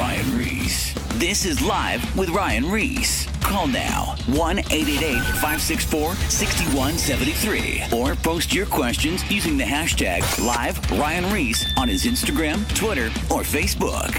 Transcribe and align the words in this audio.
Ryan 0.00 0.38
Ries. 0.38 0.94
This 1.16 1.44
is 1.44 1.60
Live 1.60 2.16
with 2.16 2.30
Ryan 2.30 2.70
Ries. 2.70 3.28
Call 3.42 3.66
now 3.66 4.16
1 4.28 4.58
888 4.60 5.20
564 5.20 6.14
6173 6.14 7.98
or 7.98 8.14
post 8.14 8.54
your 8.54 8.64
questions 8.64 9.30
using 9.30 9.58
the 9.58 9.64
hashtag 9.64 10.22
Live 10.42 10.90
Ryan 10.92 11.30
Ries 11.30 11.66
on 11.76 11.86
his 11.86 12.04
Instagram, 12.04 12.66
Twitter, 12.74 13.08
or 13.30 13.42
Facebook. 13.42 14.16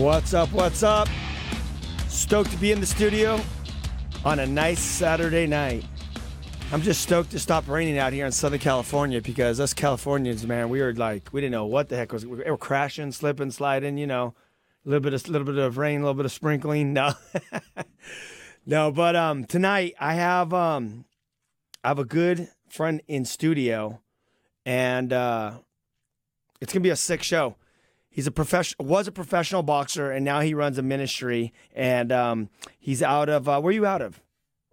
What's 0.00 0.34
up? 0.34 0.50
What's 0.50 0.82
up? 0.82 1.08
Stoked 2.08 2.50
to 2.50 2.56
be 2.56 2.72
in 2.72 2.80
the 2.80 2.86
studio 2.86 3.40
on 4.24 4.40
a 4.40 4.46
nice 4.46 4.80
Saturday 4.80 5.46
night. 5.46 5.84
I'm 6.72 6.82
just 6.82 7.02
stoked 7.02 7.30
to 7.30 7.38
stop 7.38 7.68
raining 7.68 7.98
out 7.98 8.12
here 8.12 8.26
in 8.26 8.32
Southern 8.32 8.58
California 8.58 9.20
because 9.20 9.60
us 9.60 9.72
Californians, 9.72 10.44
man, 10.44 10.68
we 10.68 10.80
were 10.80 10.92
like, 10.92 11.28
we 11.32 11.40
didn't 11.40 11.52
know 11.52 11.66
what 11.66 11.88
the 11.88 11.96
heck 11.96 12.12
was. 12.12 12.26
We 12.26 12.38
were 12.38 12.56
crashing, 12.56 13.12
slipping, 13.12 13.52
sliding. 13.52 13.96
You 13.96 14.08
know, 14.08 14.34
a 14.86 14.88
little 14.88 15.00
bit 15.00 15.14
of 15.14 15.28
little 15.28 15.44
bit 15.44 15.58
of 15.58 15.78
rain, 15.78 16.00
a 16.00 16.04
little 16.04 16.14
bit 16.14 16.26
of 16.26 16.32
sprinkling. 16.32 16.92
No, 16.92 17.12
no. 18.66 18.92
But 18.92 19.16
um, 19.16 19.44
tonight 19.44 19.94
I 19.98 20.14
have 20.14 20.54
um, 20.54 21.04
I 21.82 21.88
have 21.88 21.98
a 21.98 22.04
good 22.04 22.48
friend 22.68 23.02
in 23.08 23.24
studio, 23.24 24.00
and 24.64 25.12
uh, 25.12 25.58
it's 26.60 26.72
gonna 26.72 26.82
be 26.82 26.90
a 26.90 26.96
sick 26.96 27.22
show. 27.22 27.56
He's 28.08 28.26
a 28.26 28.30
professional, 28.30 28.86
was 28.86 29.08
a 29.08 29.12
professional 29.12 29.62
boxer, 29.62 30.10
and 30.10 30.24
now 30.24 30.40
he 30.40 30.54
runs 30.54 30.78
a 30.78 30.82
ministry. 30.82 31.52
And 31.74 32.10
um, 32.12 32.48
he's 32.78 33.02
out 33.02 33.28
of 33.28 33.48
uh, 33.48 33.60
where 33.60 33.70
are 33.70 33.74
you 33.74 33.86
out 33.86 34.00
of? 34.00 34.22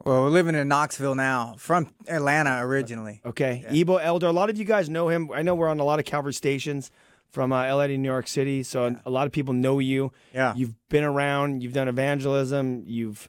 Well, 0.05 0.23
we're 0.23 0.29
living 0.29 0.55
in 0.55 0.67
Knoxville 0.67 1.15
now, 1.15 1.55
from 1.57 1.87
Atlanta 2.07 2.59
originally. 2.65 3.21
Okay, 3.25 3.65
Ebo 3.69 3.97
Elder. 3.97 4.27
A 4.27 4.31
lot 4.31 4.49
of 4.49 4.57
you 4.57 4.65
guys 4.65 4.89
know 4.89 5.07
him. 5.07 5.31
I 5.33 5.41
know 5.41 5.55
we're 5.55 5.69
on 5.69 5.79
a 5.79 5.83
lot 5.83 5.99
of 5.99 6.05
Calvary 6.05 6.33
stations 6.33 6.91
from 7.33 7.51
uh, 7.51 7.65
LA 7.65 7.87
to 7.87 7.97
New 7.97 8.07
York 8.07 8.27
City, 8.27 8.61
so 8.61 8.95
a 9.05 9.09
lot 9.09 9.25
of 9.25 9.33
people 9.33 9.55
know 9.55 9.79
you. 9.79 10.11
Yeah. 10.35 10.53
You've 10.55 10.75
been 10.89 11.03
around. 11.03 11.63
You've 11.63 11.73
done 11.73 11.87
evangelism. 11.87 12.83
You've 12.85 13.27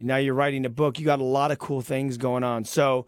now 0.00 0.16
you're 0.16 0.34
writing 0.34 0.66
a 0.66 0.68
book. 0.68 0.98
You 0.98 1.06
got 1.06 1.20
a 1.20 1.24
lot 1.24 1.52
of 1.52 1.58
cool 1.58 1.80
things 1.80 2.18
going 2.18 2.42
on. 2.42 2.64
So, 2.64 3.06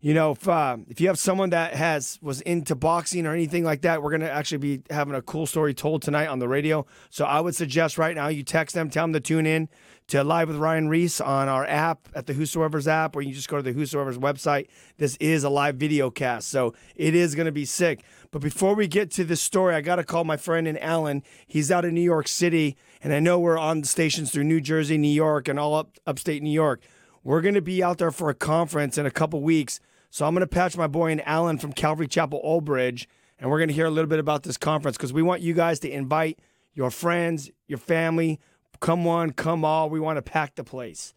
you 0.00 0.12
know, 0.12 0.32
if 0.32 0.48
uh, 0.48 0.78
if 0.88 1.00
you 1.00 1.06
have 1.06 1.20
someone 1.20 1.50
that 1.50 1.74
has 1.74 2.18
was 2.20 2.40
into 2.40 2.74
boxing 2.74 3.26
or 3.26 3.32
anything 3.32 3.62
like 3.62 3.82
that, 3.82 4.02
we're 4.02 4.10
gonna 4.10 4.26
actually 4.26 4.58
be 4.58 4.82
having 4.90 5.14
a 5.14 5.22
cool 5.22 5.46
story 5.46 5.72
told 5.72 6.02
tonight 6.02 6.26
on 6.26 6.40
the 6.40 6.48
radio. 6.48 6.84
So 7.08 7.24
I 7.24 7.38
would 7.38 7.54
suggest 7.54 7.96
right 7.96 8.16
now 8.16 8.26
you 8.26 8.42
text 8.42 8.74
them, 8.74 8.90
tell 8.90 9.04
them 9.04 9.12
to 9.12 9.20
tune 9.20 9.46
in 9.46 9.68
to 10.08 10.22
Live 10.22 10.48
with 10.48 10.56
Ryan 10.56 10.88
Ries 10.88 11.20
on 11.20 11.48
our 11.48 11.64
app 11.64 12.08
at 12.14 12.26
the 12.26 12.32
Whosoever's 12.32 12.86
app, 12.86 13.16
or 13.16 13.22
you 13.22 13.34
just 13.34 13.48
go 13.48 13.56
to 13.56 13.62
the 13.62 13.72
Whosoever's 13.72 14.18
website. 14.18 14.68
This 14.98 15.16
is 15.16 15.42
a 15.42 15.50
live 15.50 15.76
video 15.76 16.10
cast, 16.10 16.48
so 16.48 16.74
it 16.94 17.14
is 17.14 17.34
going 17.34 17.46
to 17.46 17.52
be 17.52 17.64
sick. 17.64 18.04
But 18.36 18.42
before 18.42 18.74
we 18.74 18.86
get 18.86 19.10
to 19.12 19.24
this 19.24 19.40
story, 19.40 19.74
I 19.74 19.80
got 19.80 19.96
to 19.96 20.04
call 20.04 20.24
my 20.24 20.36
friend 20.36 20.68
in 20.68 20.76
Alan. 20.76 21.22
He's 21.46 21.70
out 21.70 21.86
in 21.86 21.94
New 21.94 22.02
York 22.02 22.28
City, 22.28 22.76
and 23.02 23.14
I 23.14 23.18
know 23.18 23.38
we're 23.38 23.56
on 23.56 23.82
stations 23.84 24.30
through 24.30 24.44
New 24.44 24.60
Jersey, 24.60 24.98
New 24.98 25.08
York, 25.08 25.48
and 25.48 25.58
all 25.58 25.74
up 25.74 25.96
upstate 26.06 26.42
New 26.42 26.50
York. 26.50 26.82
We're 27.24 27.40
going 27.40 27.54
to 27.54 27.62
be 27.62 27.82
out 27.82 27.96
there 27.96 28.10
for 28.10 28.28
a 28.28 28.34
conference 28.34 28.98
in 28.98 29.06
a 29.06 29.10
couple 29.10 29.40
weeks. 29.40 29.80
So 30.10 30.26
I'm 30.26 30.34
going 30.34 30.42
to 30.42 30.46
patch 30.46 30.76
my 30.76 30.86
boy 30.86 31.12
in 31.12 31.22
Alan 31.22 31.56
from 31.56 31.72
Calvary 31.72 32.08
Chapel 32.08 32.38
Old 32.44 32.66
Bridge, 32.66 33.08
and 33.38 33.48
we're 33.48 33.56
going 33.58 33.68
to 33.68 33.74
hear 33.74 33.86
a 33.86 33.90
little 33.90 34.06
bit 34.06 34.18
about 34.18 34.42
this 34.42 34.58
conference 34.58 34.98
because 34.98 35.14
we 35.14 35.22
want 35.22 35.40
you 35.40 35.54
guys 35.54 35.80
to 35.80 35.90
invite 35.90 36.38
your 36.74 36.90
friends, 36.90 37.50
your 37.68 37.78
family, 37.78 38.38
come 38.80 39.06
one, 39.06 39.32
come 39.32 39.64
all. 39.64 39.88
We 39.88 39.98
want 39.98 40.18
to 40.18 40.22
pack 40.22 40.56
the 40.56 40.62
place. 40.62 41.14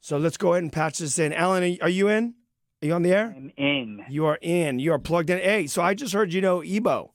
So 0.00 0.18
let's 0.18 0.36
go 0.36 0.54
ahead 0.54 0.64
and 0.64 0.72
patch 0.72 0.98
this 0.98 1.20
in. 1.20 1.32
Alan, 1.32 1.78
are 1.80 1.88
you 1.88 2.08
in? 2.08 2.34
Are 2.86 2.90
you 2.90 2.94
on 2.94 3.02
the 3.02 3.12
air? 3.12 3.34
I'm 3.36 3.50
in. 3.56 4.04
You 4.08 4.26
are 4.26 4.38
in. 4.40 4.78
You 4.78 4.92
are 4.92 4.98
plugged 5.00 5.28
in. 5.28 5.38
Hey, 5.38 5.66
so 5.66 5.82
I 5.82 5.92
just 5.92 6.12
heard 6.12 6.32
you 6.32 6.40
know 6.40 6.62
Ebo. 6.62 7.12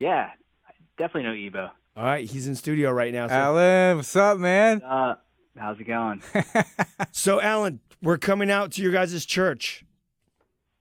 Yeah, 0.00 0.30
I 0.66 0.72
definitely 0.96 1.30
know 1.30 1.46
Ebo. 1.46 1.70
All 1.96 2.02
right, 2.02 2.28
he's 2.28 2.48
in 2.48 2.56
studio 2.56 2.90
right 2.90 3.12
now. 3.12 3.28
So, 3.28 3.34
Alan, 3.34 3.98
what's 3.98 4.16
up, 4.16 4.36
man? 4.38 4.82
Uh, 4.82 5.14
how's 5.56 5.78
it 5.78 5.84
going? 5.84 6.24
so 7.12 7.40
Alan, 7.40 7.78
we're 8.02 8.18
coming 8.18 8.50
out 8.50 8.72
to 8.72 8.82
your 8.82 8.90
guys' 8.90 9.24
church. 9.24 9.84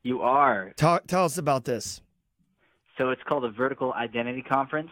you 0.02 0.22
are. 0.22 0.74
Tell, 0.76 1.00
tell 1.02 1.26
us 1.26 1.38
about 1.38 1.66
this. 1.66 2.02
So 2.98 3.12
it's 3.12 3.22
called 3.30 3.44
the 3.44 3.52
Vertical 3.52 3.94
Identity 3.94 4.42
Conference. 4.42 4.90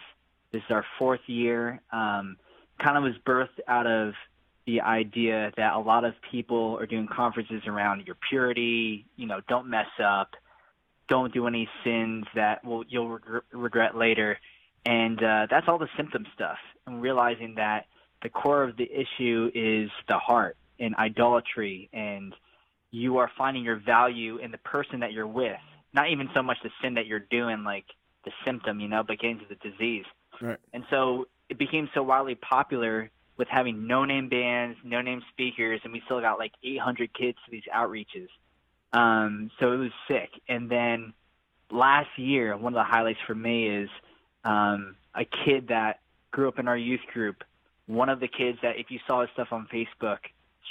This 0.51 0.61
is 0.61 0.69
our 0.69 0.85
fourth 0.99 1.21
year. 1.25 1.81
Um, 1.91 2.37
kind 2.79 2.97
of 2.97 3.03
was 3.03 3.15
birthed 3.25 3.59
out 3.67 3.87
of 3.87 4.13
the 4.65 4.81
idea 4.81 5.51
that 5.57 5.73
a 5.73 5.79
lot 5.79 6.03
of 6.05 6.13
people 6.31 6.77
are 6.79 6.85
doing 6.85 7.07
conferences 7.07 7.61
around 7.67 8.05
your 8.05 8.17
purity. 8.29 9.05
You 9.15 9.27
know, 9.27 9.41
don't 9.47 9.69
mess 9.69 9.87
up, 10.03 10.31
don't 11.07 11.33
do 11.33 11.47
any 11.47 11.69
sins 11.83 12.25
that 12.35 12.63
will 12.65 12.83
you'll 12.87 13.19
regr- 13.19 13.41
regret 13.51 13.95
later, 13.95 14.39
and 14.85 15.21
uh, 15.21 15.47
that's 15.49 15.67
all 15.67 15.77
the 15.77 15.89
symptom 15.95 16.25
stuff. 16.33 16.57
And 16.87 17.01
realizing 17.01 17.55
that 17.55 17.85
the 18.23 18.29
core 18.29 18.63
of 18.63 18.77
the 18.77 18.89
issue 18.91 19.51
is 19.53 19.89
the 20.07 20.17
heart 20.17 20.57
and 20.79 20.95
idolatry, 20.95 21.89
and 21.93 22.33
you 22.91 23.17
are 23.17 23.29
finding 23.37 23.63
your 23.63 23.77
value 23.77 24.37
in 24.37 24.51
the 24.51 24.57
person 24.59 25.01
that 25.01 25.11
you're 25.13 25.27
with, 25.27 25.59
not 25.93 26.09
even 26.09 26.29
so 26.33 26.41
much 26.41 26.57
the 26.63 26.71
sin 26.81 26.95
that 26.95 27.05
you're 27.05 27.19
doing, 27.19 27.63
like 27.63 27.85
the 28.23 28.31
symptom, 28.43 28.79
you 28.79 28.87
know, 28.87 29.03
but 29.03 29.19
getting 29.19 29.39
to 29.39 29.45
the 29.47 29.69
disease. 29.69 30.05
Right. 30.41 30.57
And 30.73 30.83
so 30.89 31.27
it 31.49 31.57
became 31.57 31.89
so 31.93 32.03
wildly 32.03 32.35
popular 32.35 33.11
with 33.37 33.47
having 33.49 33.87
no 33.87 34.05
name 34.05 34.29
bands, 34.29 34.77
no 34.83 35.01
name 35.01 35.21
speakers, 35.31 35.81
and 35.83 35.91
we 35.91 36.01
still 36.05 36.21
got 36.21 36.39
like 36.39 36.53
800 36.63 37.13
kids 37.13 37.37
to 37.45 37.51
these 37.51 37.63
outreaches. 37.73 38.27
Um, 38.93 39.51
so 39.59 39.73
it 39.73 39.77
was 39.77 39.91
sick. 40.07 40.29
And 40.47 40.69
then 40.69 41.13
last 41.69 42.09
year, 42.17 42.55
one 42.55 42.73
of 42.73 42.77
the 42.77 42.89
highlights 42.89 43.19
for 43.27 43.35
me 43.35 43.67
is 43.67 43.89
um, 44.43 44.95
a 45.13 45.25
kid 45.25 45.67
that 45.67 45.99
grew 46.31 46.47
up 46.47 46.59
in 46.59 46.67
our 46.67 46.77
youth 46.77 47.01
group. 47.13 47.43
One 47.87 48.09
of 48.09 48.19
the 48.19 48.27
kids 48.27 48.57
that, 48.61 48.77
if 48.77 48.87
you 48.89 48.99
saw 49.05 49.21
his 49.21 49.29
stuff 49.33 49.49
on 49.51 49.67
Facebook, 49.73 50.19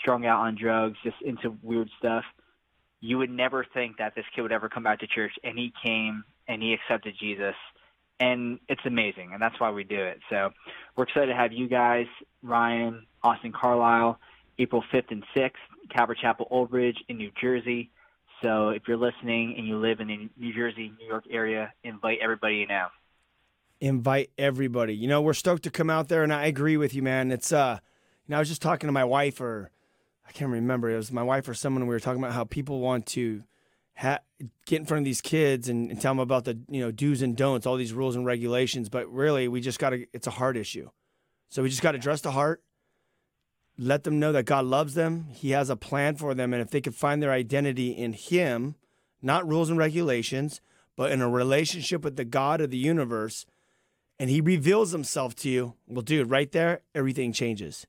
strung 0.01 0.27
out 0.27 0.41
on 0.41 0.57
drugs, 0.61 0.97
just 1.05 1.17
into 1.23 1.57
weird 1.63 1.91
stuff, 1.99 2.25
you 3.01 3.19
would 3.19 3.31
never 3.31 3.67
think 3.75 3.99
that 3.99 4.15
this 4.15 4.25
kid 4.35 4.43
would 4.43 4.53
ever 4.53 4.69
come 4.69 4.83
back 4.83 5.01
to 5.01 5.07
church. 5.07 5.33
And 5.45 5.59
he 5.59 5.73
came 5.85 6.25
and 6.49 6.63
he 6.63 6.73
accepted 6.73 7.15
Jesus 7.21 7.55
and 8.21 8.59
it's 8.69 8.85
amazing, 8.87 9.31
and 9.33 9.43
that's 9.43 9.59
why 9.59 9.71
we 9.71 9.85
do 9.85 9.99
it. 10.03 10.21
So 10.31 10.51
we're 10.97 11.05
excited 11.05 11.27
to 11.27 11.35
have 11.35 11.53
you 11.53 11.69
guys, 11.69 12.07
Ryan, 12.43 13.07
Austin 13.23 13.53
Carlile, 13.53 14.19
April 14.59 14.85
5th 14.93 15.11
and 15.11 15.25
6th, 15.37 15.53
Calvary 15.91 16.17
Chapel 16.21 16.47
Old 16.51 16.71
Bridge 16.71 16.99
in 17.09 17.17
New 17.17 17.31
Jersey. 17.41 17.91
So 18.43 18.69
if 18.71 18.83
you're 18.87 18.97
listening 18.97 19.55
and 19.57 19.67
you 19.67 19.79
live 19.79 20.01
in 20.01 20.09
the 20.09 20.29
New 20.37 20.53
Jersey, 20.55 20.93
New 20.99 21.07
York 21.07 21.25
area, 21.31 21.73
invite 21.83 22.19
everybody 22.23 22.67
know. 22.67 22.89
invite 23.81 24.31
everybody. 24.39 24.95
You 24.95 25.09
know, 25.09 25.21
we're 25.21 25.35
stoked 25.35 25.63
to 25.65 25.71
come 25.71 25.91
out 25.91 26.09
there, 26.09 26.23
and 26.23 26.33
I 26.33 26.47
agree 26.47 26.77
with 26.77 26.95
you, 26.95 27.03
man. 27.03 27.31
It's 27.31 27.53
uh, 27.53 27.79
you 28.27 28.33
know, 28.33 28.37
I 28.37 28.39
was 28.41 28.49
just 28.49 28.63
talking 28.63 28.89
to 28.89 28.93
my 28.93 29.05
wife, 29.05 29.41
or 29.41 29.71
I 30.27 30.33
can't 30.33 30.51
remember. 30.51 30.91
It 30.91 30.97
was 30.97 31.13
my 31.13 31.23
wife 31.23 31.49
or 31.49 31.55
someone. 31.55 31.87
We 31.87 31.95
were 31.95 32.01
talking 32.01 32.23
about 32.23 32.35
how 32.35 32.45
people 32.45 32.81
want 32.81 33.07
to 33.09 33.45
ha- 33.97 34.21
get 34.67 34.81
in 34.81 34.87
front 34.87 35.01
of 35.01 35.05
these 35.05 35.21
kids 35.21 35.69
and, 35.69 35.91
and 35.91 36.01
tell 36.01 36.13
them 36.13 36.19
about 36.19 36.45
the 36.45 36.59
you 36.69 36.81
know 36.81 36.91
do's 36.91 37.23
and 37.23 37.37
don'ts, 37.37 37.67
all 37.67 37.77
these 37.77 37.93
rules 37.93 38.17
and 38.17 38.27
regulations. 38.27 38.89
But 38.89 39.13
really, 39.13 39.49
we 39.49 39.61
just 39.61 39.79
got 39.79 39.91
to. 39.91 40.07
It's 40.13 40.27
a 40.27 40.33
heart 40.33 40.57
issue, 40.57 40.91
so 41.49 41.63
we 41.63 41.69
just 41.69 41.83
got 41.83 41.93
to 41.93 41.99
address 41.99 42.21
the 42.21 42.33
heart. 42.33 42.63
Let 43.77 44.05
them 44.05 44.21
know 44.21 44.31
that 44.33 44.45
God 44.45 44.67
loves 44.67 44.95
them. 44.95 45.27
He 45.31 45.51
has 45.51 45.69
a 45.69 45.77
plan 45.77 46.17
for 46.17 46.35
them, 46.35 46.53
and 46.53 46.63
if 46.63 46.71
they 46.71 46.81
can 46.81 46.93
find 46.93 47.23
their 47.23 47.33
identity 47.33 47.91
in 47.91 48.13
Him, 48.13 48.77
not 49.21 49.49
rules 49.49 49.69
and 49.69 49.79
regulations, 49.79 50.61
but 50.97 51.11
in 51.11 51.21
a 51.21 51.29
relationship 51.29 52.05
with 52.05 52.17
the 52.17 52.25
God 52.25 52.61
of 52.61 52.71
the 52.71 52.77
universe, 52.77 53.47
and 54.19 54.31
he 54.31 54.41
reveals 54.41 54.93
himself 54.93 55.35
to 55.37 55.49
you, 55.49 55.75
well, 55.87 56.03
dude, 56.03 56.31
right 56.31 56.51
there, 56.53 56.83
everything 56.95 57.33
changes. 57.33 57.87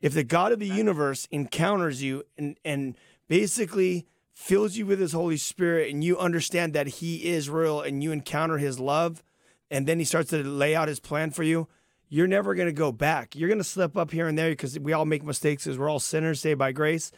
If 0.00 0.12
the 0.12 0.24
God 0.24 0.52
of 0.52 0.58
the 0.58 0.66
universe 0.66 1.26
encounters 1.30 2.02
you 2.02 2.24
and, 2.36 2.58
and 2.64 2.96
basically 3.28 4.06
fills 4.38 4.76
you 4.76 4.86
with 4.86 5.00
his 5.00 5.12
Holy 5.12 5.36
Spirit 5.36 5.90
and 5.90 6.04
you 6.04 6.16
understand 6.16 6.72
that 6.72 6.86
he 6.86 7.26
is 7.26 7.50
real 7.50 7.80
and 7.80 8.04
you 8.04 8.12
encounter 8.12 8.56
his 8.56 8.78
love, 8.78 9.24
and 9.68 9.84
then 9.84 9.98
he 9.98 10.04
starts 10.04 10.30
to 10.30 10.44
lay 10.44 10.76
out 10.76 10.86
his 10.86 11.00
plan 11.00 11.32
for 11.32 11.42
you, 11.42 11.66
you're 12.08 12.28
never 12.28 12.54
going 12.54 12.68
to 12.68 12.72
go 12.72 12.92
back. 12.92 13.34
You're 13.34 13.48
going 13.48 13.58
to 13.58 13.64
slip 13.64 13.96
up 13.96 14.12
here 14.12 14.28
and 14.28 14.38
there 14.38 14.50
because 14.50 14.78
we 14.78 14.92
all 14.92 15.04
make 15.04 15.24
mistakes 15.24 15.64
because 15.64 15.76
we're 15.76 15.90
all 15.90 15.98
sinners 15.98 16.40
saved 16.40 16.58
by 16.58 16.70
grace. 16.70 17.10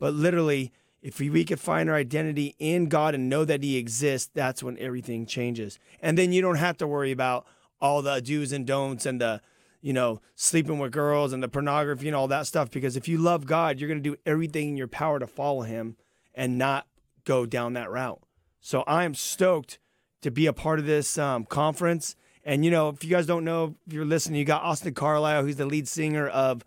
But 0.00 0.14
literally, 0.14 0.72
if 1.00 1.20
we, 1.20 1.44
could 1.44 1.60
find 1.60 1.88
our 1.88 1.94
identity 1.94 2.56
in 2.58 2.88
God 2.88 3.14
and 3.14 3.28
know 3.30 3.44
that 3.44 3.62
He 3.62 3.76
exists, 3.76 4.30
that's 4.34 4.62
when 4.62 4.76
everything 4.78 5.26
changes. 5.26 5.78
And 6.02 6.18
then 6.18 6.32
you 6.32 6.42
don't 6.42 6.56
have 6.56 6.76
to 6.78 6.88
worry 6.88 7.12
about 7.12 7.46
all 7.80 8.02
the 8.02 8.20
do's 8.20 8.50
and 8.50 8.66
don'ts 8.66 9.06
and 9.06 9.20
the, 9.20 9.40
you 9.80 9.92
know, 9.92 10.20
sleeping 10.34 10.80
with 10.80 10.90
girls 10.90 11.32
and 11.32 11.42
the 11.42 11.48
pornography 11.48 12.08
and 12.08 12.16
all 12.16 12.28
that 12.28 12.48
stuff. 12.48 12.70
Because 12.72 12.96
if 12.96 13.06
you 13.06 13.16
love 13.16 13.46
God, 13.46 13.78
you're 13.78 13.88
going 13.88 14.02
to 14.02 14.10
do 14.10 14.16
everything 14.26 14.70
in 14.70 14.76
your 14.76 14.88
power 14.88 15.20
to 15.20 15.26
follow 15.28 15.62
Him 15.62 15.96
and 16.34 16.58
not 16.58 16.86
go 17.24 17.46
down 17.46 17.74
that 17.74 17.90
route. 17.90 18.22
So 18.60 18.82
I 18.86 19.04
am 19.04 19.14
stoked 19.14 19.78
to 20.22 20.30
be 20.30 20.46
a 20.46 20.52
part 20.52 20.78
of 20.78 20.86
this 20.86 21.18
um, 21.18 21.44
conference. 21.44 22.16
And 22.44 22.64
you 22.64 22.70
know, 22.70 22.88
if 22.88 23.04
you 23.04 23.10
guys 23.10 23.26
don't 23.26 23.44
know, 23.44 23.76
if 23.86 23.92
you're 23.92 24.04
listening, 24.04 24.38
you 24.38 24.44
got 24.44 24.62
Austin 24.62 24.94
Carlile, 24.94 25.42
who's 25.44 25.56
the 25.56 25.66
lead 25.66 25.88
singer 25.88 26.28
of 26.28 26.64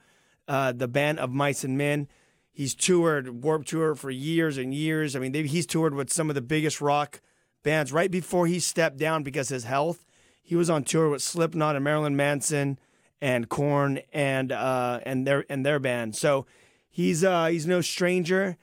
uh, 0.47 0.71
the 0.71 0.87
band 0.87 1.19
of 1.19 1.31
Mice 1.31 1.63
and 1.63 1.77
Men. 1.77 2.07
He's 2.51 2.73
toured 2.73 3.43
Warped 3.43 3.67
Tour 3.67 3.93
for 3.93 4.09
years 4.09 4.57
and 4.57 4.73
years. 4.73 5.15
I 5.15 5.19
mean, 5.19 5.31
they, 5.31 5.43
he's 5.43 5.67
toured 5.67 5.93
with 5.93 6.11
some 6.11 6.29
of 6.29 6.35
the 6.35 6.41
biggest 6.41 6.81
rock 6.81 7.21
bands. 7.63 7.91
Right 7.91 8.09
before 8.09 8.47
he 8.47 8.59
stepped 8.59 8.97
down 8.97 9.23
because 9.23 9.49
his 9.49 9.63
health, 9.63 10.05
he 10.41 10.55
was 10.55 10.69
on 10.69 10.83
tour 10.83 11.09
with 11.09 11.21
Slipknot 11.21 11.75
and 11.75 11.83
Marilyn 11.83 12.15
Manson 12.15 12.79
and 13.21 13.49
Korn 13.49 13.99
and 14.13 14.51
uh, 14.51 14.99
and 15.03 15.27
their 15.27 15.45
and 15.49 15.65
their 15.65 15.79
band. 15.79 16.15
So 16.15 16.45
he's 16.89 17.23
uh, 17.23 17.47
he's 17.47 17.67
no 17.67 17.81
stranger. 17.81 18.57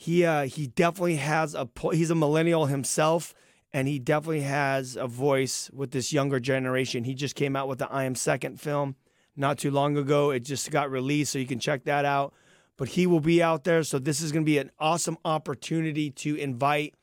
He 0.00 0.24
uh, 0.24 0.46
he 0.46 0.66
definitely 0.66 1.16
has 1.16 1.54
a 1.54 1.68
he's 1.92 2.08
a 2.08 2.14
millennial 2.14 2.64
himself, 2.64 3.34
and 3.70 3.86
he 3.86 3.98
definitely 3.98 4.40
has 4.40 4.96
a 4.96 5.06
voice 5.06 5.70
with 5.74 5.90
this 5.90 6.10
younger 6.10 6.40
generation. 6.40 7.04
He 7.04 7.12
just 7.12 7.34
came 7.34 7.54
out 7.54 7.68
with 7.68 7.80
the 7.80 7.92
I 7.92 8.04
Am 8.04 8.14
Second 8.14 8.58
film 8.58 8.96
not 9.36 9.58
too 9.58 9.70
long 9.70 9.98
ago. 9.98 10.30
It 10.30 10.40
just 10.40 10.70
got 10.70 10.90
released, 10.90 11.32
so 11.32 11.38
you 11.38 11.46
can 11.46 11.58
check 11.58 11.84
that 11.84 12.06
out. 12.06 12.32
But 12.78 12.88
he 12.88 13.06
will 13.06 13.20
be 13.20 13.42
out 13.42 13.64
there, 13.64 13.82
so 13.82 13.98
this 13.98 14.22
is 14.22 14.32
going 14.32 14.42
to 14.42 14.50
be 14.50 14.56
an 14.56 14.70
awesome 14.78 15.18
opportunity 15.22 16.10
to 16.12 16.34
invite 16.34 16.94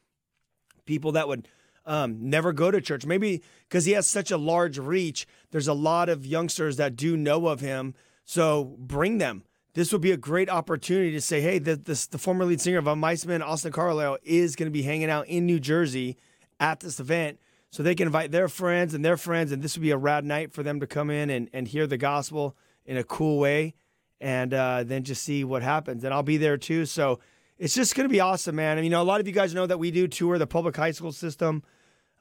people 0.86 1.12
that 1.12 1.28
would 1.28 1.48
um, 1.86 2.32
never 2.32 2.52
go 2.52 2.72
to 2.72 2.82
church. 2.82 3.06
Maybe 3.06 3.44
because 3.70 3.86
he 3.86 3.92
has 3.92 4.10
such 4.10 4.32
a 4.32 4.38
large 4.38 4.80
reach, 4.80 5.28
there's 5.52 5.68
a 5.68 5.74
lot 5.74 6.10
of 6.10 6.26
youngsters 6.26 6.78
that 6.78 6.96
do 6.96 7.16
know 7.16 7.46
of 7.46 7.60
him. 7.60 7.94
So 8.26 8.76
bring 8.80 9.20
them. 9.20 9.44
This 9.78 9.92
would 9.92 10.02
be 10.02 10.12
a 10.12 10.18
great 10.18 10.50
opportunity 10.50 11.12
to 11.12 11.22
say, 11.22 11.40
hey, 11.40 11.60
the, 11.60 11.76
the 11.76 12.18
former 12.18 12.46
lead 12.46 12.60
singer 12.60 12.80
of 12.80 12.86
Unmiceman, 12.86 13.44
Austin 13.44 13.72
Carlile, 13.72 14.18
is 14.24 14.56
going 14.56 14.66
to 14.66 14.72
be 14.72 14.82
hanging 14.82 15.12
out 15.12 15.28
in 15.28 15.46
New 15.46 15.60
Jersey 15.60 16.18
at 16.60 16.80
this 16.80 17.00
event. 17.00 17.40
So 17.70 17.84
they 17.84 17.94
can 17.94 18.08
invite 18.08 18.32
their 18.32 18.48
friends 18.48 18.96
and 18.96 19.06
their 19.06 19.18
friends, 19.18 19.52
and 19.52 19.62
this 19.62 19.76
would 19.76 19.84
be 19.84 19.92
a 19.92 19.98
rad 19.98 20.26
night 20.26 20.52
for 20.52 20.64
them 20.64 20.80
to 20.80 20.88
come 20.88 21.12
in 21.12 21.30
and, 21.30 21.48
and 21.54 21.68
hear 21.68 21.86
the 21.86 21.96
gospel 21.96 22.58
in 22.88 22.98
a 22.98 23.04
cool 23.04 23.38
way 23.38 23.76
and 24.20 24.52
uh, 24.52 24.84
then 24.84 25.04
just 25.04 25.22
see 25.22 25.44
what 25.44 25.62
happens. 25.62 26.04
And 26.04 26.12
I'll 26.12 26.24
be 26.24 26.38
there 26.38 26.58
too. 26.58 26.88
So 26.88 27.20
it's 27.60 27.76
just 27.76 27.94
going 27.94 28.10
to 28.10 28.12
be 28.12 28.20
awesome, 28.20 28.56
man. 28.56 28.80
And, 28.80 28.84
you 28.84 28.90
know, 28.90 29.04
a 29.04 29.04
lot 29.04 29.22
of 29.22 29.28
you 29.28 29.34
guys 29.34 29.54
know 29.54 29.68
that 29.68 29.78
we 29.78 29.92
do 29.92 30.08
tour 30.08 30.40
the 30.40 30.48
public 30.48 30.76
high 30.76 30.90
school 30.90 31.12
system 31.12 31.62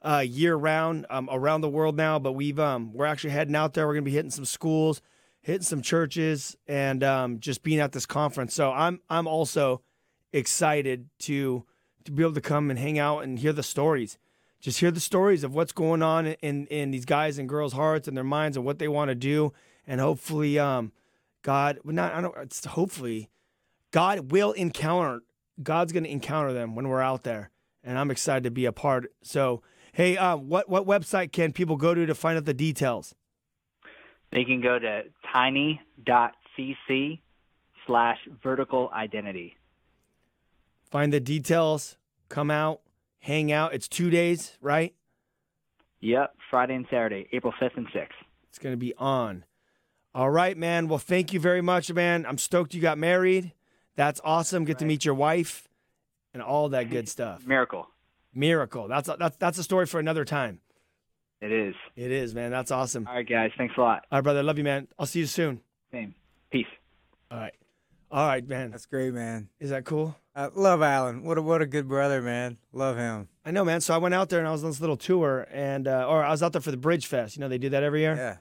uh, 0.03 0.23
year 0.23 0.55
round 0.55 1.07
um, 1.09 1.27
around 1.31 1.61
the 1.61 1.69
world 1.69 1.97
now, 1.97 2.19
but 2.19 2.33
we've 2.33 2.59
um, 2.59 2.93
we're 2.93 3.07
actually 3.07 3.31
heading 3.31 3.55
out 3.55 3.73
there. 3.73 3.87
We're 3.87 3.95
going 3.95 4.05
to 4.05 4.11
be 4.11 4.15
hitting 4.15 4.29
some 4.29 4.45
schools, 4.45 5.01
hitting 5.47 5.63
some 5.63 5.81
churches, 5.81 6.57
and 6.67 7.05
um, 7.05 7.39
just 7.39 7.63
being 7.63 7.79
at 7.79 7.93
this 7.93 8.05
conference. 8.05 8.53
So 8.53 8.69
I'm 8.73 8.99
I'm 9.09 9.27
also 9.27 9.81
excited 10.33 11.09
to 11.19 11.63
to 12.03 12.11
be 12.11 12.21
able 12.21 12.33
to 12.33 12.41
come 12.41 12.69
and 12.69 12.77
hang 12.77 12.99
out 12.99 13.23
and 13.23 13.39
hear 13.39 13.53
the 13.53 13.63
stories. 13.63 14.17
Just 14.59 14.81
hear 14.81 14.91
the 14.91 14.99
stories 14.99 15.45
of 15.45 15.55
what's 15.55 15.71
going 15.71 16.03
on 16.03 16.27
in 16.27 16.67
in 16.67 16.91
these 16.91 17.05
guys 17.05 17.37
and 17.37 17.47
girls' 17.47 17.71
hearts 17.71 18.09
and 18.09 18.17
their 18.17 18.25
minds 18.25 18.57
and 18.57 18.65
what 18.65 18.77
they 18.77 18.89
want 18.89 19.07
to 19.07 19.15
do, 19.15 19.53
and 19.87 20.01
hopefully, 20.01 20.59
um, 20.59 20.91
God, 21.43 21.79
not 21.85 22.13
I 22.13 22.19
don't. 22.19 22.35
It's 22.39 22.65
hopefully, 22.65 23.29
God 23.91 24.33
will 24.33 24.51
encounter. 24.51 25.21
God's 25.63 25.93
going 25.93 26.03
to 26.03 26.11
encounter 26.11 26.51
them 26.51 26.75
when 26.75 26.89
we're 26.89 27.01
out 27.01 27.23
there, 27.23 27.51
and 27.85 27.97
I'm 27.97 28.11
excited 28.11 28.43
to 28.43 28.51
be 28.51 28.65
a 28.65 28.73
part. 28.73 29.13
So, 29.23 29.61
hey, 29.93 30.17
uh, 30.17 30.35
what 30.35 30.67
what 30.67 30.85
website 30.85 31.31
can 31.31 31.53
people 31.53 31.77
go 31.77 31.93
to 31.93 32.05
to 32.05 32.15
find 32.15 32.37
out 32.37 32.43
the 32.43 32.53
details? 32.53 33.15
They 34.31 34.43
can 34.43 34.61
go 34.61 34.77
to 34.77 35.03
tiny.cc 35.33 37.19
slash 37.85 38.17
vertical 38.43 38.89
identity. 38.93 39.55
Find 40.91 41.11
the 41.11 41.19
details. 41.19 41.97
Come 42.29 42.51
out, 42.51 42.81
hang 43.19 43.51
out. 43.51 43.73
It's 43.73 43.87
two 43.87 44.09
days, 44.09 44.57
right? 44.61 44.93
Yep, 46.01 46.35
Friday 46.49 46.75
and 46.75 46.85
Saturday, 46.89 47.27
April 47.31 47.53
5th 47.59 47.77
and 47.77 47.87
6th. 47.87 48.09
It's 48.49 48.59
going 48.59 48.73
to 48.73 48.77
be 48.77 48.93
on. 48.97 49.45
All 50.13 50.29
right, 50.29 50.57
man. 50.57 50.87
Well, 50.87 50.99
thank 50.99 51.31
you 51.33 51.39
very 51.39 51.61
much, 51.61 51.91
man. 51.91 52.25
I'm 52.25 52.37
stoked 52.37 52.73
you 52.73 52.81
got 52.81 52.97
married. 52.97 53.53
That's 53.95 54.19
awesome. 54.23 54.65
Get 54.65 54.79
to 54.79 54.85
meet 54.85 55.05
your 55.05 55.13
wife 55.13 55.67
and 56.33 56.43
all 56.43 56.69
that 56.69 56.89
good 56.89 57.07
stuff. 57.09 57.45
Miracle. 57.45 57.87
Miracle. 58.33 58.87
That's 58.87 59.09
a, 59.09 59.15
that's 59.17 59.37
that's 59.37 59.57
a 59.57 59.63
story 59.63 59.85
for 59.85 59.99
another 59.99 60.25
time. 60.25 60.59
It 61.41 61.51
is. 61.51 61.75
It 61.95 62.11
is, 62.11 62.33
man. 62.33 62.51
That's 62.51 62.71
awesome. 62.71 63.07
All 63.07 63.13
right, 63.13 63.27
guys. 63.27 63.51
Thanks 63.57 63.75
a 63.77 63.81
lot. 63.81 64.05
All 64.11 64.17
right, 64.17 64.23
brother. 64.23 64.41
Love 64.41 64.57
you, 64.57 64.63
man. 64.63 64.87
I'll 64.97 65.05
see 65.05 65.19
you 65.19 65.27
soon. 65.27 65.61
Same. 65.91 66.15
Peace. 66.51 66.65
All 67.29 67.37
right. 67.37 67.53
All 68.09 68.27
right, 68.27 68.47
man. 68.47 68.71
That's 68.71 68.85
great, 68.85 69.13
man. 69.13 69.49
Is 69.59 69.69
that 69.69 69.85
cool? 69.85 70.15
I 70.35 70.49
love 70.53 70.81
Alan. 70.81 71.23
What 71.23 71.37
a 71.37 71.41
what 71.41 71.61
a 71.61 71.65
good 71.65 71.87
brother, 71.87 72.21
man. 72.21 72.57
Love 72.71 72.95
him. 72.97 73.27
I 73.43 73.51
know, 73.51 73.65
man. 73.65 73.81
So 73.81 73.93
I 73.93 73.97
went 73.97 74.13
out 74.13 74.29
there 74.29 74.39
and 74.39 74.47
I 74.47 74.51
was 74.51 74.63
on 74.63 74.69
this 74.69 74.79
little 74.79 74.95
tour, 74.97 75.45
and 75.51 75.87
uh, 75.87 76.07
or 76.07 76.23
I 76.23 76.29
was 76.31 76.41
out 76.41 76.53
there 76.53 76.61
for 76.61 76.71
the 76.71 76.77
Bridge 76.77 77.07
Fest. 77.07 77.35
You 77.35 77.41
know, 77.41 77.49
they 77.49 77.57
do 77.57 77.69
that 77.69 77.83
every 77.83 78.01
year. 78.01 78.15
Yeah. 78.15 78.37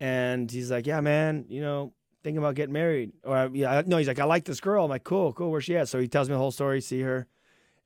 And 0.00 0.50
he's 0.50 0.70
like, 0.70 0.86
"Yeah, 0.86 1.00
man. 1.00 1.44
You 1.48 1.60
know, 1.60 1.92
thinking 2.24 2.38
about 2.38 2.54
getting 2.56 2.72
married." 2.72 3.12
Or 3.22 3.50
yeah, 3.52 3.82
no, 3.86 3.98
he's 3.98 4.08
like, 4.08 4.18
"I 4.18 4.24
like 4.24 4.44
this 4.44 4.60
girl." 4.60 4.84
I'm 4.84 4.90
like, 4.90 5.04
"Cool, 5.04 5.32
cool. 5.32 5.50
Where's 5.50 5.64
she 5.64 5.76
at?" 5.76 5.88
So 5.88 6.00
he 6.00 6.08
tells 6.08 6.28
me 6.28 6.34
the 6.34 6.38
whole 6.38 6.50
story. 6.50 6.80
See 6.80 7.02
her, 7.02 7.26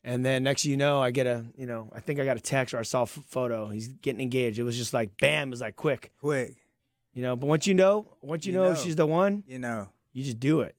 and 0.05 0.25
then 0.25 0.43
next 0.43 0.65
you 0.65 0.77
know, 0.77 1.01
I 1.03 1.11
get 1.11 1.27
a, 1.27 1.45
you 1.57 1.67
know, 1.67 1.91
I 1.95 2.01
think 2.01 2.21
I 2.21 2.25
got 2.25 2.37
a 2.37 2.41
text 2.41 2.75
or 2.75 2.79
I 2.79 2.83
saw 2.83 3.03
a 3.03 3.07
photo. 3.07 3.69
He's 3.69 3.89
getting 3.89 4.21
engaged. 4.21 4.59
It 4.59 4.63
was 4.65 4.77
just 4.77 4.93
like, 4.95 5.17
bam. 5.19 5.49
It 5.49 5.51
was 5.51 5.61
like 5.61 5.77
quick, 5.77 6.13
Quick. 6.21 6.57
you 7.13 7.23
know. 7.23 7.37
But 7.37 7.47
once 7.47 7.67
you 7.67 7.75
know, 7.75 8.07
once 8.23 8.47
you, 8.47 8.53
You 8.53 8.59
know, 8.59 8.69
know. 8.71 8.75
she's 8.75 8.97
the 8.97 9.07
one, 9.07 9.45
You 9.47 9.59
know. 9.59 9.89
you 10.13 10.25
just 10.25 10.41
do 10.41 10.61
it. 10.63 10.75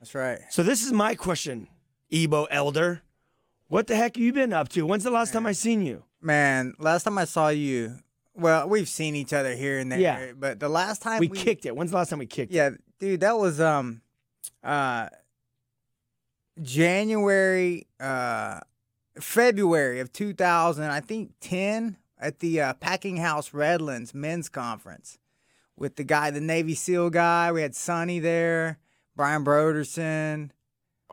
That's 0.00 0.14
right. 0.14 0.40
So 0.50 0.62
this 0.62 0.84
is 0.84 0.92
my 0.92 1.14
question, 1.14 1.68
Ebo 2.10 2.44
Elder. 2.50 3.02
What 3.68 3.86
the 3.86 3.96
heck 3.96 4.16
have 4.16 4.22
you 4.22 4.32
been 4.32 4.52
up 4.52 4.68
to? 4.70 4.84
When's 4.86 5.04
the 5.04 5.10
last 5.10 5.32
time 5.32 5.46
I 5.46 5.52
seen 5.52 5.84
you? 5.86 6.04
Man, 6.20 6.74
last 6.78 7.04
time 7.04 7.16
I 7.16 7.24
saw 7.24 7.48
you, 7.48 7.96
well, 8.34 8.68
we've 8.68 8.88
seen 8.88 9.14
each 9.14 9.32
other 9.32 9.54
here 9.54 9.78
and 9.78 9.90
there. 9.90 9.98
Yeah. 9.98 10.32
But 10.36 10.60
the 10.60 10.68
last 10.68 11.00
time 11.00 11.20
We 11.20 11.28
kicked 11.28 11.64
it. 11.64 11.74
When's 11.74 11.90
the 11.92 11.96
last 11.96 12.10
time 12.10 12.18
we 12.18 12.26
kicked 12.26 12.52
it? 12.52 12.56
Yeah, 12.56 12.70
dude, 12.98 13.20
that 13.20 13.38
was 13.38 13.60
um 13.60 14.02
uh 14.62 15.08
January 16.62 17.86
uh 18.00 18.60
February 19.20 20.00
of 20.00 20.12
2000, 20.12 20.84
I 20.84 21.00
think 21.00 21.32
10 21.40 21.96
at 22.18 22.40
the 22.40 22.60
uh, 22.60 22.72
Packing 22.74 23.18
House 23.18 23.54
Redlands 23.54 24.12
men's 24.12 24.48
conference 24.48 25.18
with 25.76 25.94
the 25.96 26.02
guy, 26.04 26.30
the 26.32 26.40
Navy 26.40 26.74
SEAL 26.74 27.10
guy. 27.10 27.52
We 27.52 27.62
had 27.62 27.76
Sonny 27.76 28.18
there, 28.18 28.78
Brian 29.14 29.44
Brodersen. 29.44 30.50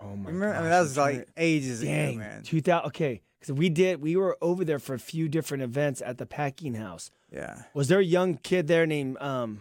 Oh 0.01 0.15
my 0.15 0.31
Remember? 0.31 0.55
I 0.55 0.61
mean, 0.61 0.69
that 0.71 0.79
was 0.81 0.97
like 0.97 1.27
ages 1.37 1.81
to- 1.81 1.85
ago, 1.85 1.93
dang, 1.95 2.17
man. 2.17 2.41
2000. 2.43 2.87
Okay, 2.87 3.21
because 3.39 3.53
we 3.53 3.69
did. 3.69 4.01
We 4.01 4.15
were 4.15 4.35
over 4.41 4.65
there 4.65 4.79
for 4.79 4.95
a 4.95 4.99
few 4.99 5.29
different 5.29 5.61
events 5.61 6.01
at 6.03 6.17
the 6.17 6.25
packing 6.25 6.73
house. 6.73 7.11
Yeah. 7.31 7.63
Was 7.75 7.87
there 7.87 7.99
a 7.99 8.03
young 8.03 8.37
kid 8.37 8.65
there 8.67 8.87
named 8.87 9.17
um, 9.21 9.59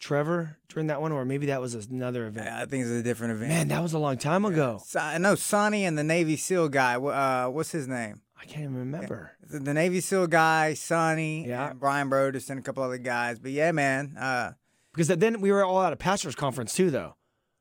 Trevor 0.00 0.56
during 0.68 0.86
that 0.88 1.00
one, 1.00 1.12
or 1.12 1.24
maybe 1.24 1.46
that 1.46 1.60
was 1.60 1.74
another 1.74 2.26
event? 2.26 2.48
I 2.48 2.64
think 2.66 2.82
it's 2.82 2.90
a 2.90 3.02
different 3.02 3.34
event. 3.34 3.50
Man, 3.50 3.68
that 3.68 3.82
was 3.82 3.92
a 3.92 3.98
long 3.98 4.16
time 4.18 4.44
ago. 4.44 4.80
So, 4.86 4.98
I 4.98 5.18
know 5.18 5.34
Sonny 5.34 5.84
and 5.84 5.96
the 5.98 6.02
Navy 6.04 6.36
SEAL 6.36 6.70
guy. 6.70 6.96
Uh, 6.96 7.48
what's 7.50 7.70
his 7.70 7.86
name? 7.86 8.22
I 8.40 8.44
can't 8.46 8.62
even 8.64 8.76
remember. 8.76 9.32
the, 9.46 9.58
the 9.58 9.74
Navy 9.74 10.00
SEAL 10.00 10.28
guy, 10.28 10.72
Sonny, 10.74 11.46
Yeah. 11.46 11.70
and 11.70 11.78
Brian 11.78 12.08
Brodersen, 12.08 12.50
and 12.50 12.58
a 12.60 12.62
couple 12.62 12.82
other 12.82 12.96
guys. 12.98 13.38
But 13.38 13.50
yeah, 13.50 13.70
man. 13.72 14.16
Uh, 14.18 14.52
Because 14.94 15.08
then 15.08 15.40
we 15.42 15.52
were 15.52 15.64
all 15.64 15.82
at 15.82 15.92
a 15.92 15.96
pastors 15.96 16.34
conference 16.34 16.72
too, 16.74 16.90
though. 16.90 17.16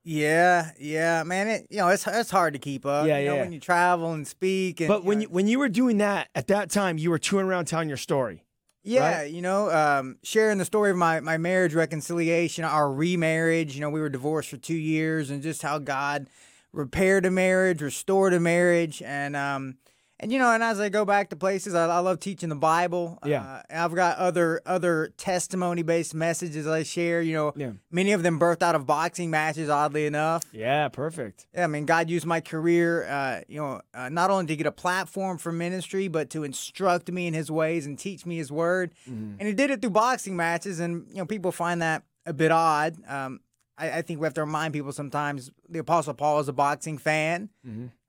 yeah, 0.05 0.71
yeah, 0.79 1.23
man. 1.23 1.47
It 1.49 1.67
you 1.69 1.77
know 1.77 1.89
it's 1.89 2.07
it's 2.07 2.31
hard 2.31 2.53
to 2.53 2.59
keep 2.59 2.85
up. 2.85 3.05
Yeah, 3.05 3.19
you 3.19 3.27
know, 3.27 3.35
yeah. 3.35 3.41
When 3.41 3.51
you 3.51 3.59
travel 3.59 4.13
and 4.13 4.25
speak, 4.25 4.79
and 4.79 4.87
But 4.87 5.03
when 5.03 5.17
know, 5.19 5.23
you 5.23 5.29
when 5.29 5.47
you 5.47 5.59
were 5.59 5.67
doing 5.69 5.97
that 5.97 6.29
at 6.33 6.47
that 6.47 6.71
time, 6.71 6.97
you 6.97 7.09
were 7.09 7.19
touring 7.19 7.47
around 7.47 7.65
telling 7.65 7.89
your 7.89 7.97
story. 7.97 8.45
Yeah, 8.83 9.19
right? 9.19 9.31
you 9.31 9.41
know, 9.41 9.69
um, 9.71 10.17
sharing 10.23 10.57
the 10.57 10.65
story 10.65 10.91
of 10.91 10.97
my 10.97 11.19
my 11.19 11.37
marriage 11.37 11.73
reconciliation, 11.73 12.63
our 12.63 12.91
remarriage. 12.91 13.75
You 13.75 13.81
know, 13.81 13.89
we 13.89 13.99
were 13.99 14.09
divorced 14.09 14.49
for 14.49 14.57
two 14.57 14.75
years, 14.77 15.29
and 15.29 15.41
just 15.41 15.61
how 15.61 15.79
God 15.79 16.27
repaired 16.71 17.25
a 17.25 17.31
marriage, 17.31 17.81
restored 17.81 18.33
a 18.33 18.39
marriage, 18.39 19.01
and 19.01 19.35
um. 19.35 19.77
And 20.21 20.33
you 20.33 20.37
know, 20.37 20.51
and 20.51 20.61
as 20.61 20.79
I 20.81 20.89
go 20.89 21.05
back 21.05 21.29
to 21.29 21.37
places, 21.37 21.73
I, 21.73 21.85
I 21.85 21.99
love 21.99 22.19
teaching 22.19 22.49
the 22.49 22.55
Bible. 22.55 23.17
Yeah. 23.25 23.41
Uh, 23.41 23.61
I've 23.85 23.95
got 23.95 24.17
other 24.17 24.61
other 24.65 25.13
testimony 25.17 25.81
based 25.81 26.13
messages 26.13 26.67
I 26.67 26.83
share. 26.83 27.21
You 27.21 27.33
know, 27.33 27.53
Yeah. 27.55 27.71
many 27.89 28.11
of 28.11 28.21
them 28.23 28.37
birthed 28.39 28.61
out 28.61 28.75
of 28.75 28.85
boxing 28.85 29.29
matches. 29.29 29.69
Oddly 29.69 30.05
enough, 30.05 30.43
Yeah, 30.51 30.89
perfect. 30.89 31.47
yeah, 31.53 31.63
I 31.63 31.67
mean, 31.67 31.85
God 31.85 32.09
used 32.09 32.25
my 32.25 32.41
career, 32.41 33.05
uh, 33.05 33.41
you 33.47 33.61
know, 33.61 33.81
uh, 33.93 34.09
not 34.09 34.29
only 34.29 34.47
to 34.47 34.55
get 34.57 34.67
a 34.67 34.71
platform 34.73 35.37
for 35.37 35.51
ministry, 35.53 36.09
but 36.09 36.29
to 36.31 36.43
instruct 36.43 37.09
me 37.11 37.27
in 37.27 37.33
His 37.33 37.49
ways 37.49 37.85
and 37.85 37.97
teach 37.97 38.25
me 38.25 38.37
His 38.37 38.51
word. 38.51 38.93
Mm-hmm. 39.09 39.35
And 39.39 39.47
He 39.47 39.53
did 39.53 39.71
it 39.71 39.81
through 39.81 39.91
boxing 39.91 40.35
matches, 40.35 40.79
and 40.81 41.07
you 41.09 41.15
know, 41.15 41.25
people 41.25 41.51
find 41.53 41.81
that 41.81 42.03
a 42.25 42.33
bit 42.33 42.51
odd. 42.51 42.97
Um, 43.07 43.39
I, 43.77 43.91
I 43.99 44.01
think 44.01 44.19
we 44.19 44.25
have 44.25 44.33
to 44.33 44.41
remind 44.41 44.73
people 44.73 44.91
sometimes 44.91 45.49
the 45.69 45.79
Apostle 45.79 46.13
Paul 46.13 46.41
is 46.41 46.49
a 46.49 46.53
boxing 46.53 46.97
fan. 46.97 47.49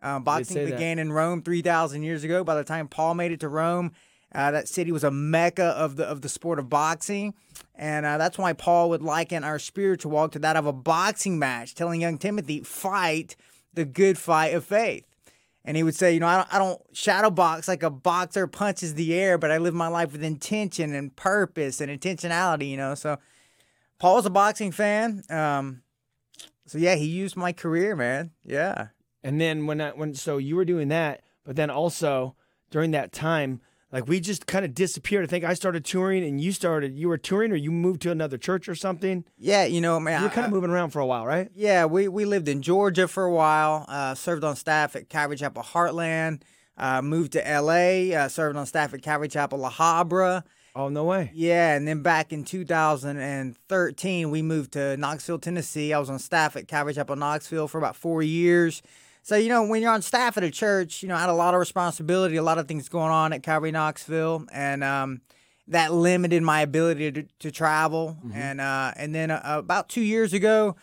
Uh, 0.03 0.19
boxing 0.19 0.55
say 0.55 0.65
that. 0.65 0.73
began 0.73 0.99
in 0.99 1.13
Rome 1.13 1.43
three 1.43 1.63
thousand 1.63 2.03
years 2.03 2.25
ago. 2.25 2.43
By 2.45 2.55
the 2.55 2.65
time 2.65 2.89
Paul 2.89 3.15
made 3.15 3.33
it 3.33 3.41
to 3.41 3.49
Rome, 3.49 3.93
uh, 4.35 4.51
that 4.51 4.69
city 4.69 4.93
was 4.93 5.05
a 5.05 5.11
mecca 5.11 5.65
of 5.65 5.97
the 5.97 6.05
of 6.05 6.23
the 6.23 6.29
sport 6.29 6.59
of 6.59 6.69
boxing, 6.69 7.35
and 7.75 8.07
uh, 8.07 8.17
that's 8.19 8.39
why 8.39 8.53
Paul 8.53 8.91
would 8.91 9.03
liken 9.03 9.45
our 9.45 9.59
spiritual 9.59 10.13
walk 10.13 10.33
to 10.33 10.39
that 10.39 10.57
of 10.57 10.67
a 10.67 10.73
boxing 10.73 11.39
match, 11.39 11.75
telling 11.75 12.01
young 12.01 12.19
Timothy, 12.19 12.63
"Fight 12.63 13.37
the 13.75 13.85
good 13.85 14.17
fight 14.19 14.55
of 14.55 14.65
faith." 14.65 15.05
And 15.63 15.77
he 15.77 15.83
would 15.83 15.95
say, 15.95 16.15
you 16.15 16.21
know, 16.21 16.27
I 16.27 16.37
don't, 16.37 16.55
I 16.55 16.59
don't 16.59 16.81
shadow 16.97 17.29
box 17.29 17.69
like 17.69 17.83
a 17.83 17.91
boxer 17.91 18.47
punches 18.47 18.95
the 18.95 19.13
air, 19.15 19.37
but 19.37 19.51
I 19.51 19.59
live 19.59 19.75
my 19.75 19.89
life 19.89 20.13
with 20.13 20.25
intention 20.25 20.95
and 20.95 21.15
purpose 21.15 21.83
and 21.83 21.91
intentionality. 21.91 22.71
You 22.71 22.79
know, 22.79 22.95
so 22.95 23.19
Paul's 23.99 24.25
a 24.25 24.31
boxing 24.31 24.73
fan. 24.73 25.23
Um, 25.29 25.83
so 26.67 26.79
yeah, 26.79 26.95
he 26.95 27.05
used 27.05 27.37
my 27.37 27.53
career, 27.53 27.95
man. 27.95 28.31
Yeah. 28.43 28.89
And 29.23 29.41
then 29.41 29.67
when 29.67 29.81
I 29.81 29.91
when 29.91 30.15
so 30.15 30.39
you 30.39 30.57
were 30.57 30.65
doing 30.65 30.89
that, 30.89 31.23
but 31.45 31.57
then 31.57 31.71
also 31.71 32.35
during 32.71 32.93
that 32.93 33.13
time, 33.13 33.61
like 33.93 34.07
we 34.09 34.21
just 34.21 34.47
kind 34.47 34.65
of 34.65 34.75
disappeared. 34.75 35.25
I 35.25 35.27
think 35.27 35.45
I 35.45 35.55
started 35.55 35.85
touring 35.85 36.25
and 36.25 36.41
you 36.41 36.53
started. 36.53 36.95
You 36.97 37.09
were 37.09 37.19
touring, 37.19 37.53
or 37.53 37.57
you 37.57 37.71
moved 37.73 38.01
to 38.03 38.11
another 38.11 38.39
church 38.39 38.69
or 38.69 38.75
something. 38.75 39.25
Yeah, 39.37 39.65
you 39.65 39.81
know, 39.81 39.99
man. 40.01 40.21
You 40.23 40.29
were 40.29 40.33
kind 40.33 40.45
I- 40.45 40.47
of 40.49 40.53
moving 40.53 40.71
around 40.71 40.91
for 40.91 41.01
a 41.01 41.07
while, 41.07 41.27
right? 41.27 41.51
Yeah, 41.55 41.85
we, 41.87 42.09
we 42.09 42.25
lived 42.25 42.49
in 42.49 42.63
Georgia 42.63 43.09
for 43.09 43.25
a 43.25 43.33
while. 43.33 43.85
Uh, 43.89 44.15
served 44.15 44.45
on 44.45 44.57
staff 44.57 44.95
at 44.97 45.09
Calvary 45.09 45.37
Chapel 45.37 45.63
Heartland. 45.63 46.43
Uh, 46.79 47.03
moved 47.03 47.33
to 47.33 47.47
L.A. 47.47 48.15
Uh, 48.15 48.29
served 48.29 48.57
on 48.57 48.65
staff 48.65 48.95
at 48.95 49.03
Calvary 49.03 49.29
Chapel 49.29 49.59
La 49.59 49.71
Habra. 49.71 50.45
Oh 50.75 50.89
no 50.89 51.05
way. 51.05 51.31
Yeah, 51.35 51.75
and 51.75 51.87
then 51.87 52.01
back 52.01 52.33
in 52.33 52.45
2013, 52.45 54.31
we 54.31 54.43
moved 54.43 54.73
to 54.73 54.97
Knoxville, 54.97 55.39
Tennessee. 55.41 55.93
I 55.93 55.99
was 55.99 56.11
on 56.11 56.19
staff 56.19 56.57
at 56.57 56.69
Calvary 56.69 56.95
Chapel 56.95 57.17
Knoxville 57.17 57.69
for 57.69 57.79
about 57.79 57.97
four 57.97 58.23
years. 58.23 58.83
So, 59.23 59.37
you 59.37 59.49
know, 59.49 59.63
when 59.65 59.83
you're 59.83 59.93
on 59.93 60.03
staff 60.03 60.37
at 60.37 60.43
a 60.45 60.51
church, 60.51 61.03
you 61.03 61.09
know, 61.09 61.15
I 61.15 61.21
had 61.21 61.29
a 61.29 61.35
lot 61.35 61.55
of 61.55 61.61
responsibility, 61.61 62.37
a 62.37 62.43
lot 62.43 62.59
of 62.59 62.67
things 62.67 62.89
going 62.89 63.11
on 63.11 63.33
at 63.33 63.43
Calvary 63.43 63.71
Knoxville, 63.71 64.47
and 64.53 64.83
um, 64.83 65.21
that 65.69 65.93
limited 65.93 66.43
my 66.43 66.63
ability 66.63 67.13
to, 67.13 67.23
to 67.41 67.51
travel. 67.51 68.17
And 68.35 68.61
uh, 68.61 68.93
and 68.97 69.15
then 69.15 69.31
uh, 69.31 69.41
about 69.45 69.89
two 69.89 70.01
years 70.03 70.33
ago, 70.33 70.77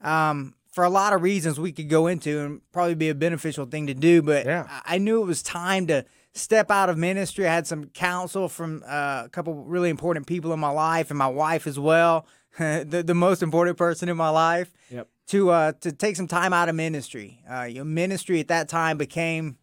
um, 0.00 0.54
for 0.72 0.84
a 0.84 0.90
lot 0.90 1.12
of 1.12 1.22
reasons 1.22 1.60
we 1.60 1.72
could 1.72 1.88
go 1.88 2.08
into 2.08 2.40
and 2.40 2.60
probably 2.72 2.94
be 2.96 3.08
a 3.08 3.14
beneficial 3.14 3.64
thing 3.66 3.86
to 3.86 3.94
do, 3.94 4.22
but 4.22 4.44
Yeah. 4.44 4.66
I 4.68 4.96
I 4.96 4.98
knew 4.98 5.22
it 5.22 5.26
was 5.26 5.42
time 5.42 5.86
to 5.86 6.04
step 6.32 6.68
out 6.70 6.90
of 6.90 6.98
ministry. 6.98 7.46
I 7.46 7.54
had 7.54 7.66
some 7.66 7.84
counsel 7.86 8.48
from 8.48 8.82
uh, 8.86 9.22
a 9.24 9.28
couple 9.30 9.54
really 9.54 9.88
important 9.88 10.26
people 10.26 10.52
in 10.52 10.58
my 10.58 10.70
life 10.70 11.10
and 11.10 11.18
my 11.18 11.28
wife 11.28 11.64
as 11.68 11.78
well, 11.78 12.26
the, 12.58 13.04
the 13.06 13.14
most 13.14 13.40
important 13.40 13.78
person 13.78 14.08
in 14.08 14.16
my 14.16 14.30
life, 14.30 14.72
Yep. 14.90 15.08
To 15.28 15.50
uh, 15.50 15.72
to 15.80 15.92
take 15.92 16.16
some 16.16 16.28
time 16.28 16.52
out 16.52 16.68
of 16.68 16.74
ministry. 16.74 17.40
Uh, 17.50 17.62
you 17.62 17.76
know, 17.76 17.84
ministry 17.84 18.40
at 18.40 18.48
that 18.48 18.68
time 18.68 18.98
became, 18.98 19.58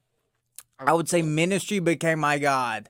I 0.79 0.93
would 0.93 1.09
say, 1.09 1.21
ministry 1.21 1.79
became 1.79 2.19
my 2.19 2.39
God. 2.39 2.89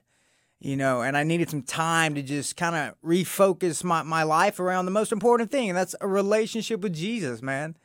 You 0.58 0.76
know, 0.76 1.02
and 1.02 1.16
I 1.16 1.24
needed 1.24 1.50
some 1.50 1.62
time 1.62 2.14
to 2.14 2.22
just 2.22 2.56
kind 2.56 2.76
of 2.76 2.94
refocus 3.04 3.82
my, 3.82 4.04
my 4.04 4.22
life 4.22 4.60
around 4.60 4.84
the 4.84 4.92
most 4.92 5.10
important 5.10 5.50
thing, 5.50 5.68
and 5.68 5.76
that's 5.76 5.96
a 6.00 6.06
relationship 6.06 6.82
with 6.82 6.94
Jesus, 6.94 7.42
man. 7.42 7.76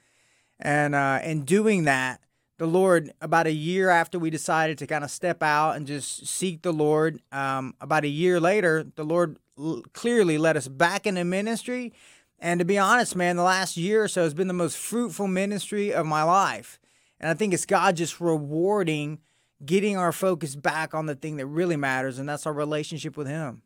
And 0.60 0.94
uh, 0.94 1.20
in 1.24 1.44
doing 1.44 1.86
that, 1.86 2.22
the 2.58 2.68
Lord, 2.68 3.12
about 3.22 3.48
a 3.48 3.52
year 3.52 3.90
after 3.90 4.18
we 4.18 4.30
decided 4.30 4.78
to 4.80 4.88
kind 4.88 5.04
of 5.04 5.12
step 5.12 5.44
out 5.44 5.76
and 5.76 5.86
just 5.86 6.28
seek 6.28 6.62
the 6.64 6.72
Lord, 6.72 7.22
um, 7.32 7.76
about 7.82 8.04
a 8.04 8.10
year 8.10 8.40
later, 8.40 8.86
the 8.96 9.04
Lord 9.04 9.38
l- 9.58 9.84
clearly 9.94 10.38
led 10.38 10.58
us 10.58 10.68
back 10.68 11.06
into 11.06 11.24
ministry. 11.24 11.94
And 12.40 12.60
to 12.60 12.66
be 12.66 12.78
honest, 12.78 13.16
man, 13.16 13.36
the 13.36 13.44
last 13.44 13.78
year 13.78 14.04
or 14.04 14.08
so 14.08 14.24
has 14.24 14.34
been 14.34 14.48
the 14.48 14.54
most 14.54 14.78
fruitful 14.78 15.28
ministry 15.28 15.92
of 15.94 16.06
my 16.06 16.24
life. 16.24 16.80
And 17.20 17.30
I 17.30 17.34
think 17.34 17.54
it's 17.54 17.66
God 17.66 17.96
just 17.96 18.22
rewarding 18.22 19.20
getting 19.66 19.98
our 19.98 20.12
focus 20.12 20.56
back 20.56 20.94
on 20.94 21.08
the 21.08 21.16
thing 21.16 21.38
that 21.38 21.48
really 21.48 21.76
matters, 21.78 22.20
and 22.20 22.30
that's 22.30 22.46
our 22.46 22.54
relationship 22.54 23.18
with 23.18 23.26
Him. 23.28 23.64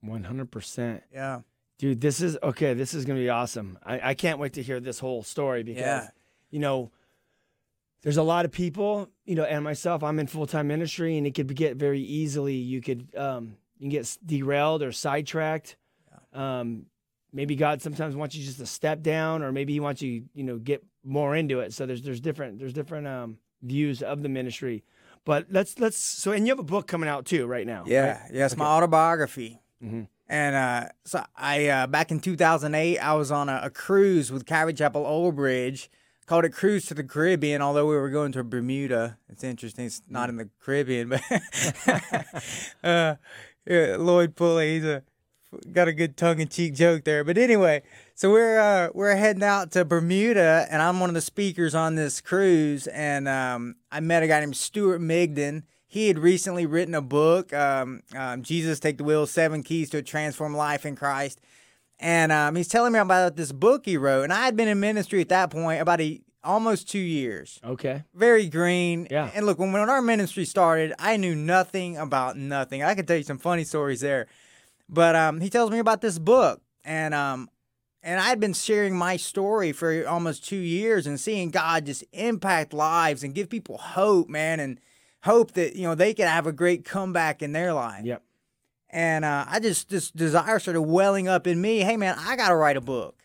One 0.00 0.24
hundred 0.24 0.50
percent. 0.50 1.02
Yeah. 1.12 1.40
Dude, 1.76 2.00
this 2.00 2.20
is 2.22 2.38
okay. 2.42 2.72
This 2.72 2.94
is 2.94 3.04
gonna 3.04 3.20
be 3.20 3.28
awesome. 3.28 3.78
I, 3.84 4.10
I 4.10 4.14
can't 4.14 4.38
wait 4.38 4.54
to 4.54 4.62
hear 4.62 4.80
this 4.80 4.98
whole 5.00 5.22
story 5.22 5.62
because 5.62 5.82
Yeah. 5.82 6.08
you 6.50 6.60
know 6.60 6.92
there's 8.02 8.16
a 8.16 8.22
lot 8.22 8.44
of 8.44 8.52
people, 8.52 9.08
you 9.24 9.34
know, 9.34 9.44
and 9.44 9.64
myself. 9.64 10.02
I'm 10.02 10.18
in 10.18 10.26
full 10.26 10.46
time 10.46 10.68
ministry, 10.68 11.18
and 11.18 11.26
it 11.26 11.34
could 11.34 11.54
get 11.54 11.76
very 11.76 12.00
easily. 12.00 12.54
You 12.54 12.80
could 12.80 13.14
um, 13.16 13.56
you 13.78 13.84
can 13.84 13.90
get 13.90 14.16
derailed 14.24 14.82
or 14.82 14.92
sidetracked. 14.92 15.76
Um, 16.32 16.86
maybe 17.34 17.56
God 17.56 17.82
sometimes 17.82 18.16
wants 18.16 18.34
you 18.34 18.44
just 18.44 18.58
to 18.58 18.66
step 18.66 19.02
down, 19.02 19.42
or 19.42 19.52
maybe 19.52 19.74
He 19.74 19.80
wants 19.80 20.00
you, 20.00 20.24
you 20.32 20.44
know, 20.44 20.56
get 20.56 20.82
more 21.02 21.36
into 21.36 21.60
it. 21.60 21.74
So 21.74 21.84
there's 21.84 22.02
there's 22.02 22.20
different 22.20 22.58
there's 22.58 22.72
different 22.72 23.06
um, 23.06 23.38
views 23.60 24.02
of 24.02 24.22
the 24.22 24.28
ministry. 24.30 24.84
But 25.26 25.46
let's 25.50 25.78
let's 25.78 25.98
so 25.98 26.32
and 26.32 26.46
you 26.46 26.52
have 26.52 26.58
a 26.58 26.62
book 26.62 26.86
coming 26.86 27.08
out 27.08 27.26
too 27.26 27.46
right 27.46 27.66
now. 27.66 27.84
Yeah, 27.86 28.22
right? 28.22 28.30
yeah, 28.32 28.46
it's 28.46 28.56
my 28.56 28.66
autobiography. 28.66 29.60
Mhm. 29.82 30.08
And 30.26 30.56
uh, 30.56 30.88
so 31.04 31.22
I 31.36 31.66
uh, 31.66 31.86
back 31.86 32.10
in 32.10 32.20
2008, 32.20 32.98
I 32.98 33.14
was 33.14 33.30
on 33.30 33.48
a, 33.48 33.60
a 33.64 33.70
cruise 33.70 34.32
with 34.32 34.46
Calvary 34.46 34.72
Chapel 34.72 35.04
Old 35.04 35.36
Bridge. 35.36 35.90
Called 36.26 36.46
it 36.46 36.54
Cruise 36.54 36.86
to 36.86 36.94
the 36.94 37.04
Caribbean, 37.04 37.60
although 37.60 37.84
we 37.86 37.96
were 37.96 38.08
going 38.08 38.32
to 38.32 38.42
Bermuda. 38.42 39.18
It's 39.28 39.44
interesting. 39.44 39.84
It's 39.84 40.00
not 40.08 40.30
in 40.30 40.36
the 40.38 40.48
Caribbean, 40.58 41.10
but 41.10 41.20
uh, 42.82 43.16
yeah, 43.66 43.96
Lloyd 43.98 44.34
Pulley, 44.34 44.76
he's 44.76 44.86
a 44.86 45.02
got 45.72 45.88
a 45.88 45.92
good 45.92 46.16
tongue-in-cheek 46.16 46.74
joke 46.74 47.04
there. 47.04 47.24
But 47.24 47.38
anyway, 47.38 47.82
so 48.14 48.30
we're 48.30 48.58
uh, 48.58 48.88
we're 48.94 49.16
heading 49.16 49.42
out 49.42 49.70
to 49.72 49.84
Bermuda, 49.84 50.66
and 50.70 50.80
I'm 50.82 51.00
one 51.00 51.10
of 51.10 51.14
the 51.14 51.20
speakers 51.20 51.74
on 51.74 51.94
this 51.94 52.20
cruise. 52.20 52.86
And 52.86 53.28
um, 53.28 53.76
I 53.90 54.00
met 54.00 54.22
a 54.22 54.26
guy 54.26 54.40
named 54.40 54.56
Stuart 54.56 55.00
Migden. 55.00 55.62
He 55.86 56.08
had 56.08 56.18
recently 56.18 56.66
written 56.66 56.94
a 56.94 57.02
book, 57.02 57.52
um, 57.52 58.02
um, 58.16 58.42
"Jesus 58.42 58.80
Take 58.80 58.98
the 58.98 59.04
Wheel: 59.04 59.26
Seven 59.26 59.62
Keys 59.62 59.90
to 59.90 59.98
a 59.98 60.02
Transformed 60.02 60.56
Life 60.56 60.84
in 60.84 60.96
Christ." 60.96 61.40
And 62.00 62.32
um, 62.32 62.56
he's 62.56 62.68
telling 62.68 62.92
me 62.92 62.98
about 62.98 63.36
this 63.36 63.52
book 63.52 63.82
he 63.86 63.96
wrote, 63.96 64.24
and 64.24 64.32
I 64.32 64.44
had 64.44 64.56
been 64.56 64.68
in 64.68 64.80
ministry 64.80 65.20
at 65.20 65.28
that 65.28 65.50
point 65.50 65.80
about 65.80 66.00
a 66.00 66.20
almost 66.42 66.90
two 66.90 66.98
years 66.98 67.58
Okay. 67.64 68.02
very 68.14 68.48
green. 68.48 69.06
Yeah. 69.10 69.30
And 69.34 69.46
look, 69.46 69.58
when, 69.58 69.72
when 69.72 69.88
our 69.88 70.02
ministry 70.02 70.44
started, 70.44 70.92
I 70.98 71.16
knew 71.16 71.34
nothing 71.34 71.96
about 71.96 72.36
nothing. 72.36 72.82
I 72.82 72.94
could 72.94 73.08
tell 73.08 73.16
you 73.16 73.22
some 73.22 73.38
funny 73.38 73.64
stories 73.64 74.00
there. 74.00 74.26
But 74.88 75.16
um, 75.16 75.40
he 75.40 75.50
tells 75.50 75.70
me 75.70 75.78
about 75.78 76.00
this 76.00 76.18
book, 76.18 76.60
and 76.84 77.14
um, 77.14 77.48
and 78.02 78.20
I 78.20 78.24
had 78.24 78.38
been 78.38 78.52
sharing 78.52 78.96
my 78.96 79.16
story 79.16 79.72
for 79.72 80.06
almost 80.06 80.46
two 80.46 80.56
years 80.56 81.06
and 81.06 81.18
seeing 81.18 81.50
God 81.50 81.86
just 81.86 82.04
impact 82.12 82.74
lives 82.74 83.24
and 83.24 83.34
give 83.34 83.48
people 83.48 83.78
hope, 83.78 84.28
man, 84.28 84.60
and 84.60 84.78
hope 85.22 85.52
that 85.52 85.74
you 85.74 85.84
know 85.84 85.94
they 85.94 86.12
could 86.12 86.26
have 86.26 86.46
a 86.46 86.52
great 86.52 86.84
comeback 86.84 87.42
in 87.42 87.52
their 87.52 87.72
life. 87.72 88.04
Yep. 88.04 88.22
And 88.90 89.24
uh, 89.24 89.46
I 89.48 89.58
just 89.58 89.88
this 89.88 90.10
desire 90.10 90.58
started 90.58 90.82
welling 90.82 91.28
up 91.28 91.46
in 91.46 91.60
me. 91.60 91.78
Hey, 91.78 91.96
man, 91.96 92.16
I 92.18 92.36
gotta 92.36 92.54
write 92.54 92.76
a 92.76 92.82
book. 92.82 93.20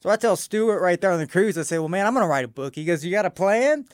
So 0.00 0.10
I 0.10 0.16
tell 0.16 0.36
Stuart 0.36 0.80
right 0.80 1.00
there 1.00 1.10
on 1.12 1.18
the 1.18 1.26
cruise, 1.26 1.56
I 1.56 1.62
say, 1.62 1.78
well, 1.78 1.88
man, 1.88 2.06
I'm 2.06 2.14
gonna 2.14 2.28
write 2.28 2.44
a 2.44 2.48
book. 2.48 2.74
He 2.74 2.84
goes, 2.84 3.04
you 3.04 3.10
got 3.10 3.26
a 3.26 3.30
plan? 3.30 3.86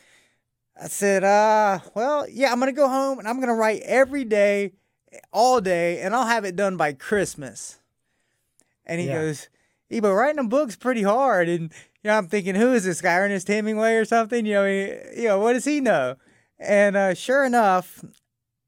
I 0.80 0.88
said, 0.88 1.24
uh, 1.24 1.78
well, 1.94 2.26
yeah, 2.28 2.52
I'm 2.52 2.58
gonna 2.58 2.72
go 2.72 2.88
home 2.88 3.18
and 3.18 3.28
I'm 3.28 3.38
gonna 3.40 3.54
write 3.54 3.82
every 3.82 4.24
day, 4.24 4.72
all 5.32 5.60
day, 5.60 6.00
and 6.00 6.14
I'll 6.14 6.26
have 6.26 6.44
it 6.44 6.56
done 6.56 6.76
by 6.76 6.92
Christmas. 6.92 7.78
And 8.86 9.00
he 9.00 9.06
Yeah. 9.06 9.14
goes, 9.14 9.48
yeah, 9.88 10.00
but 10.00 10.14
writing 10.14 10.38
a 10.38 10.44
book's 10.44 10.76
pretty 10.76 11.02
hard. 11.02 11.48
And 11.48 11.72
you 12.02 12.08
know, 12.08 12.16
I'm 12.16 12.28
thinking, 12.28 12.54
who 12.54 12.72
is 12.72 12.84
this 12.84 13.00
guy, 13.00 13.16
Ernest 13.18 13.48
Hemingway 13.48 13.94
or 13.94 14.04
something? 14.04 14.46
You 14.46 14.54
know, 14.54 14.66
he, 14.66 15.22
you 15.22 15.28
know, 15.28 15.38
what 15.40 15.52
does 15.54 15.64
he 15.64 15.80
know? 15.80 16.16
And 16.58 16.96
uh, 16.96 17.14
sure 17.14 17.44
enough, 17.44 18.04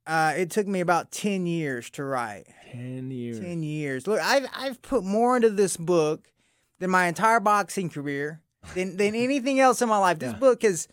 uh, 0.06 0.34
it 0.36 0.50
took 0.50 0.66
me 0.66 0.80
about 0.80 1.10
ten 1.12 1.46
years 1.46 1.90
to 1.90 2.04
write. 2.04 2.46
Ten 2.70 3.10
years. 3.10 3.38
10 3.38 3.62
years. 3.62 4.06
Look, 4.06 4.20
I've, 4.20 4.46
I've 4.54 4.80
put 4.82 5.04
more 5.04 5.36
into 5.36 5.50
this 5.50 5.76
book 5.76 6.30
than 6.78 6.90
my 6.90 7.06
entire 7.06 7.38
boxing 7.38 7.90
career, 7.90 8.40
than, 8.74 8.96
than 8.96 9.14
anything 9.14 9.60
else 9.60 9.80
in 9.82 9.88
my 9.88 9.98
life. 9.98 10.18
This 10.18 10.32
Yeah. 10.32 10.38
book 10.38 10.62
has 10.62 10.88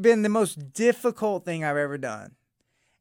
been 0.00 0.22
the 0.22 0.28
most 0.28 0.72
difficult 0.72 1.44
thing 1.44 1.64
I've 1.64 1.76
ever 1.76 1.98
done. 1.98 2.36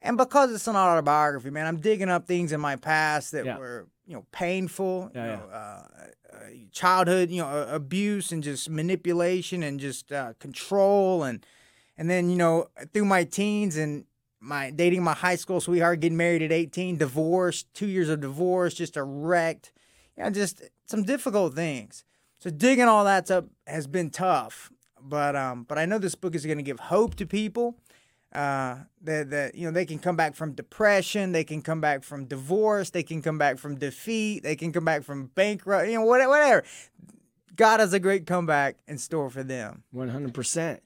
And 0.01 0.17
because 0.17 0.51
it's 0.51 0.67
an 0.67 0.75
autobiography, 0.75 1.50
man, 1.51 1.67
I'm 1.67 1.77
digging 1.77 2.10
up 2.10 2.25
things 2.25 2.51
in 2.51 2.60
my 2.60 2.75
past 2.75 3.31
that 3.34 3.46
Yeah. 3.46 3.58
were, 3.58 3.88
you 4.05 4.15
know, 4.15 4.25
painful, 4.31 5.12
Yeah, 5.13 5.25
you 5.25 5.31
know, 5.38 5.43
uh, 5.51 5.88
uh, 6.34 6.38
childhood, 6.72 7.29
you 7.29 7.41
know, 7.41 7.48
uh, 7.48 7.67
abuse 7.72 8.31
and 8.31 8.41
just 8.43 8.70
manipulation 8.70 9.62
and 9.63 9.79
just 9.79 10.12
uh, 10.12 10.34
control 10.39 11.24
and 11.24 11.46
and 11.98 12.10
then 12.10 12.29
you 12.31 12.38
know 12.38 12.67
through 12.93 13.05
my 13.05 13.24
teens 13.24 13.77
and 13.77 14.05
my 14.39 14.72
dating 14.72 15.03
my 15.03 15.13
high 15.13 15.36
school 15.36 15.62
sweetheart, 15.62 16.00
getting 16.00 16.17
married 16.17 16.41
at 16.41 16.51
18, 16.51 16.98
divorced, 16.98 17.72
two 17.75 17.86
years 17.86 18.10
of 18.10 18.22
divorce, 18.22 18.74
just 18.74 18.98
a 18.98 19.03
wrecked, 19.03 19.72
you 20.17 20.24
know, 20.24 20.31
just 20.31 20.63
some 20.88 21.03
difficult 21.03 21.53
things. 21.53 22.03
So 22.39 22.50
digging 22.50 22.86
all 22.86 23.05
that 23.05 23.29
up 23.29 23.46
has 23.67 23.86
been 23.86 24.10
tough, 24.10 24.72
but 25.00 25.36
um, 25.36 25.63
but 25.63 25.77
I 25.77 25.86
know 25.86 26.00
this 26.00 26.15
book 26.15 26.34
is 26.34 26.43
going 26.43 26.58
to 26.58 26.63
give 26.63 26.79
hope 26.79 27.13
to 27.15 27.25
people. 27.27 27.77
Uh, 28.34 28.78
that 29.02 29.30
that 29.30 29.56
you 29.56 29.66
know 29.66 29.72
they 29.72 29.86
can 29.86 30.00
come 30.00 30.16
back 30.16 30.36
from 30.36 30.54
depression, 30.54 31.34
they 31.34 31.44
can 31.44 31.62
come 31.62 31.82
back 31.82 32.02
from 32.02 32.26
divorce, 32.26 32.90
they 32.92 33.04
can 33.04 33.22
come 33.22 33.38
back 33.38 33.58
from 33.58 33.76
defeat, 33.76 34.42
they 34.42 34.56
can 34.56 34.72
come 34.72 34.86
back 34.86 35.04
from 35.04 35.26
bankrupt, 35.36 35.88
you 35.88 35.96
know, 35.96 36.06
whatever. 36.06 36.30
whatever. 36.30 36.64
God 37.58 37.82
has 37.82 37.92
a 37.92 38.00
great 38.00 38.26
comeback 38.26 38.78
in 38.88 38.98
store 38.98 39.30
for 39.30 39.44
them. 39.44 39.84
One 39.92 40.08
hundred 40.08 40.34
percent. 40.34 40.82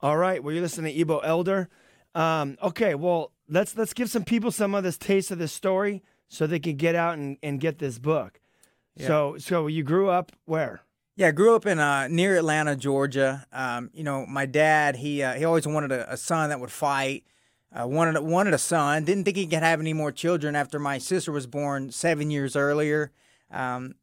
All 0.00 0.16
right. 0.16 0.42
Well, 0.42 0.54
you're 0.54 0.62
listening 0.62 0.94
to 0.94 1.00
Ebo 1.00 1.18
Elder. 1.18 1.68
Um, 2.14 2.56
okay. 2.62 2.94
Well, 2.94 3.32
let's 3.46 3.76
let's 3.76 3.92
give 3.92 4.08
some 4.08 4.24
people 4.24 4.50
some 4.50 4.74
of 4.74 4.82
this 4.82 4.96
taste 4.96 5.30
of 5.30 5.38
this 5.38 5.52
story 5.52 6.02
so 6.28 6.46
they 6.46 6.58
can 6.58 6.76
get 6.76 6.94
out 6.94 7.18
and, 7.18 7.36
and 7.42 7.60
get 7.60 7.78
this 7.78 7.98
book. 7.98 8.40
So 8.98 9.36
so 9.36 9.66
you 9.66 9.82
grew 9.82 10.08
up 10.08 10.32
where? 10.46 10.80
Yeah, 11.16 11.28
I 11.28 11.30
grew 11.30 11.54
up 11.56 11.64
in 11.64 11.78
uh, 11.78 12.08
near 12.08 12.36
Atlanta, 12.36 12.76
Georgia. 12.76 13.46
Um, 13.50 13.90
you 13.94 14.04
know, 14.04 14.26
my 14.26 14.44
dad 14.44 14.96
he 14.96 15.22
uh, 15.22 15.32
he 15.34 15.44
always 15.44 15.66
wanted 15.66 15.90
a, 15.90 16.12
a 16.12 16.16
son 16.16 16.50
that 16.50 16.60
would 16.60 16.70
fight. 16.70 17.24
Uh, 17.74 17.86
wanted 17.86 18.20
wanted 18.20 18.52
a 18.52 18.58
son. 18.58 19.04
Didn't 19.04 19.24
think 19.24 19.36
he 19.36 19.46
could 19.46 19.62
have 19.62 19.80
any 19.80 19.94
more 19.94 20.12
children 20.12 20.54
after 20.54 20.78
my 20.78 20.98
sister 20.98 21.32
was 21.32 21.46
born 21.46 21.90
seven 21.90 22.30
years 22.30 22.54
earlier. 22.54 23.12
Um, 23.50 23.94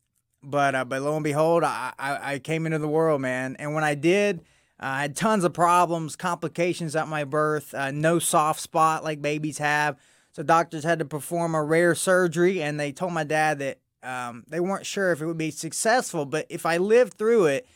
but 0.41 0.74
uh, 0.74 0.86
but 0.86 1.03
lo 1.03 1.13
and 1.15 1.24
behold, 1.24 1.63
I, 1.63 1.93
I 2.00 2.34
I 2.34 2.39
came 2.39 2.65
into 2.65 2.79
the 2.79 2.88
world, 2.88 3.22
man. 3.22 3.55
And 3.60 3.75
when 3.75 3.84
I 3.84 3.93
did, 3.93 4.39
uh, 4.79 4.86
I 4.86 5.01
had 5.03 5.15
tons 5.15 5.43
of 5.43 5.53
problems, 5.53 6.15
complications 6.15 6.96
at 6.96 7.08
my 7.08 7.25
birth. 7.25 7.75
Uh, 7.75 7.91
no 7.91 8.17
soft 8.17 8.60
spot 8.60 9.03
like 9.03 9.22
babies 9.22 9.60
have. 9.60 9.98
So 10.32 10.41
doctors 10.41 10.84
had 10.84 10.98
to 10.98 11.05
perform 11.05 11.53
a 11.53 11.62
rare 11.63 11.93
surgery, 11.93 12.63
and 12.63 12.79
they 12.79 12.91
told 12.91 13.13
my 13.13 13.24
dad 13.24 13.60
that 13.60 13.77
um, 14.03 14.43
they 14.48 14.60
weren't 14.60 14.86
sure 14.86 15.12
if 15.12 15.22
it 15.22 15.25
would 15.25 15.38
be 15.38 15.51
successful, 15.51 16.25
but 16.25 16.45
if 16.50 16.65
I 16.65 16.77
lived 16.77 17.13
through 17.13 17.45
it, 17.45 17.67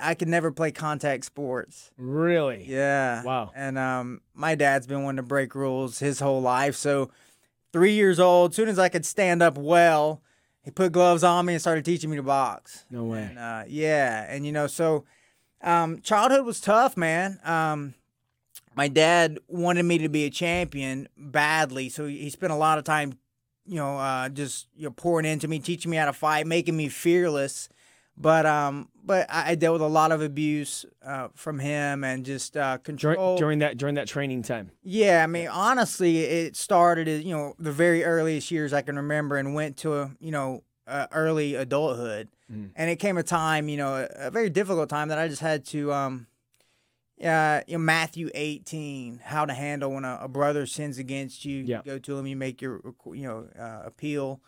I 0.00 0.14
could 0.14 0.28
never 0.28 0.50
play 0.50 0.72
contact 0.72 1.24
sports. 1.24 1.90
Really? 1.96 2.64
Yeah. 2.66 3.22
Wow. 3.22 3.52
And 3.54 3.78
um, 3.78 4.20
my 4.34 4.54
dad's 4.54 4.86
been 4.86 5.04
wanting 5.04 5.18
to 5.18 5.22
break 5.22 5.54
rules 5.54 6.00
his 6.00 6.20
whole 6.20 6.42
life. 6.42 6.74
So, 6.74 7.10
three 7.72 7.92
years 7.92 8.18
old, 8.18 8.54
soon 8.54 8.68
as 8.68 8.78
I 8.78 8.88
could 8.88 9.06
stand 9.06 9.42
up 9.42 9.56
well, 9.56 10.20
he 10.62 10.70
put 10.70 10.92
gloves 10.92 11.22
on 11.22 11.46
me 11.46 11.54
and 11.54 11.60
started 11.60 11.84
teaching 11.84 12.10
me 12.10 12.16
to 12.16 12.22
box. 12.22 12.84
No 12.90 13.04
way. 13.04 13.22
And 13.22 13.38
uh, 13.38 13.62
yeah, 13.68 14.26
and 14.28 14.44
you 14.44 14.52
know, 14.52 14.66
so 14.66 15.04
um, 15.62 16.00
childhood 16.00 16.44
was 16.44 16.60
tough, 16.60 16.96
man. 16.96 17.38
Um, 17.44 17.94
my 18.74 18.88
dad 18.88 19.38
wanted 19.48 19.84
me 19.84 19.98
to 19.98 20.08
be 20.08 20.24
a 20.24 20.30
champion 20.30 21.08
badly, 21.16 21.88
so 21.88 22.06
he 22.06 22.30
spent 22.30 22.52
a 22.52 22.56
lot 22.56 22.78
of 22.78 22.84
time, 22.84 23.18
you 23.68 23.76
know, 23.76 23.98
uh, 23.98 24.28
just 24.28 24.66
you 24.76 24.84
know 24.84 24.90
pouring 24.90 25.26
into 25.26 25.46
me, 25.48 25.58
teaching 25.58 25.90
me 25.90 25.96
how 25.96 26.06
to 26.06 26.12
fight, 26.12 26.46
making 26.46 26.76
me 26.76 26.88
fearless. 26.88 27.68
But 28.16 28.46
um, 28.46 28.88
but 29.04 29.26
I, 29.30 29.50
I 29.50 29.54
dealt 29.54 29.74
with 29.74 29.82
a 29.82 29.86
lot 29.86 30.10
of 30.10 30.22
abuse 30.22 30.84
uh, 31.06 31.28
from 31.34 31.60
him 31.60 32.02
and 32.02 32.24
just 32.24 32.56
uh, 32.56 32.78
control. 32.78 33.36
During, 33.36 33.38
during 33.38 33.58
that 33.60 33.76
during 33.76 33.94
that 33.94 34.08
training 34.08 34.42
time. 34.42 34.72
Yeah, 34.82 35.22
I 35.22 35.26
mean, 35.26 35.46
honestly, 35.48 36.18
it 36.18 36.56
started 36.56 37.06
you 37.24 37.36
know 37.36 37.54
the 37.58 37.72
very 37.72 38.02
earliest 38.04 38.50
years 38.50 38.72
I 38.72 38.82
can 38.82 38.96
remember, 38.96 39.36
and 39.36 39.54
went 39.54 39.76
to 39.78 39.94
a 39.94 40.10
you 40.18 40.32
know 40.32 40.64
uh, 40.88 41.06
early 41.12 41.54
adulthood, 41.54 42.28
Mhm. 42.50 42.70
and 42.74 42.90
it 42.90 42.96
came 42.96 43.18
a 43.18 43.22
time, 43.22 43.68
you 43.68 43.76
know, 43.76 43.94
a, 43.94 44.28
a 44.28 44.30
very 44.30 44.48
difficult 44.50 44.88
time 44.88 45.08
that 45.08 45.18
I 45.18 45.28
just 45.28 45.42
had 45.42 45.64
to, 45.66 45.92
um, 45.92 46.26
uh, 47.24 47.62
you 47.66 47.74
know, 47.74 47.84
Matthew 47.84 48.30
eighteen, 48.34 49.20
how 49.22 49.44
to 49.44 49.54
handle 49.54 49.92
when 49.92 50.04
a, 50.04 50.20
a 50.22 50.28
brother 50.28 50.66
sins 50.66 50.98
against 50.98 51.44
you. 51.44 51.62
Yeah. 51.64 51.82
You 51.84 51.92
go 51.92 51.98
to 51.98 52.18
him, 52.18 52.26
you 52.26 52.36
make 52.36 52.62
your 52.62 52.80
you 53.06 53.22
know 53.22 53.48
uh, 53.58 53.82
appeal. 53.84 54.40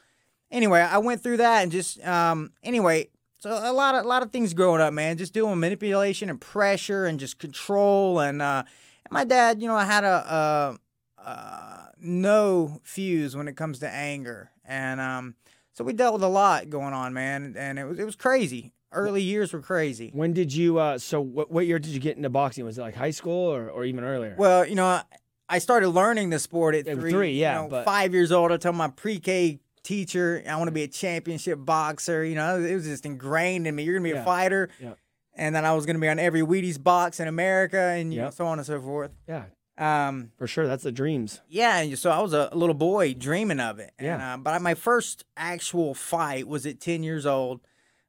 Anyway, 0.51 0.81
I 0.81 0.99
went 0.99 1.23
through 1.23 1.39
that 1.39 1.63
and 1.63 1.73
just 1.73 2.05
um, 2.07 2.53
anyway. 2.63 3.09
So 3.39 3.51
a 3.51 3.73
lot 3.73 3.95
of 3.95 4.05
a 4.05 4.09
lot 4.09 4.23
of 4.23 4.33
things 4.33 4.53
growing 4.53 4.81
up, 4.81 4.93
man. 4.93 5.17
Just 5.17 5.33
doing 5.33 5.59
manipulation 5.59 6.29
and 6.29 6.41
pressure 6.41 7.07
and 7.07 7.19
just 7.19 7.39
control 7.39 8.21
and 8.21 8.43
uh, 8.43 8.65
my 9.11 9.25
dad, 9.25 9.61
you 9.61 9.67
know, 9.67 9.75
I 9.75 9.85
had 9.85 10.05
a, 10.05 10.79
a, 11.19 11.23
uh 11.29 11.87
no 12.03 12.81
fuse 12.83 13.37
when 13.37 13.49
it 13.49 13.57
comes 13.57 13.79
to 13.81 13.89
anger, 13.89 14.51
and 14.65 15.01
um, 15.01 15.35
so 15.73 15.85
we 15.85 15.93
dealt 15.93 16.15
with 16.15 16.23
a 16.23 16.29
lot 16.29 16.71
going 16.71 16.95
on, 16.95 17.13
man, 17.13 17.55
and 17.59 17.79
it 17.79 17.85
was 17.85 17.99
it 17.99 18.05
was 18.05 18.17
crazy. 18.17 18.73
Early 18.93 19.23
years 19.23 19.53
were 19.53 19.61
crazy. 19.61 20.11
When 20.13 20.33
did 20.33 20.53
you? 20.53 20.79
Uh, 20.79 20.99
so 20.99 21.21
what 21.21 21.51
what 21.51 21.67
year 21.67 21.79
did 21.79 21.93
you 21.93 22.01
get 22.01 22.17
into 22.17 22.29
boxing? 22.29 22.65
Was 22.65 22.79
it 22.79 22.83
like 22.83 22.97
high 22.97 23.13
school 23.13 23.53
or, 23.55 23.69
or 23.71 23.85
even 23.85 24.03
earlier? 24.05 24.35
Well, 24.39 24.67
you 24.67 24.75
know, 24.75 24.87
I- 24.87 25.05
I 25.53 25.59
started 25.59 25.89
learning 25.89 26.31
the 26.31 26.39
sport 26.39 26.77
at 26.77 26.87
At 26.87 26.97
three. 26.99 27.11
three, 27.11 27.31
you 27.33 27.41
yeah, 27.41 27.55
know, 27.63 27.69
but- 27.69 27.85
five 27.85 28.15
years 28.15 28.31
old. 28.31 28.53
I 28.53 28.57
told 28.57 28.77
my 28.77 28.87
pre-K 28.89 29.59
teacher 29.83 30.43
I 30.49 30.55
want 30.57 30.69
to 30.69 30.73
be 30.73 30.83
a 30.85 30.89
championship 30.89 31.59
boxer. 31.65 32.25
You 32.25 32.37
know, 32.37 32.61
it 32.61 32.73
was 32.75 32.85
just 32.85 33.05
ingrained 33.07 33.67
in 33.67 33.75
me. 33.75 33.83
You're 33.83 33.95
gonna 33.99 34.05
be 34.09 34.11
Yeah. 34.15 34.23
a 34.23 34.25
fighter, 34.25 34.69
Yeah. 34.81 34.93
and 35.35 35.55
then 35.55 35.65
I 35.65 35.73
was 35.75 35.87
gonna 35.87 35.99
be 35.99 36.09
on 36.09 36.19
every 36.21 36.43
Wheaties 36.43 36.81
box 36.83 37.19
in 37.21 37.27
America, 37.29 37.79
and 37.79 38.13
you 38.15 38.21
know, 38.21 38.31
so 38.31 38.47
on 38.47 38.59
and 38.59 38.67
so 38.67 38.81
forth. 38.81 39.11
yeah, 39.27 39.45
Um, 39.79 40.31
for 40.37 40.47
sure. 40.47 40.67
That's 40.69 40.83
the 40.85 40.93
dreams. 40.93 41.41
Yeah, 41.49 41.79
and 41.79 41.99
so 41.99 42.11
I 42.11 42.21
was 42.21 42.33
a 42.33 42.51
little 42.53 42.75
boy 42.75 43.15
dreaming 43.15 43.59
of 43.61 43.79
it. 43.81 43.93
And, 43.99 44.07
Yeah. 44.07 44.35
uh, 44.35 44.37
but 44.37 44.61
my 44.63 44.75
first 44.75 45.25
actual 45.37 45.95
fight 45.95 46.47
was 46.47 46.65
at 46.67 46.79
10 46.81 47.03
years 47.03 47.25
old, 47.27 47.61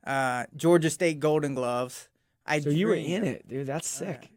uh, 0.05 0.45
Georgia 0.55 0.89
State 0.89 1.19
Golden 1.19 1.55
Gloves. 1.55 2.09
I 2.45 2.59
So 2.59 2.69
you 2.69 2.87
were 2.87 2.95
in 2.95 3.23
it, 3.23 3.47
dude. 3.47 3.67
That's 3.67 3.87
sick. 3.87 4.29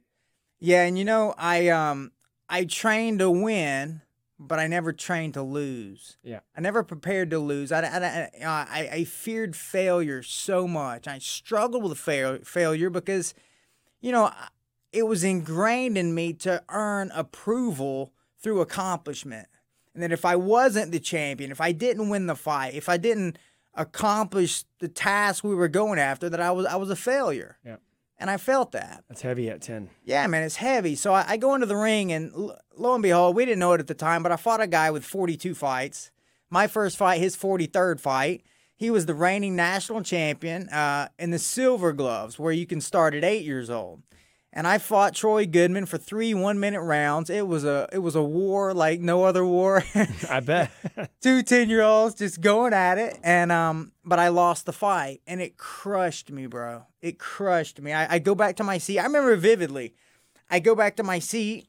Yeah, 0.61 0.85
and 0.85 0.99
you 0.99 1.05
know, 1.05 1.35
I 1.37 1.69
um 1.69 2.13
I 2.49 2.65
trained 2.65 3.19
to 3.21 3.31
win, 3.31 4.03
but 4.39 4.59
I 4.59 4.67
never 4.67 4.93
trained 4.93 5.35
to 5.35 5.43
lose. 5.43 6.19
Yeah. 6.23 6.41
I 6.57 6.61
never 6.61 6.83
prepared 6.83 7.31
to 7.31 7.39
lose. 7.39 7.73
I, 7.73 7.81
I, 7.81 7.99
I, 7.99 8.47
I, 8.47 8.89
I 8.93 9.05
feared 9.05 9.57
failure 9.57 10.23
so 10.23 10.69
much. 10.69 11.09
I 11.09 11.19
struggled 11.19 11.83
with 11.83 11.99
fail, 11.99 12.39
failure 12.45 12.91
because, 12.91 13.35
you 14.01 14.13
know, 14.13 14.31
it 14.93 15.07
was 15.07 15.25
ingrained 15.25 15.97
in 15.97 16.15
me 16.15 16.33
to 16.35 16.63
earn 16.69 17.11
approval 17.15 18.13
through 18.39 18.61
accomplishment. 18.61 19.49
And 19.95 20.03
that 20.03 20.13
if 20.13 20.25
I 20.25 20.37
wasn't 20.37 20.93
the 20.93 21.01
champion, 21.01 21.51
if 21.51 21.61
I 21.61 21.73
didn't 21.73 22.09
win 22.09 22.27
the 22.27 22.35
fight, 22.35 22.75
if 22.75 22.89
I 22.89 22.97
didn't 22.97 23.39
accomplish 23.77 24.65
the 24.81 24.89
task 24.89 25.45
we 25.45 25.55
were 25.55 25.69
going 25.69 25.99
after, 25.99 26.29
that 26.29 26.41
I 26.41 26.51
was 26.51 26.67
I 26.67 26.77
was 26.77 26.91
a 26.91 26.97
failure. 26.97 27.59
Yeah. 27.65 27.77
And 28.17 28.31
I 28.31 28.37
felt 28.37 28.73
that. 28.73 29.03
That's 29.09 29.23
heavy 29.23 29.51
at 29.51 29.61
ten. 29.61 29.91
Yeah, 30.05 30.27
man, 30.29 30.45
it's 30.45 30.57
heavy. 30.57 30.95
So 30.95 31.13
I, 31.13 31.25
I 31.29 31.37
go 31.37 31.55
into 31.55 31.67
the 31.67 31.77
ring, 31.77 32.13
and 32.13 32.33
l- 32.33 32.59
lo 32.77 32.95
and 32.95 33.03
behold, 33.03 33.35
we 33.35 33.45
didn't 33.45 33.59
know 33.59 33.73
it 33.73 33.81
at 33.81 33.89
the 33.89 33.95
time, 33.95 34.23
but 34.23 34.31
I 34.33 34.37
fought 34.37 34.61
a 34.61 34.67
guy 34.69 34.91
with 34.91 35.05
42 35.05 35.55
fights. 35.55 36.11
My 36.49 36.69
first 36.69 36.97
fight, 36.97 37.21
his 37.21 37.37
43rd 37.37 37.99
fight. 38.01 38.45
He 38.77 38.91
was 38.91 39.07
the 39.07 39.15
reigning 39.15 39.57
national 39.57 40.03
champion 40.03 40.69
uh, 40.69 41.09
in 41.19 41.31
the 41.31 41.39
silver 41.39 41.93
gloves, 41.93 42.39
where 42.39 42.53
you 42.53 42.67
can 42.67 42.81
start 42.81 43.15
at 43.15 43.25
eight 43.25 43.45
years 43.45 43.69
old. 43.71 44.03
And 44.57 44.69
I 44.69 44.79
fought 44.79 45.15
Troy 45.15 45.47
Goodman 45.47 45.85
for 45.87 45.99
three 45.99 46.33
one-minute 46.33 46.81
rounds. 46.81 47.29
It 47.29 47.47
was 47.49 47.65
a 47.65 47.89
it 47.93 47.99
was 47.99 48.15
a 48.15 48.23
war 48.23 48.73
like 48.73 49.01
no 49.01 49.25
other 49.25 49.45
war. 49.45 49.83
I 50.31 50.39
bet. 50.39 50.71
Two 51.21 51.43
10-year-olds 51.43 52.15
just 52.15 52.41
going 52.41 52.73
at 52.73 52.97
it, 52.97 53.19
and 53.25 53.51
um, 53.51 53.91
but 54.05 54.21
I 54.21 54.29
lost 54.29 54.65
the 54.65 54.73
fight, 54.73 55.21
and 55.27 55.43
it 55.43 55.57
crushed 55.57 56.31
me, 56.31 56.47
bro. 56.47 56.85
It 57.03 57.19
crushed 57.19 57.81
me. 57.81 57.93
I, 57.93 58.15
I 58.15 58.19
go 58.21 58.37
back 58.37 58.55
to 58.57 58.65
my 58.65 58.79
seat. 58.79 59.01
I 59.01 59.05
remember 59.05 59.35
vividly. 59.35 59.95
I 60.49 60.61
go 60.61 60.77
back 60.77 60.97
to 60.97 61.03
my 61.03 61.19
seat 61.19 61.67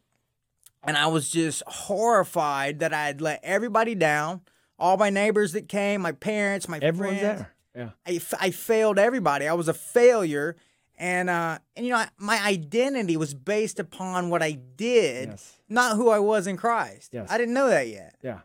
and 0.83 0.97
I 0.97 1.07
was 1.07 1.29
just 1.29 1.63
horrified 1.65 2.79
that 2.79 2.93
I 2.93 3.07
had 3.07 3.21
let 3.21 3.39
everybody 3.43 3.95
down. 3.95 4.41
All 4.77 4.97
my 4.97 5.09
neighbors 5.09 5.53
that 5.53 5.67
came, 5.69 6.01
my 6.01 6.11
parents, 6.11 6.67
my 6.67 6.79
Everyone's 6.79 7.19
friends. 7.19 7.45
there. 7.73 7.91
Yeah. 8.05 8.19
I 8.39 8.51
failed 8.51 8.99
everybody. 8.99 9.47
I 9.47 9.53
was 9.53 9.67
a 9.67 9.73
failure. 9.73 10.55
And, 10.97 11.29
uh, 11.29 11.59
and 11.75 11.85
you 11.85 11.91
know, 11.91 11.97
I, 11.99 12.07
my 12.17 12.41
identity 12.43 13.17
was 13.17 13.33
based 13.33 13.79
upon 13.79 14.29
what 14.29 14.41
I 14.41 14.51
did, 14.77 15.29
Yes. 15.29 15.53
not 15.67 15.97
who 15.97 16.09
I 16.09 16.19
was 16.19 16.47
in 16.47 16.55
Christ. 16.57 17.09
Yes. 17.13 17.29
I 17.29 17.37
didn't 17.37 17.53
know 17.53 17.67
that 17.69 17.87
yet. 17.89 18.15
Yeah. 18.21 18.39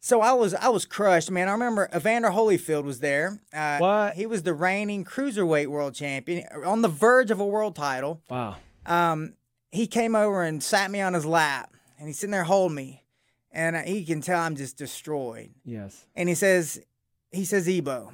So 0.00 0.20
I 0.20 0.32
was 0.32 0.52
I 0.54 0.68
was 0.68 0.84
crushed, 0.84 1.30
man. 1.30 1.48
I 1.48 1.52
remember 1.52 1.88
Evander 1.94 2.30
Holyfield 2.30 2.82
was 2.84 2.98
there. 3.00 3.38
Uh, 3.52 3.78
What? 3.78 4.14
He 4.14 4.26
was 4.26 4.42
the 4.42 4.52
reigning 4.52 5.04
cruiserweight 5.04 5.68
world 5.68 5.94
champion, 5.94 6.44
on 6.64 6.82
the 6.82 6.88
verge 6.88 7.30
of 7.30 7.38
a 7.38 7.46
world 7.46 7.76
title 7.76 8.20
Wow. 8.28 8.56
um, 8.86 9.34
he 9.70 9.86
came 9.86 10.16
over 10.16 10.42
and 10.42 10.60
sat 10.62 10.90
me 10.90 11.00
on 11.00 11.14
his 11.14 11.24
lap, 11.24 11.72
and 11.98 12.08
he's 12.08 12.18
sitting 12.18 12.32
there 12.32 12.42
holding 12.44 12.74
me, 12.74 13.04
and 13.52 13.76
he 13.86 14.04
can 14.04 14.20
tell 14.22 14.40
I'm 14.40 14.56
just 14.56 14.76
destroyed. 14.76 15.50
Yes. 15.64 16.04
And 16.16 16.28
he 16.28 16.34
says, 16.34 16.80
he 17.30 17.44
says, 17.44 17.68
Ebo, 17.68 18.12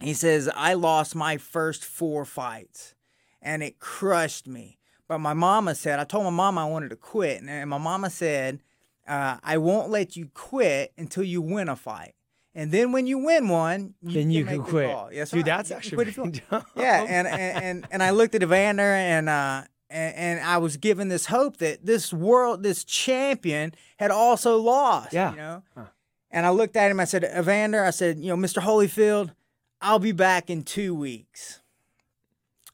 he 0.00 0.14
says, 0.14 0.48
I 0.54 0.74
lost 0.74 1.14
my 1.14 1.36
first 1.38 1.84
four 1.84 2.24
fights, 2.24 2.94
and 3.42 3.62
it 3.62 3.78
crushed 3.80 4.46
me. 4.46 4.78
But 5.08 5.18
my 5.18 5.34
mama 5.34 5.74
said, 5.74 5.98
I 6.00 6.04
told 6.04 6.24
my 6.24 6.30
mama 6.30 6.62
I 6.66 6.70
wanted 6.70 6.90
to 6.90 6.96
quit, 6.96 7.42
and- 7.42 7.70
my 7.70 7.78
mama 7.78 8.10
said, 8.10 8.60
uh, 9.08 9.36
I 9.42 9.56
won't 9.58 9.88
let 9.90 10.16
you 10.16 10.30
quit 10.34 10.92
until 10.98 11.22
you 11.22 11.40
win 11.40 11.68
a 11.68 11.76
fight. 11.76 12.14
And 12.56 12.72
then 12.72 12.90
when 12.90 13.06
you 13.06 13.18
win 13.18 13.48
one, 13.48 13.94
you 14.02 14.14
Then 14.14 14.30
you 14.30 14.44
make 14.44 14.54
can 14.54 14.62
quit. 14.64 14.90
call. 14.90 15.12
Yes, 15.12 15.30
Dude, 15.30 15.46
right. 15.46 15.56
that's 15.58 15.68
You 15.70 15.74
can 15.74 15.76
actually 15.78 15.96
quit 15.96 16.08
if 16.08 16.16
you 16.16 16.22
pretty 16.24 16.42
want. 16.50 16.64
dumb. 16.74 16.82
Yeah, 16.82 17.04
and, 17.06 17.28
and 17.28 17.64
and 17.64 17.86
and 17.90 18.02
I 18.02 18.10
looked 18.10 18.34
at 18.34 18.42
Evander 18.42 18.80
and 18.82 19.28
uh 19.28 19.64
and, 19.90 20.14
and 20.16 20.40
I 20.40 20.56
was 20.56 20.78
given 20.78 21.08
this 21.08 21.26
hope 21.26 21.58
that 21.58 21.84
this 21.84 22.12
world, 22.14 22.62
this 22.62 22.82
champion, 22.82 23.74
had 23.98 24.10
also 24.10 24.56
lost. 24.56 25.12
Yeah. 25.12 25.30
you 25.32 25.36
know. 25.36 25.62
Huh. 25.76 25.84
And 26.30 26.46
I 26.46 26.48
looked 26.50 26.76
at 26.76 26.90
him. 26.90 26.98
I 26.98 27.04
said, 27.04 27.24
Evander, 27.24 27.84
I 27.84 27.90
said, 27.90 28.18
you 28.18 28.28
know, 28.34 28.36
Mr. 28.36 28.62
Holyfield, 28.62 29.32
I'll 29.80 29.98
be 29.98 30.12
back 30.12 30.50
in 30.50 30.62
two 30.62 30.94
weeks. 30.94 31.60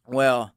Well, 0.06 0.52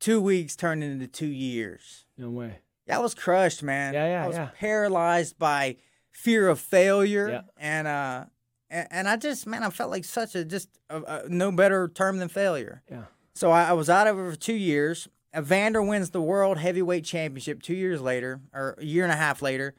two 0.00 0.20
weeks 0.20 0.56
turned 0.56 0.84
into 0.84 1.06
two 1.06 1.26
years. 1.26 2.06
No 2.16 2.30
way. 2.30 2.58
I 2.88 2.98
was 2.98 3.14
crushed, 3.14 3.62
man. 3.62 3.94
Yeah, 3.94 4.06
yeah, 4.08 4.24
I 4.24 4.26
was 4.26 4.36
yeah. 4.36 4.50
paralyzed 4.58 5.38
by 5.38 5.76
fear 6.12 6.48
of 6.48 6.60
failure, 6.60 7.28
Yeah. 7.28 7.40
and 7.56 7.86
uh, 7.88 8.24
and, 8.70 8.88
and 8.90 9.08
I 9.08 9.16
just, 9.16 9.46
man, 9.46 9.62
I 9.62 9.70
felt 9.70 9.90
like 9.90 10.04
such 10.04 10.34
a 10.34 10.44
just 10.44 10.68
a, 10.88 11.02
a, 11.02 11.28
no 11.28 11.50
better 11.50 11.88
term 11.88 12.18
than 12.18 12.28
failure. 12.28 12.82
Yeah. 12.90 13.04
So 13.34 13.50
I, 13.50 13.70
I 13.70 13.72
was 13.72 13.90
out 13.90 14.06
of 14.06 14.18
it 14.18 14.30
for 14.30 14.36
two 14.36 14.54
years. 14.54 15.08
Evander 15.36 15.82
wins 15.82 16.10
the 16.10 16.22
world 16.22 16.58
heavyweight 16.58 17.04
championship 17.04 17.60
two 17.62 17.74
years 17.74 18.00
later, 18.00 18.40
or 18.54 18.76
a 18.78 18.84
year 18.84 19.02
and 19.04 19.12
a 19.12 19.16
half 19.16 19.42
later. 19.42 19.74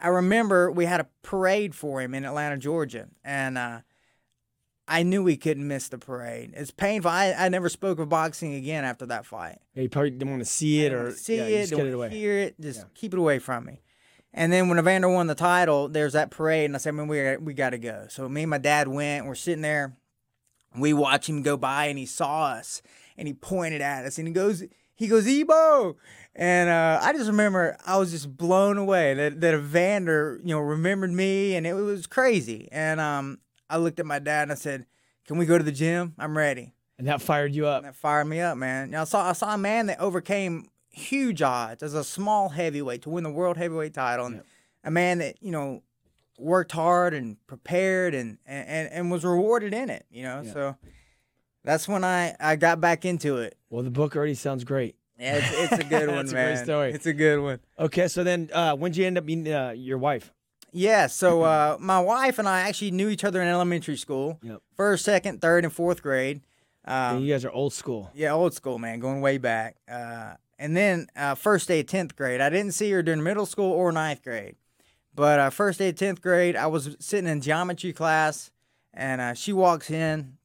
I 0.00 0.08
remember 0.08 0.70
we 0.70 0.84
had 0.86 1.00
a 1.00 1.08
parade 1.22 1.74
for 1.74 2.00
him 2.00 2.14
in 2.14 2.24
Atlanta, 2.24 2.56
Georgia, 2.58 3.08
and 3.24 3.58
uh, 3.58 3.80
I 4.88 5.02
knew 5.02 5.22
we 5.22 5.36
couldn't 5.36 5.66
miss 5.66 5.88
the 5.88 5.98
parade. 5.98 6.52
It's 6.54 6.70
painful. 6.70 7.10
I, 7.10 7.32
I 7.36 7.48
never 7.48 7.68
spoke 7.68 7.98
of 7.98 8.08
boxing 8.08 8.54
again 8.54 8.84
after 8.84 9.06
that 9.06 9.26
fight. 9.26 9.58
Yeah, 9.74 9.82
you 9.82 9.88
probably 9.88 10.10
didn't 10.10 10.30
want 10.30 10.42
to 10.42 10.48
see 10.50 10.84
it 10.84 10.92
or 10.92 11.10
see 11.10 11.36
yeah, 11.36 11.42
it, 11.44 11.60
just 11.62 11.70
don't 11.72 11.80
get 11.80 11.86
it 11.88 11.94
away. 11.94 12.10
hear 12.10 12.38
it, 12.38 12.60
just 12.60 12.80
Yeah. 12.80 12.84
keep 12.94 13.12
it 13.12 13.18
away 13.18 13.38
from 13.38 13.64
me. 13.64 13.80
And 14.32 14.52
then 14.52 14.68
when 14.68 14.78
Evander 14.78 15.08
won 15.08 15.26
the 15.26 15.34
title, 15.34 15.88
there's 15.88 16.12
that 16.12 16.30
parade, 16.30 16.66
and 16.66 16.74
I 16.76 16.78
said, 16.78 16.92
"Man, 16.94 17.08
we 17.08 17.36
we 17.38 17.54
got 17.54 17.70
to 17.70 17.78
go." 17.78 18.06
So 18.10 18.28
me 18.28 18.42
and 18.42 18.50
my 18.50 18.58
dad 18.58 18.86
went. 18.86 19.24
We're 19.26 19.34
sitting 19.34 19.62
there. 19.62 19.96
We 20.78 20.92
watch 20.92 21.26
him 21.28 21.42
go 21.42 21.56
by, 21.56 21.86
and 21.86 21.98
he 21.98 22.04
saw 22.04 22.48
us, 22.48 22.82
and 23.16 23.26
he 23.26 23.32
pointed 23.32 23.80
at 23.80 24.04
us, 24.04 24.18
and 24.18 24.28
he 24.28 24.34
goes, 24.34 24.62
He 24.94 25.08
goes, 25.08 25.26
Ebo. 25.26 25.96
And 26.34 26.68
uh, 26.68 27.00
I 27.02 27.12
just 27.14 27.28
remember 27.28 27.78
I 27.86 27.96
was 27.96 28.10
just 28.10 28.36
blown 28.36 28.76
away 28.76 29.14
that, 29.14 29.40
that 29.40 29.54
Evander, 29.54 30.38
you 30.44 30.54
know, 30.54 30.60
remembered 30.60 31.12
me 31.12 31.54
and 31.54 31.66
it 31.66 31.72
was 31.72 32.06
crazy. 32.06 32.68
And 32.70 33.00
um, 33.00 33.38
I 33.68 33.78
looked 33.78 34.00
at 34.00 34.06
my 34.06 34.18
dad 34.18 34.42
and 34.44 34.52
I 34.52 34.56
said, 34.56 34.86
Can 35.26 35.38
we 35.38 35.46
go 35.46 35.58
to 35.58 35.64
the 35.64 35.72
gym? 35.72 36.14
I'm 36.18 36.36
ready. 36.36 36.74
And 36.98 37.06
that 37.08 37.20
fired 37.20 37.54
you 37.54 37.66
up. 37.66 37.78
And 37.78 37.86
that 37.86 37.96
fired 37.96 38.24
me 38.26 38.40
up, 38.40 38.56
man. 38.56 38.90
Now, 38.90 39.02
I 39.02 39.04
saw 39.04 39.28
I 39.28 39.32
saw 39.32 39.54
a 39.54 39.58
man 39.58 39.86
that 39.86 40.00
overcame 40.00 40.68
huge 40.90 41.42
odds 41.42 41.82
as 41.82 41.92
a 41.94 42.02
small 42.02 42.48
heavyweight 42.48 43.02
to 43.02 43.10
win 43.10 43.22
the 43.24 43.30
world 43.30 43.56
heavyweight 43.58 43.92
title, 43.92 44.26
and 44.26 44.42
a 44.82 44.90
man 44.90 45.18
that 45.18 45.36
you 45.42 45.50
know 45.50 45.82
worked 46.38 46.72
hard 46.72 47.12
and 47.14 47.36
prepared 47.46 48.14
and 48.14 48.38
and, 48.46 48.88
and 48.90 49.10
was 49.10 49.24
rewarded 49.24 49.74
in 49.74 49.90
it. 49.90 50.06
You 50.10 50.22
know, 50.22 50.42
so 50.44 50.76
that's 51.64 51.86
when 51.86 52.02
I 52.02 52.34
I 52.40 52.56
got 52.56 52.80
back 52.80 53.04
into 53.04 53.36
it. 53.38 53.58
Well, 53.68 53.82
the 53.82 53.90
book 53.90 54.16
already 54.16 54.34
sounds 54.34 54.64
great. 54.64 54.96
Yeah, 55.18 55.36
it's, 55.36 55.72
it's 55.72 55.84
a 55.84 55.88
good 55.88 56.08
one, 56.14 56.16
That's 56.16 56.32
a 56.32 56.34
man. 56.34 56.54
great 56.54 56.64
story. 56.64 56.92
It's 56.92 57.06
a 57.06 57.12
good 57.14 57.40
one. 57.40 57.60
Okay, 57.78 58.06
so 58.08 58.22
then 58.22 58.50
uh, 58.52 58.74
when 58.76 58.92
did 58.92 58.98
you 58.98 59.06
end 59.06 59.16
up 59.18 59.24
meeting 59.24 59.52
uh, 59.52 59.70
your 59.70 59.98
wife? 59.98 60.32
Yeah, 60.76 61.06
so 61.06 61.42
uh, 61.42 61.76
my 61.80 62.00
wife 62.00 62.38
and 62.38 62.48
I 62.48 62.60
actually 62.62 62.90
knew 62.90 63.08
each 63.08 63.24
other 63.24 63.40
in 63.40 63.48
elementary 63.48 63.96
school. 63.96 64.38
Yep. 64.42 64.62
First, 64.76 65.04
second, 65.04 65.40
third, 65.40 65.64
and 65.64 65.72
fourth 65.72 66.02
grade. 66.02 66.42
Um, 66.84 67.20
you 67.20 67.32
guys 67.32 67.44
are 67.44 67.50
old 67.50 67.72
school. 67.72 68.10
Yeah, 68.14 68.32
old 68.32 68.54
school, 68.54 68.78
man, 68.78 69.00
going 69.00 69.20
way 69.20 69.38
back. 69.38 69.76
Uh, 69.90 70.34
and 70.58 70.76
then 70.76 71.08
uh, 71.16 71.34
first 71.34 71.68
day 71.68 71.80
of 71.80 71.86
10th 71.86 72.14
grade, 72.14 72.40
I 72.40 72.48
didn't 72.48 72.72
see 72.72 72.90
her 72.92 73.02
during 73.02 73.22
middle 73.22 73.46
school 73.46 73.72
or 73.72 73.90
ninth 73.90 74.22
grade. 74.22 74.56
But 75.14 75.38
uh, 75.38 75.50
first 75.50 75.78
day 75.78 75.88
of 75.88 75.96
10th 75.96 76.20
grade, 76.20 76.56
I 76.56 76.66
was 76.66 76.96
sitting 77.00 77.28
in 77.28 77.40
geometry 77.40 77.92
class, 77.92 78.50
and 78.94 79.20
uh, 79.20 79.34
she 79.34 79.52
walks 79.52 79.90
in. 79.90 80.36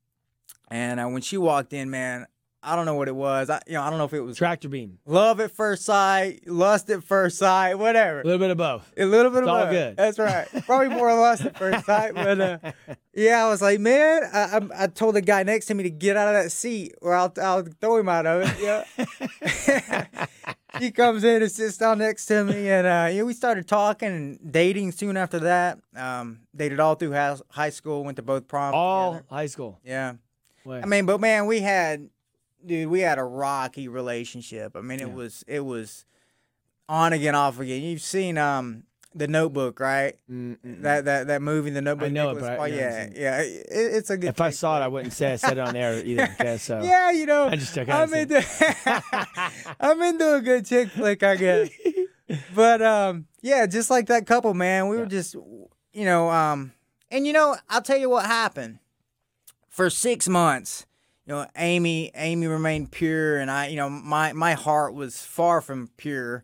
And 0.69 0.99
uh, 0.99 1.07
when 1.07 1.21
she 1.21 1.37
walked 1.37 1.73
in, 1.73 1.89
man, 1.89 2.25
I 2.63 2.75
don't 2.75 2.85
know 2.85 2.93
what 2.93 3.07
it 3.07 3.15
was. 3.15 3.49
I, 3.49 3.59
you 3.65 3.73
know, 3.73 3.81
I 3.81 3.89
don't 3.89 3.97
know 3.97 4.05
if 4.05 4.13
it 4.13 4.21
was 4.21 4.37
Tractor 4.37 4.69
beam. 4.69 4.99
love 5.05 5.39
at 5.39 5.49
first 5.51 5.83
sight, 5.83 6.47
lust 6.47 6.89
at 6.91 7.03
first 7.03 7.37
sight, 7.39 7.75
whatever. 7.75 8.21
A 8.21 8.23
little 8.23 8.37
bit 8.39 8.51
of 8.51 8.57
both. 8.57 8.91
A 8.97 9.05
little 9.05 9.31
bit 9.31 9.39
It's 9.39 9.47
of 9.47 9.53
all 9.55 9.61
both. 9.63 9.71
good. 9.71 9.97
That's 9.97 10.19
right. 10.19 10.47
Probably 10.67 10.89
more 10.89 11.11
lust 11.19 11.45
at 11.45 11.57
first 11.57 11.85
sight, 11.87 12.13
but 12.13 12.39
uh, 12.39 12.57
yeah, 13.15 13.43
I 13.45 13.49
was 13.49 13.61
like, 13.63 13.79
man, 13.79 14.21
I, 14.31 14.57
I, 14.57 14.83
I 14.83 14.87
told 14.87 15.15
the 15.15 15.21
guy 15.21 15.41
next 15.43 15.65
to 15.67 15.73
me 15.73 15.83
to 15.83 15.89
get 15.89 16.15
out 16.17 16.35
of 16.35 16.43
that 16.43 16.51
seat, 16.51 16.93
or 17.01 17.15
I'll 17.15 17.33
I'll 17.41 17.63
throw 17.81 17.97
him 17.97 18.09
out 18.09 18.25
of 18.27 18.43
it. 18.45 18.59
Yeah. 18.61 20.05
he 20.79 20.91
comes 20.91 21.23
in 21.23 21.41
and 21.41 21.51
sits 21.51 21.77
down 21.77 21.97
next 21.97 22.25
to 22.27 22.43
me, 22.43 22.69
and 22.69 22.85
uh, 22.87 23.09
yeah, 23.11 23.23
we 23.23 23.33
started 23.33 23.67
talking 23.67 24.07
and 24.09 24.51
dating 24.51 24.91
soon 24.91 25.17
after 25.17 25.39
that. 25.39 25.79
Um, 25.95 26.41
dated 26.55 26.79
all 26.79 26.95
through 26.95 27.13
high, 27.13 27.35
high 27.49 27.69
school, 27.71 28.03
went 28.03 28.17
to 28.17 28.21
both 28.23 28.47
proms. 28.47 28.73
All 28.75 29.13
together. 29.13 29.25
high 29.29 29.45
school. 29.47 29.79
yeah. 29.83 30.13
I 30.69 30.85
mean, 30.85 31.07
but 31.07 31.19
man, 31.19 31.47
we 31.47 31.59
had, 31.59 32.07
dude, 32.65 32.89
we 32.89 33.01
had 33.01 33.17
a 33.19 33.23
rocky 33.23 33.87
relationship. 33.87 34.75
I 34.75 34.81
mean, 34.81 34.99
it 34.99 35.07
Yeah. 35.07 35.13
was 35.13 35.43
it 35.47 35.61
was 35.65 36.05
on 36.89 37.13
again, 37.13 37.35
off 37.35 37.59
again. 37.59 37.81
You've 37.81 38.01
seen 38.01 38.37
um 38.37 38.83
the 39.13 39.27
Notebook, 39.27 39.79
right? 39.81 40.15
Mm-mm. 40.31 40.81
That 40.83 41.03
that 41.05 41.27
that 41.27 41.41
movie, 41.41 41.69
The 41.71 41.81
Notebook. 41.81 42.07
I 42.07 42.11
know 42.11 42.29
it, 42.31 42.39
but 42.39 42.59
I- 42.59 42.67
yeah, 42.67 42.75
yeah, 42.77 43.01
it. 43.03 43.13
yeah. 43.17 43.39
It, 43.41 43.65
it's 43.95 44.09
a 44.09 44.17
good. 44.17 44.29
if 44.29 44.39
I 44.41 44.51
saw 44.51 44.79
it, 44.79 44.83
I 44.83 44.87
wouldn't 44.87 45.11
say 45.13 45.33
I 45.33 45.35
said 45.35 45.53
it 45.53 45.59
on 45.59 45.75
air 45.75 46.01
either. 46.05 46.29
Okay, 46.39 46.57
so 46.57 46.81
yeah, 46.83 47.11
you 47.11 47.25
know, 47.25 47.47
I 47.47 47.55
just 47.57 47.73
took 47.73 47.89
I'm 47.89 48.13
into 48.13 48.41
I'm 49.79 50.01
into 50.01 50.35
a 50.35 50.41
good 50.41 50.65
chick 50.65 50.89
flick, 50.89 51.23
I 51.23 51.35
guess. 51.35 51.69
but 52.55 52.81
um, 52.81 53.25
yeah, 53.41 53.65
just 53.65 53.89
like 53.89 54.07
that 54.07 54.25
couple, 54.25 54.53
man, 54.53 54.87
we 54.87 54.97
were 54.97 55.05
just, 55.05 55.33
you 55.33 56.05
know, 56.05 56.29
um, 56.29 56.71
and 57.09 57.27
you 57.27 57.33
know, 57.33 57.57
I'll 57.69 57.81
tell 57.81 57.97
you 57.97 58.09
what 58.09 58.25
happened. 58.25 58.79
For 59.69 59.89
six 59.89 60.27
months, 60.27 60.85
you 61.31 61.37
know, 61.37 61.47
Amy, 61.55 62.11
Amy 62.13 62.45
remained 62.45 62.91
pure, 62.91 63.37
and 63.37 63.49
I, 63.49 63.67
you 63.67 63.77
know, 63.77 63.89
my 63.89 64.33
my 64.33 64.51
heart 64.51 64.93
was 64.93 65.21
far 65.21 65.61
from 65.61 65.89
pure, 65.95 66.43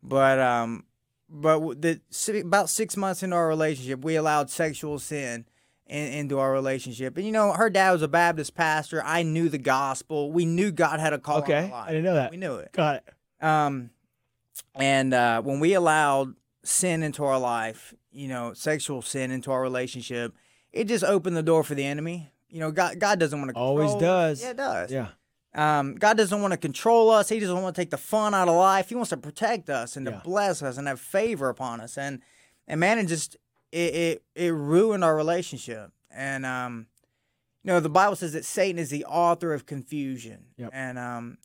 but 0.00 0.38
um, 0.38 0.84
but 1.28 1.82
the 1.82 2.00
about 2.44 2.70
six 2.70 2.96
months 2.96 3.24
into 3.24 3.34
our 3.34 3.48
relationship, 3.48 4.04
we 4.04 4.14
allowed 4.14 4.48
sexual 4.48 5.00
sin 5.00 5.44
in, 5.88 6.12
into 6.12 6.38
our 6.38 6.52
relationship. 6.52 7.16
And 7.16 7.26
you 7.26 7.32
know, 7.32 7.52
her 7.52 7.68
dad 7.68 7.90
was 7.90 8.02
a 8.02 8.06
Baptist 8.06 8.54
pastor. 8.54 9.02
I 9.04 9.24
knew 9.24 9.48
the 9.48 9.58
gospel. 9.58 10.30
We 10.30 10.44
knew 10.44 10.70
God 10.70 11.00
had 11.00 11.12
a 11.12 11.18
call. 11.18 11.38
Okay. 11.38 11.72
I 11.74 11.88
didn't 11.88 12.04
know 12.04 12.14
that. 12.14 12.30
We 12.30 12.36
knew 12.36 12.54
it. 12.58 12.70
Got 12.70 13.02
it. 13.02 13.44
Um, 13.44 13.90
and 14.76 15.14
uh, 15.14 15.42
when 15.42 15.58
we 15.58 15.74
allowed 15.74 16.34
sin 16.62 17.02
into 17.02 17.24
our 17.24 17.40
life, 17.40 17.92
you 18.12 18.28
know, 18.28 18.52
sexual 18.52 19.02
sin 19.02 19.32
into 19.32 19.50
our 19.50 19.60
relationship, 19.60 20.32
it 20.70 20.84
just 20.84 21.02
opened 21.02 21.36
the 21.36 21.42
door 21.42 21.64
for 21.64 21.74
the 21.74 21.84
enemy. 21.84 22.30
You 22.50 22.60
know, 22.60 22.70
God, 22.70 22.98
God 22.98 23.18
doesn't 23.18 23.38
want 23.38 23.50
to 23.52 23.56
Always 23.58 23.94
does. 23.96 24.42
Yeah, 24.42 24.50
it 24.50 24.56
does. 24.56 24.90
Yeah. 24.92 25.08
Um, 25.54 25.94
God 25.96 26.16
doesn't 26.16 26.40
want 26.40 26.52
to 26.52 26.56
control 26.58 27.10
us. 27.10 27.28
He 27.28 27.40
doesn't 27.40 27.60
want 27.62 27.74
to 27.74 27.80
take 27.82 27.90
the 27.90 27.96
fun 27.98 28.34
out 28.34 28.48
of 28.48 28.54
life. 28.54 28.88
He 28.88 28.94
wants 28.94 29.10
to 29.10 29.16
protect 29.16 29.68
us 29.70 29.96
and 29.96 30.06
to 30.06 30.12
Yeah. 30.12 30.20
bless 30.24 30.62
us 30.62 30.76
and 30.78 30.86
have 30.86 31.00
favor 31.00 31.48
upon 31.48 31.80
us. 31.80 31.98
And 31.98 32.20
and 32.66 32.80
man, 32.80 32.98
it 32.98 33.06
just 33.06 33.36
it 33.72 33.94
it, 33.94 34.22
it 34.34 34.52
ruined 34.54 35.04
our 35.04 35.16
relationship. 35.16 35.90
And 36.10 36.46
um, 36.46 36.86
you 37.64 37.68
know, 37.72 37.80
the 37.80 37.88
Bible 37.90 38.16
says 38.16 38.32
that 38.34 38.44
Satan 38.44 38.78
is 38.78 38.90
the 38.90 39.04
author 39.04 39.52
of 39.52 39.66
confusion. 39.66 40.46
Yep. 40.58 40.70
And 40.72 40.98
um, 40.98 41.38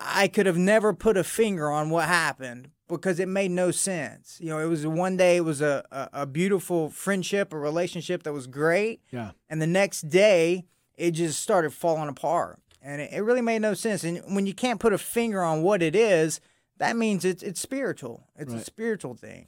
I 0.00 0.28
could 0.28 0.46
have 0.46 0.58
never 0.58 0.92
put 0.92 1.16
a 1.16 1.24
finger 1.24 1.70
on 1.70 1.90
what 1.90 2.06
happened 2.06 2.70
because 2.88 3.18
it 3.18 3.28
made 3.28 3.50
no 3.50 3.70
sense. 3.70 4.38
You 4.40 4.48
know, 4.50 4.58
it 4.58 4.66
was 4.66 4.86
one 4.86 5.16
day 5.16 5.36
it 5.36 5.44
was 5.44 5.60
a, 5.60 5.84
a, 5.90 6.22
a 6.22 6.26
beautiful 6.26 6.90
friendship, 6.90 7.52
a 7.52 7.58
relationship 7.58 8.22
that 8.24 8.32
was 8.32 8.46
great. 8.46 9.00
Yeah. 9.10 9.30
and 9.48 9.60
the 9.62 9.66
next 9.66 10.02
day 10.08 10.66
it 10.94 11.12
just 11.12 11.42
started 11.42 11.72
falling 11.72 12.08
apart. 12.08 12.60
And 12.82 13.00
it, 13.00 13.12
it 13.12 13.20
really 13.20 13.40
made 13.40 13.62
no 13.62 13.74
sense. 13.74 14.04
And 14.04 14.20
when 14.34 14.46
you 14.46 14.54
can't 14.54 14.78
put 14.78 14.92
a 14.92 14.98
finger 14.98 15.42
on 15.42 15.62
what 15.62 15.82
it 15.82 15.96
is 15.96 16.40
that 16.78 16.96
means 16.96 17.24
it's 17.24 17.42
it's 17.42 17.60
spiritual. 17.60 18.26
It's 18.36 18.52
a 18.52 18.60
spiritual 18.64 19.14
thing. 19.14 19.46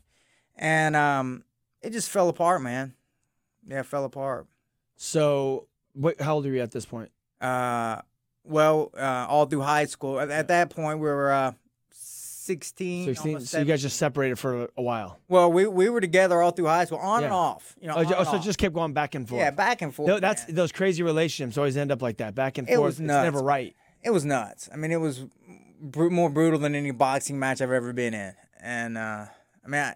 And 0.57 0.95
um 0.97 1.45
it 1.83 1.91
just 1.91 2.09
fell 2.09 2.29
apart 2.29 2.63
man. 2.63 2.95
Yeah 3.67 3.81
it 3.81 3.87
fell 3.87 4.05
apart. 4.05 4.47
So, 4.97 5.67
what? 5.93 6.21
How 6.21 6.37
old 6.37 6.47
are 6.47 6.51
you 6.51 6.61
at 6.63 6.71
this 6.71 6.87
point? 6.87 7.11
uh 7.41 8.01
well 8.45 8.91
uh 8.97 9.27
all 9.29 9.45
through 9.47 9.61
high 9.61 9.85
school. 9.85 10.19
At, 10.21 10.31
at 10.31 10.49
that 10.49 10.71
point 10.71 11.01
we 11.01 11.07
were 11.09 11.31
uh 11.31 11.53
16, 12.47 13.07
16. 13.07 13.29
almost 13.35 13.49
So 13.53 13.59
you 13.59 13.65
guys 13.65 13.83
just 13.83 13.97
separated 13.99 14.39
for 14.39 14.69
a 14.77 14.83
while. 14.83 15.19
well 15.29 15.51
we, 15.53 15.67
we 15.67 15.89
were 15.89 16.01
together 16.01 16.41
all 16.41 16.51
through 16.53 16.67
high 16.67 16.85
school 16.87 16.99
on 16.99 17.25
and 17.25 17.33
off 17.33 17.75
you 17.81 17.89
know 17.89 17.95
Oh, 17.97 18.05
so 18.05 18.15
off. 18.37 18.45
just 18.45 18.59
kept 18.59 18.75
going 18.75 18.93
back 18.93 19.15
and 19.15 19.29
forth. 19.29 19.41
yeah 19.41 19.51
back 19.51 19.83
and 19.83 19.95
forth 19.95 20.09
No, 20.09 20.21
that's 20.21 20.47
man. 20.47 20.55
those 20.57 20.73
crazy 20.73 21.03
relationships 21.03 21.59
always 21.59 21.77
end 21.77 21.91
up 21.93 22.01
like 22.03 22.19
that, 22.19 22.35
back 22.35 22.59
and 22.59 22.69
It 22.69 22.77
forth. 22.77 22.85
was 22.87 23.01
It's 23.01 23.07
never 23.07 23.41
right. 23.43 23.75
it 24.03 24.11
was 24.11 24.25
nuts. 24.25 24.69
I 24.73 24.77
mean, 24.77 24.93
it 24.93 25.01
was 25.01 25.27
br- 25.81 26.09
more 26.11 26.31
brutal 26.31 26.59
than 26.61 26.75
any 26.75 26.93
boxing 26.93 27.39
match 27.39 27.61
I've 27.61 27.73
ever 27.73 27.93
been 27.93 28.15
in. 28.15 28.33
And 28.61 28.97
uh, 28.97 29.27
I 29.65 29.69
mean, 29.69 29.81
I, 29.81 29.95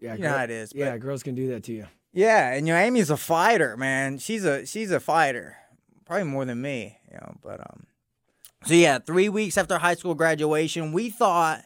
Yeah, 0.00 0.14
you 0.14 0.22
know 0.22 0.30
how 0.30 0.44
it 0.44 0.50
is. 0.50 0.72
But 0.72 0.78
yeah, 0.80 0.86
yeah, 0.92 0.98
girls 0.98 1.22
can 1.22 1.34
do 1.34 1.48
that 1.48 1.62
to 1.64 1.72
you. 1.72 1.86
yeah, 2.12 2.52
and 2.54 2.66
you 2.66 2.72
know, 2.72 2.78
Amy's 2.80 3.10
a 3.10 3.16
fighter, 3.16 3.76
man. 3.76 4.18
She's 4.18 4.44
a 4.44 4.64
she's 4.66 4.90
a 4.90 5.00
fighter, 5.00 5.56
probably 6.06 6.24
more 6.24 6.44
than 6.46 6.60
me. 6.62 6.98
You 7.10 7.18
know, 7.18 7.34
but 7.42 7.60
um, 7.60 7.86
so 8.64 8.74
yeah, 8.74 8.98
three 8.98 9.28
weeks 9.28 9.58
after 9.58 9.76
high 9.78 9.94
school 9.94 10.14
graduation, 10.14 10.92
we 10.92 11.10
thought, 11.10 11.62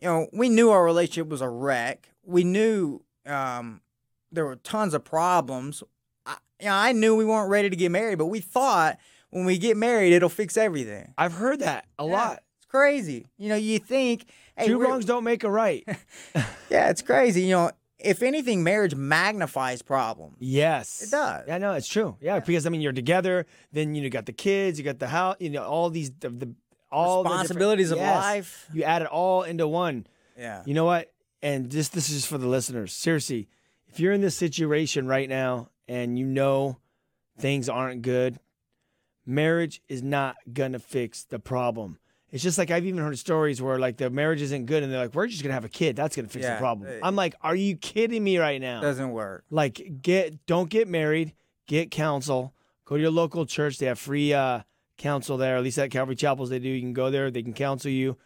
you 0.00 0.08
know, 0.08 0.28
we 0.32 0.48
knew 0.48 0.70
our 0.70 0.84
relationship 0.84 1.28
was 1.28 1.40
a 1.40 1.48
wreck. 1.48 2.10
We 2.24 2.44
knew 2.44 3.02
um, 3.26 3.80
there 4.32 4.44
were 4.46 4.56
tons 4.56 4.94
of 4.94 5.04
problems. 5.04 5.82
I, 6.26 6.36
you 6.60 6.66
know, 6.66 6.74
I 6.74 6.92
knew 6.92 7.16
we 7.16 7.24
weren't 7.24 7.50
ready 7.50 7.70
to 7.70 7.76
get 7.76 7.90
married, 7.90 8.18
but 8.18 8.26
we 8.26 8.40
thought 8.40 8.98
when 9.30 9.44
we 9.44 9.58
get 9.58 9.76
married, 9.76 10.12
it'll 10.12 10.28
fix 10.28 10.56
everything. 10.56 11.14
I've 11.18 11.34
heard 11.34 11.60
that 11.60 11.86
a 11.98 12.04
Yeah, 12.04 12.12
lot. 12.12 12.42
It's 12.58 12.66
crazy. 12.66 13.26
You 13.38 13.48
know, 13.50 13.56
you 13.56 13.78
think, 13.78 14.26
hey, 14.56 14.66
Two 14.66 14.78
wrongs 14.80 15.04
don't 15.04 15.24
make 15.24 15.44
a 15.44 15.50
right. 15.50 15.86
Yeah, 16.70 16.88
it's 16.90 17.02
crazy. 17.02 17.42
You 17.42 17.50
know, 17.50 17.70
if 17.98 18.22
anything, 18.22 18.62
marriage 18.62 18.94
magnifies 18.94 19.82
problems. 19.82 20.36
yes, 20.38 21.02
It 21.02 21.10
does. 21.10 21.44
Yeah, 21.48 21.58
no, 21.58 21.72
it's 21.74 21.88
true. 21.88 22.16
Yeah, 22.20 22.38
because 22.40 22.64
I 22.64 22.70
mean, 22.70 22.80
you're 22.80 22.92
together. 22.92 23.44
Then 23.72 23.94
you 23.94 24.02
know, 24.02 24.08
got 24.08 24.26
the 24.26 24.32
kids, 24.32 24.78
you 24.78 24.84
got 24.84 24.98
the 25.00 25.08
house, 25.08 25.36
you 25.40 25.50
know, 25.50 25.64
all 25.64 25.90
these 25.90 26.10
the, 26.20 26.30
the 26.30 26.54
all 26.92 27.22
the 27.22 27.28
different- 27.28 27.42
Responsibilities 27.42 27.90
of 27.90 27.98
Yes. 27.98 28.16
life. 28.16 28.68
You 28.72 28.82
add 28.84 29.02
it 29.02 29.08
all 29.08 29.42
into 29.42 29.66
one. 29.68 30.06
Yeah. 30.38 30.62
You 30.66 30.74
know 30.74 30.84
what? 30.84 31.12
And 31.42 31.70
this 31.70 31.88
this 31.88 32.10
is 32.10 32.26
for 32.26 32.38
the 32.38 32.46
listeners. 32.46 32.92
Seriously, 32.92 33.48
if 33.88 33.98
you're 34.00 34.12
in 34.12 34.20
this 34.20 34.36
situation 34.36 35.06
right 35.06 35.28
now 35.28 35.70
and 35.88 36.18
you 36.18 36.26
know 36.26 36.78
things 37.38 37.68
aren't 37.68 38.02
good, 38.02 38.38
marriage 39.26 39.80
is 39.88 40.02
not 40.02 40.36
gonna 40.52 40.78
fix 40.78 41.24
the 41.24 41.38
problem. 41.38 41.98
It's 42.30 42.42
just 42.44 42.58
like 42.58 42.70
I've 42.70 42.84
even 42.86 43.00
heard 43.00 43.18
stories 43.18 43.60
where 43.60 43.78
like 43.78 43.96
the 43.96 44.08
marriage 44.08 44.40
isn't 44.42 44.66
good 44.66 44.82
and 44.82 44.92
they're 44.92 45.00
like, 45.00 45.14
we're 45.14 45.26
just 45.26 45.42
gonna 45.42 45.54
have 45.54 45.64
a 45.64 45.68
kid. 45.70 45.96
That's 45.96 46.14
gonna 46.14 46.28
fix 46.28 46.44
Yeah, 46.44 46.54
the 46.54 46.60
problem. 46.60 46.88
I'm 47.02 47.16
like, 47.16 47.34
are 47.42 47.56
you 47.56 47.76
kidding 47.76 48.22
me 48.22 48.38
right 48.38 48.60
now? 48.60 48.80
Doesn't 48.80 49.10
work. 49.10 49.44
like 49.50 50.00
get 50.02 50.46
don't 50.46 50.70
get 50.70 50.88
married, 50.88 51.32
get 51.66 51.90
counsel. 51.90 52.54
Go 52.84 52.96
to 52.96 53.02
your 53.02 53.10
local 53.10 53.46
church. 53.46 53.78
They 53.78 53.86
have 53.86 53.98
free 53.98 54.32
uh, 54.32 54.60
counsel 55.00 55.36
there. 55.36 55.56
At 55.56 55.62
least 55.64 55.78
at 55.78 55.90
Calvary 55.90 56.14
Chapels 56.16 56.50
they 56.50 56.58
do. 56.60 56.68
You 56.68 56.80
can 56.80 56.92
go 56.92 57.10
there. 57.10 57.30
They 57.30 57.42
can 57.42 57.52
counsel 57.54 57.90
you. 57.90 58.16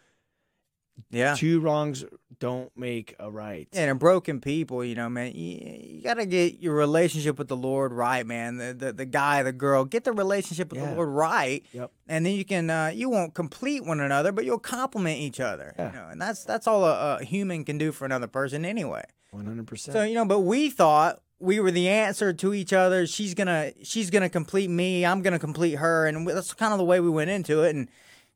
Yeah. 1.11 1.35
Two 1.35 1.59
wrongs 1.59 2.05
don't 2.39 2.71
make 2.77 3.15
a 3.19 3.29
right. 3.29 3.67
And 3.73 3.91
a 3.91 3.95
broken 3.95 4.39
people, 4.39 4.81
you 4.83 4.95
know, 4.95 5.09
man, 5.09 5.33
you, 5.35 5.59
you 5.97 6.01
got 6.01 6.13
to 6.13 6.25
get 6.25 6.61
your 6.61 6.73
relationship 6.73 7.37
with 7.37 7.49
the 7.49 7.57
Lord 7.57 7.91
right, 7.91 8.25
man. 8.25 8.55
The, 8.57 8.73
the 8.73 8.93
the 8.93 9.05
guy, 9.05 9.43
the 9.43 9.51
girl, 9.51 9.83
get 9.83 10.05
the 10.05 10.13
relationship 10.13 10.71
with 10.71 10.79
Yeah. 10.79 10.91
the 10.91 10.95
Lord 10.95 11.09
right. 11.09 11.65
Yep. 11.73 11.91
And 12.07 12.25
then 12.25 12.33
you 12.35 12.45
can 12.45 12.69
uh, 12.69 12.91
you 12.93 13.09
won't 13.09 13.33
complete 13.33 13.83
one 13.85 13.99
another, 13.99 14.31
but 14.31 14.45
you'll 14.45 14.57
complement 14.57 15.19
each 15.19 15.41
other. 15.41 15.73
Yeah. 15.77 15.91
You 15.91 15.97
know, 15.97 16.07
and 16.11 16.21
that's 16.21 16.45
that's 16.45 16.65
all 16.65 16.85
a, 16.85 17.17
a 17.19 17.25
human 17.25 17.65
can 17.65 17.77
do 17.77 17.91
for 17.91 18.05
another 18.05 18.27
person 18.27 18.63
anyway. 18.63 19.03
One 19.31 19.45
hundred 19.45 19.67
percent. 19.67 19.93
So 19.97 20.03
you 20.03 20.13
know, 20.13 20.23
but 20.25 20.41
we 20.41 20.69
thought 20.69 21.19
we 21.39 21.59
were 21.59 21.71
the 21.71 21.89
answer 21.89 22.33
to 22.33 22.53
each 22.53 22.73
other. 22.73 23.05
She's 23.07 23.33
gonna 23.33 23.71
she's 23.83 24.09
gonna 24.09 24.29
complete 24.29 24.69
me. 24.69 25.05
I'm 25.05 25.21
gonna 25.21 25.39
complete 25.39 25.75
her, 25.75 26.07
and 26.07 26.27
that's 26.27 26.53
kind 26.53 26.73
of 26.73 26.79
the 26.79 26.85
way 26.85 26.99
we 26.99 27.09
went 27.09 27.29
into 27.29 27.63
it. 27.63 27.75
And 27.75 27.89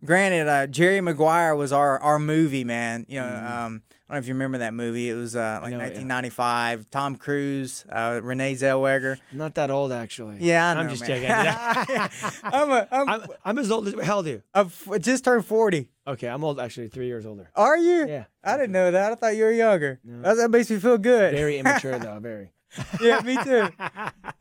granted, 0.04 0.48
uh, 0.48 0.68
Jerry 0.68 1.02
Maguire 1.02 1.56
was 1.56 1.72
our 1.72 2.00
our 2.00 2.20
movie 2.20 2.64
man. 2.64 3.06
You 3.08 3.22
know, 3.22 3.28
um, 3.28 3.84
I 4.10 4.14
don't 4.14 4.16
know 4.16 4.18
if 4.18 4.28
you 4.28 4.34
remember 4.34 4.58
that 4.60 4.74
movie. 4.74 5.10
It 5.10 5.14
was 5.14 5.36
uh, 5.36 5.60
like 5.62 5.72
know 5.72 5.78
it, 5.78 5.94
yeah. 5.94 6.02
1995. 6.02 6.90
Tom 6.90 7.16
Cruise, 7.16 7.86
uh, 7.90 8.20
Renee 8.24 8.56
Zellweger. 8.56 9.18
Not 9.32 9.56
that 9.56 9.70
old 9.70 9.92
actually. 9.92 10.38
Yeah, 10.40 10.70
I 10.70 10.74
know, 10.74 10.80
I'm 10.82 10.90
just 10.90 11.08
man. 11.08 11.88
joking. 11.88 12.40
I'm 12.44 12.72
a, 12.72 12.88
I'm, 12.92 13.10
I'm, 13.10 13.28
I'm 13.46 13.60
as 13.60 13.72
old 13.72 13.88
as 13.88 14.06
how 14.06 14.18
old 14.18 14.28
are 14.28 14.32
you? 14.32 14.44
I'm 14.54 14.72
just 15.00 15.24
turned 15.24 15.46
40. 15.46 15.90
Okay, 16.08 16.28
I'm 16.28 16.44
old 16.44 16.60
actually, 16.60 16.88
three 16.90 17.06
years 17.06 17.26
older. 17.26 17.52
Are 17.56 17.78
you? 17.78 18.08
Yeah. 18.08 18.26
I 18.44 18.58
didn't 18.58 18.72
know 18.72 18.90
that. 18.90 19.12
I 19.12 19.16
thought 19.16 19.36
you 19.36 19.44
were 19.44 19.52
younger. 19.52 20.00
That, 20.04 20.38
that 20.38 20.50
makes 20.50 20.72
me 20.72 20.80
feel 20.80 20.98
good. 20.98 21.34
Very 21.36 21.60
immature 21.60 22.00
though, 22.00 22.18
very. 22.20 22.52
yeah, 23.02 23.22
me 23.22 23.38
too. 23.44 23.70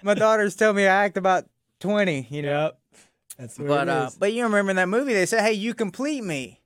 My 0.02 0.14
daughters 0.14 0.56
tell 0.56 0.72
me 0.72 0.84
I 0.86 1.04
act 1.04 1.16
about 1.16 1.46
20, 1.80 2.26
you 2.30 2.42
know. 2.42 2.64
Yep. 2.64 2.78
That's 3.38 3.58
what 3.58 3.68
But 3.68 3.88
it 3.88 3.90
uh, 3.90 4.10
but 4.18 4.32
you 4.32 4.42
remember 4.42 4.70
in 4.70 4.76
that 4.76 4.88
movie 4.88 5.14
they 5.14 5.26
said, 5.26 5.42
"Hey, 5.42 5.52
you 5.52 5.72
complete 5.72 6.24
me." 6.24 6.60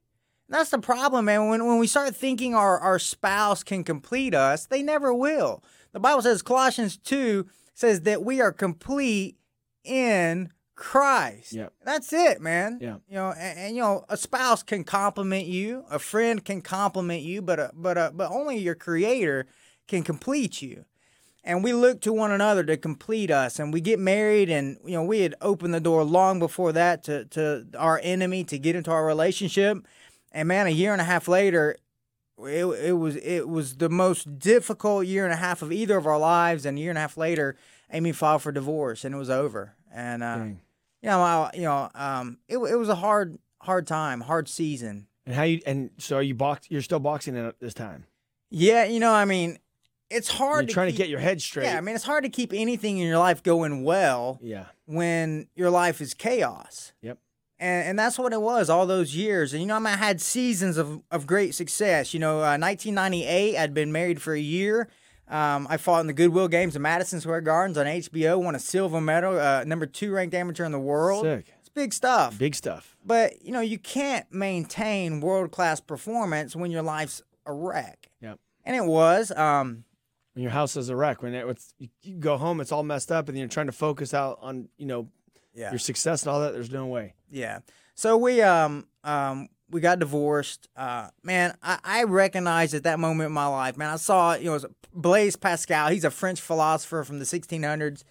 That's 0.49 0.71
the 0.71 0.79
problem, 0.79 1.27
man. 1.27 1.49
When 1.49 1.67
when 1.67 1.79
we 1.79 1.87
start 1.87 2.17
thinking 2.17 2.55
our 2.55 2.79
our 2.79 2.99
spouse 2.99 3.63
can 3.63 3.85
complete 3.85 4.35
us, 4.35 4.67
they 4.67 4.83
never 4.83 5.13
will. 5.13 5.63
The 5.93 6.01
Bible 6.01 6.23
says 6.23 6.41
Colossians 6.41 6.97
two 6.97 7.47
says 7.75 8.03
that 8.03 8.25
we 8.25 8.41
are 8.41 8.53
complete 8.53 9.37
in 9.85 10.51
Christ. 10.75 11.53
Yep. 11.53 11.73
That's 11.85 12.13
it, 12.13 12.41
man. 12.41 12.79
Yeah. 12.81 12.97
You 13.07 13.15
know, 13.17 13.33
and, 13.33 13.59
and, 13.59 13.77
you 13.77 13.83
know, 13.83 14.05
a 14.09 14.17
spouse 14.17 14.63
can 14.63 14.85
compliment 14.85 15.47
you, 15.47 15.85
a 15.91 15.99
friend 15.99 16.43
can 16.45 16.63
compliment 16.63 17.23
you, 17.23 17.43
but 17.43 17.61
uh, 17.61 17.71
but 17.75 17.99
uh, 17.99 18.11
but 18.15 18.31
only 18.31 18.57
your 18.57 18.75
Creator 18.75 19.47
can 19.87 20.03
complete 20.03 20.63
you 20.63 20.87
and 21.45 21.65
we 21.65 21.73
look 21.73 22.01
to 22.03 22.13
one 22.13 22.31
another 22.31 22.63
to 22.65 22.77
complete 22.77 23.31
us. 23.31 23.59
And 23.59 23.73
we 23.73 23.81
get 23.81 23.99
married 23.99 24.49
and 24.49 24.79
you 24.85 24.93
know 24.93 25.03
we 25.05 25.21
had 25.21 25.35
opened 25.41 25.75
the 25.75 25.81
door 25.81 26.05
long 26.05 26.39
before 26.39 26.73
that 26.73 27.03
to, 27.05 27.25
to 27.27 27.67
our 27.77 28.01
enemy 28.03 28.45
to 28.45 28.59
get 28.59 28.77
into 28.77 28.91
our 28.91 29.05
relationship. 29.05 29.79
And 30.31 30.49
man 30.49 30.67
a 30.67 30.71
year 30.71 30.93
and 30.93 31.01
a 31.01 31.05
half 31.05 31.29
later 31.29 31.77
it, 32.39 32.65
it 32.65 32.93
was 32.93 33.17
it 33.17 33.49
was 33.49 33.77
the 33.77 33.89
most 33.89 34.39
difficult 34.39 35.07
year 35.07 35.25
and 35.25 35.33
a 35.33 35.37
half 35.37 35.63
of 35.63 35.71
either 35.73 35.97
of 35.97 36.07
our 36.07 36.19
lives. 36.19 36.65
And 36.65 36.79
a 36.79 36.81
year 36.81 36.91
and 36.91 36.99
a 36.99 37.03
half 37.03 37.17
later 37.17 37.57
amy 37.93 38.13
filed 38.13 38.43
for 38.43 38.53
divorce 38.53 39.05
and 39.05 39.15
it 39.15 39.19
was 39.19 39.31
over. 39.31 39.75
And 39.93 40.23
uh, 40.23 40.39
you 41.03 41.09
know 41.09 41.21
I, 41.21 41.51
you 41.55 41.63
know 41.63 41.91
um, 41.95 42.39
it, 42.49 42.57
it 42.59 42.77
was 42.77 42.89
a 42.89 42.95
hard 42.97 43.39
hard 43.61 43.87
time 43.87 44.21
hard 44.23 44.49
season. 44.49 45.07
And 45.27 45.35
how 45.37 45.43
you 45.45 45.61
and 45.67 45.91
so 45.99 46.17
are 46.17 46.23
you 46.23 46.35
box? 46.35 46.67
You're 46.71 46.83
still 46.83 46.99
boxing 46.99 47.37
at 47.37 47.61
this 47.61 47.75
time. 47.75 48.07
yeah 48.51 48.85
you 48.85 49.01
know 49.01 49.13
i 49.13 49.25
mean 49.25 49.59
it's 50.13 50.29
hard 50.29 50.65
You're 50.65 50.69
to 50.69 50.75
trying 50.75 50.87
keep, 50.89 50.97
to 50.97 51.03
get 51.03 51.09
your 51.09 51.21
head 51.21 51.41
straight. 51.41 51.65
yeah 51.67 51.79
i 51.79 51.81
mean 51.81 51.95
it's 51.95 52.05
hard 52.05 52.25
to 52.25 52.31
keep 52.31 52.53
anything 52.55 52.99
in 52.99 53.07
your 53.07 53.19
life 53.19 53.43
going 53.43 53.83
well 53.85 54.39
Yeah. 54.43 54.67
when 54.87 55.49
your 55.55 55.71
life 55.71 56.01
is 56.01 56.15
chaos. 56.15 56.93
Yep. 57.03 57.19
And, 57.59 57.89
and 57.91 57.99
that's 57.99 58.19
what 58.19 58.33
it 58.33 58.41
was 58.41 58.69
all 58.69 58.87
those 58.87 59.15
years. 59.15 59.53
And, 59.53 59.63
you 59.63 59.69
know, 59.69 59.77
I, 59.77 59.79
mean, 59.79 59.87
I 59.95 59.97
had 59.97 60.21
seasons 60.21 60.77
of, 60.77 61.01
of 61.13 61.29
great 61.29 61.55
success. 61.55 62.13
You 62.13 62.19
know, 62.19 62.39
uh, 62.39 62.59
1998, 62.59 63.57
I'd 63.57 63.73
been 63.73 63.93
married 63.93 64.21
for 64.21 64.35
a 64.35 64.41
year. 64.41 64.89
Um, 65.29 65.69
I 65.71 65.77
fought 65.77 66.01
in 66.01 66.09
the 66.09 66.13
Goodwill 66.13 66.49
Games 66.49 66.75
of 66.75 66.83
Madison 66.83 67.21
Square 67.21 67.43
Gardens 67.43 67.79
on 67.79 67.87
HBO, 67.87 68.43
won 68.43 68.57
a 68.57 68.59
silver 68.59 69.01
medal, 69.01 69.39
uh, 69.39 69.63
number 69.65 69.87
two 69.87 70.13
ranked 70.13 70.35
amateur 70.35 70.65
in 70.65 70.73
the 70.73 70.81
world. 70.81 71.23
Sick. 71.23 71.47
It's 71.61 71.69
big 71.69 71.93
stuff. 71.93 72.37
Big 72.37 72.57
stuff. 72.57 72.97
But, 73.07 73.41
you 73.43 73.53
know, 73.53 73.61
you 73.61 73.79
can't 73.79 74.27
maintain 74.33 75.21
world 75.21 75.53
class 75.53 75.79
performance 75.81 76.57
when 76.57 76.73
your 76.73 76.83
life's 76.83 77.23
a 77.47 77.53
wreck. 77.53 78.09
Yep. 78.21 78.41
And 78.65 78.75
it 78.77 78.85
was. 78.85 79.31
Um, 79.31 79.85
When 80.35 80.43
your 80.43 80.53
house 80.53 80.77
is 80.77 80.89
a 80.89 80.97
wreck, 80.97 81.23
when 81.23 81.35
it, 81.35 81.47
it's, 81.47 81.75
you, 82.03 82.15
go 82.15 82.39
home, 82.39 82.61
it's 82.61 82.73
all 82.73 82.83
messed 82.83 83.13
up, 83.13 83.29
and 83.29 83.37
you're 83.37 83.49
trying 83.49 83.67
to 83.67 83.73
focus 83.73 84.15
out 84.15 84.39
on 84.41 84.69
you 84.79 84.87
know 84.87 85.09
yeah. 85.55 85.71
your 85.71 85.79
success 85.79 86.23
and 86.23 86.31
all 86.31 86.41
that. 86.41 86.53
There's 86.53 86.71
no 86.71 86.87
way. 86.87 87.15
Yeah. 87.31 87.61
So 87.95 88.17
we 88.17 88.41
um 88.43 88.87
um 89.05 89.49
we 89.71 89.81
got 89.81 89.99
divorced. 89.99 90.69
Uh 90.77 91.09
man, 91.23 91.57
I, 91.63 91.79
I 91.85 92.05
recognized 92.05 92.75
at 92.75 92.85
that 92.85 92.99
moment 92.99 93.27
in 93.29 93.33
my 93.33 93.47
life, 93.47 93.77
man, 93.77 93.91
I 93.91 93.97
saw, 93.97 94.35
you 94.35 94.51
know, 94.51 94.61
Blaise 94.93 95.37
Pascal, 95.37 95.89
he's 95.89 96.05
a 96.05 96.11
French 96.11 96.41
philosopher 96.41 97.05
from 97.05 97.19
the 97.19 97.25
1600s. 97.25 98.05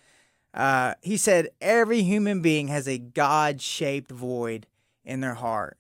Uh, 0.54 0.96
he 1.02 1.16
said 1.16 1.50
every 1.62 2.04
human 2.04 2.42
being 2.42 2.68
has 2.68 2.88
a 2.88 2.98
God-shaped 2.98 4.12
void 4.12 4.68
in 5.06 5.22
their 5.22 5.36
heart. 5.36 5.78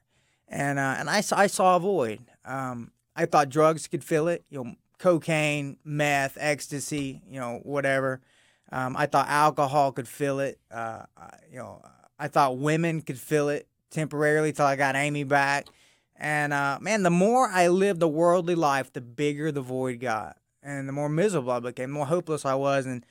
And 0.47 0.79
uh, 0.79 0.95
and 0.97 1.09
I 1.09 1.21
saw, 1.21 1.37
I 1.37 1.47
saw 1.47 1.75
a 1.77 1.79
void. 1.79 2.21
Um, 2.45 2.91
I 3.15 3.25
thought 3.25 3.49
drugs 3.49 3.87
could 3.87 4.03
fill 4.03 4.27
it, 4.27 4.43
you 4.49 4.63
know, 4.63 4.75
cocaine, 5.01 5.77
meth, 5.83 6.37
ecstasy, 6.39 7.23
you 7.27 7.39
know, 7.39 7.59
whatever. 7.63 8.21
Um, 8.71 8.95
I 8.95 9.07
thought 9.07 9.27
alcohol 9.27 9.91
could 9.91 10.07
fill 10.07 10.39
it. 10.39 10.59
Uh, 10.69 11.03
you 11.51 11.57
know, 11.57 11.81
I 12.19 12.27
thought 12.27 12.59
women 12.59 13.01
could 13.01 13.19
fill 13.19 13.49
it 13.49 13.67
temporarily 13.89 14.53
till 14.53 14.65
I 14.65 14.75
got 14.75 14.95
Amy 14.95 15.23
back. 15.23 15.67
And 16.15 16.53
uh, 16.53 16.77
man, 16.79 17.01
the 17.01 17.09
more 17.09 17.49
I 17.49 17.67
lived 17.67 18.03
a 18.03 18.07
worldly 18.07 18.53
life, 18.53 18.93
the 18.93 19.01
bigger 19.01 19.51
the 19.51 19.61
void 19.61 19.99
got, 19.99 20.37
and 20.61 20.87
the 20.87 20.93
more 20.93 21.09
miserable 21.09 21.51
I 21.51 21.59
became, 21.59 21.89
the 21.89 21.95
more 21.95 22.05
hopeless 22.05 22.45
I 22.45 22.53
was. 22.53 22.85
And 22.85 23.03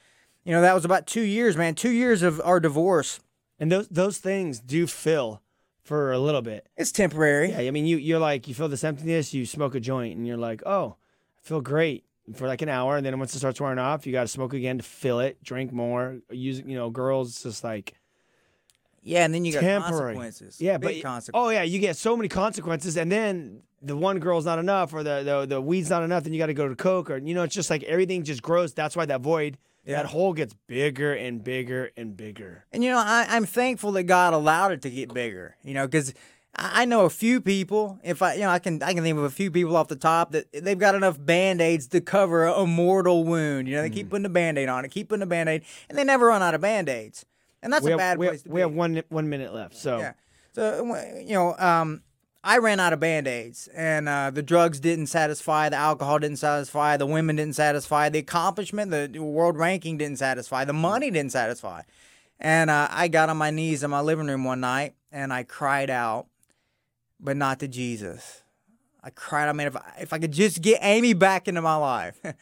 you 0.44 0.52
know, 0.52 0.62
that 0.62 0.74
was 0.74 0.84
about 0.84 1.08
two 1.08 1.22
years, 1.22 1.56
man. 1.56 1.74
Two 1.74 1.90
years 1.90 2.22
of 2.22 2.40
our 2.44 2.60
divorce. 2.60 3.18
And 3.58 3.70
those 3.70 3.88
those 3.88 4.18
things 4.18 4.60
do 4.60 4.86
fill 4.86 5.42
for 5.82 6.12
a 6.12 6.20
little 6.20 6.40
bit. 6.40 6.68
It's 6.76 6.92
temporary. 6.92 7.50
Yeah, 7.50 7.58
I 7.58 7.72
mean, 7.72 7.84
you 7.84 7.96
you're 7.96 8.20
like 8.20 8.46
you 8.46 8.54
feel 8.54 8.68
this 8.68 8.84
emptiness. 8.84 9.34
You 9.34 9.44
smoke 9.44 9.74
a 9.74 9.80
joint, 9.80 10.16
and 10.16 10.24
you're 10.24 10.36
like, 10.36 10.62
oh, 10.64 10.94
feel 11.42 11.60
great 11.60 12.04
for 12.34 12.46
like 12.46 12.62
an 12.62 12.68
hour, 12.68 12.96
and 12.96 13.04
then 13.04 13.18
once 13.18 13.34
it 13.34 13.38
starts 13.38 13.60
wearing 13.60 13.78
off, 13.78 14.06
you 14.06 14.12
got 14.12 14.22
to 14.22 14.28
smoke 14.28 14.52
again 14.54 14.78
to 14.78 14.84
fill 14.84 15.20
it, 15.20 15.42
drink 15.42 15.72
more, 15.72 16.18
use 16.30 16.60
you 16.64 16.76
know, 16.76 16.90
girls 16.90 17.42
just 17.42 17.64
like 17.64 17.94
Yeah, 19.02 19.24
and 19.24 19.34
then 19.34 19.44
you 19.44 19.52
got 19.52 19.62
consequences. 19.62 20.60
Yeah, 20.60 20.76
Big 20.78 21.02
but 21.02 21.08
consequences. 21.08 21.30
oh 21.34 21.48
yeah, 21.50 21.62
you 21.62 21.78
get 21.78 21.96
so 21.96 22.16
many 22.16 22.28
consequences, 22.28 22.96
and 22.96 23.10
then 23.10 23.62
the 23.82 23.96
one 23.96 24.18
girl's 24.18 24.44
not 24.44 24.58
enough, 24.58 24.92
or 24.92 25.02
the 25.02 25.22
the, 25.24 25.46
the 25.46 25.60
weed's 25.60 25.90
not 25.90 26.02
enough, 26.02 26.22
then 26.24 26.32
you 26.32 26.38
got 26.38 26.46
to 26.46 26.54
go 26.54 26.68
to 26.68 26.76
coke, 26.76 27.10
or 27.10 27.16
you 27.18 27.34
know, 27.34 27.42
it's 27.42 27.54
just 27.54 27.70
like 27.70 27.82
everything 27.84 28.22
just 28.22 28.42
grows. 28.42 28.74
That's 28.74 28.94
why 28.94 29.06
that 29.06 29.22
void, 29.22 29.56
Yeah. 29.86 29.96
that 30.02 30.06
hole 30.06 30.32
gets 30.34 30.54
bigger 30.66 31.14
and 31.14 31.42
bigger 31.42 31.90
and 31.96 32.16
bigger. 32.16 32.66
And 32.72 32.84
you 32.84 32.90
know, 32.90 32.98
I, 32.98 33.26
I'm 33.30 33.46
thankful 33.46 33.92
that 33.92 34.02
God 34.04 34.34
allowed 34.34 34.72
it 34.72 34.82
to 34.82 34.90
get 34.90 35.12
bigger. 35.14 35.56
You 35.64 35.72
know, 35.74 35.86
because 35.86 36.12
I 36.54 36.84
know 36.84 37.04
a 37.04 37.10
few 37.10 37.40
people. 37.40 37.98
If 38.02 38.22
I, 38.22 38.34
you 38.34 38.40
know, 38.40 38.50
I 38.50 38.58
can 38.58 38.82
I 38.82 38.92
can 38.92 39.02
think 39.02 39.16
of 39.16 39.24
a 39.24 39.30
few 39.30 39.50
people 39.50 39.76
off 39.76 39.88
the 39.88 39.96
top 39.96 40.32
that 40.32 40.46
they've 40.52 40.78
got 40.78 40.94
enough 40.94 41.16
band 41.24 41.60
aids 41.60 41.86
to 41.88 42.00
cover 42.00 42.44
a 42.44 42.66
mortal 42.66 43.24
wound. 43.24 43.68
You 43.68 43.76
know, 43.76 43.82
they 43.82 43.90
keep 43.90 44.08
Mm. 44.08 44.10
putting 44.10 44.26
a 44.26 44.30
band 44.30 44.58
aid 44.58 44.68
on 44.68 44.84
it, 44.84 44.90
keep 44.90 45.08
putting 45.08 45.22
a 45.22 45.26
band 45.26 45.48
aid, 45.48 45.62
and 45.88 45.96
they 45.96 46.04
never 46.04 46.26
run 46.26 46.42
out 46.42 46.54
of 46.54 46.60
band 46.60 46.88
aids. 46.88 47.24
And 47.62 47.72
that's 47.72 47.84
we 47.84 47.90
a 47.90 47.92
have, 47.92 47.98
bad 47.98 48.18
we, 48.18 48.26
place 48.28 48.42
have, 48.42 48.52
we 48.52 48.58
be. 48.58 48.60
have 48.62 48.72
one 48.72 49.02
one 49.08 49.28
minute 49.28 49.54
left, 49.54 49.76
so 49.76 49.98
Yeah. 49.98 50.12
So 50.52 50.84
you 51.18 51.34
know, 51.34 51.56
um, 51.58 52.02
I 52.42 52.58
ran 52.58 52.80
out 52.80 52.92
of 52.92 53.00
band 53.00 53.28
aids, 53.28 53.68
and 53.74 54.08
uh, 54.08 54.30
the 54.30 54.42
drugs 54.42 54.80
didn't 54.80 55.06
satisfy, 55.06 55.68
the 55.68 55.76
alcohol 55.76 56.18
didn't 56.18 56.38
satisfy, 56.38 56.96
the 56.96 57.06
women 57.06 57.36
didn't 57.36 57.54
satisfy, 57.54 58.08
the 58.08 58.18
accomplishment, 58.18 58.90
the 58.90 59.20
world 59.22 59.56
ranking 59.56 59.98
didn't 59.98 60.18
satisfy, 60.18 60.64
the 60.64 60.72
money 60.72 61.10
didn't 61.10 61.32
satisfy. 61.32 61.82
And 62.40 62.70
uh, 62.70 62.88
I 62.90 63.08
got 63.08 63.28
on 63.28 63.36
my 63.36 63.50
knees 63.50 63.82
in 63.84 63.90
my 63.90 64.00
living 64.00 64.26
room 64.26 64.44
one 64.44 64.60
night, 64.60 64.94
and 65.12 65.32
I 65.34 65.42
cried 65.42 65.90
out, 65.90 66.28
but 67.20 67.36
not 67.36 67.60
to 67.60 67.68
Jesus. 67.68 68.42
I 69.02 69.10
cried 69.10 69.48
out, 69.48 69.56
man, 69.56 69.68
if 69.68 69.76
I, 69.76 69.92
if 70.00 70.12
I 70.12 70.18
could 70.18 70.32
just 70.32 70.60
get 70.60 70.78
Amy 70.82 71.14
back 71.14 71.48
into 71.48 71.62
my 71.62 71.76
life. 71.76 72.18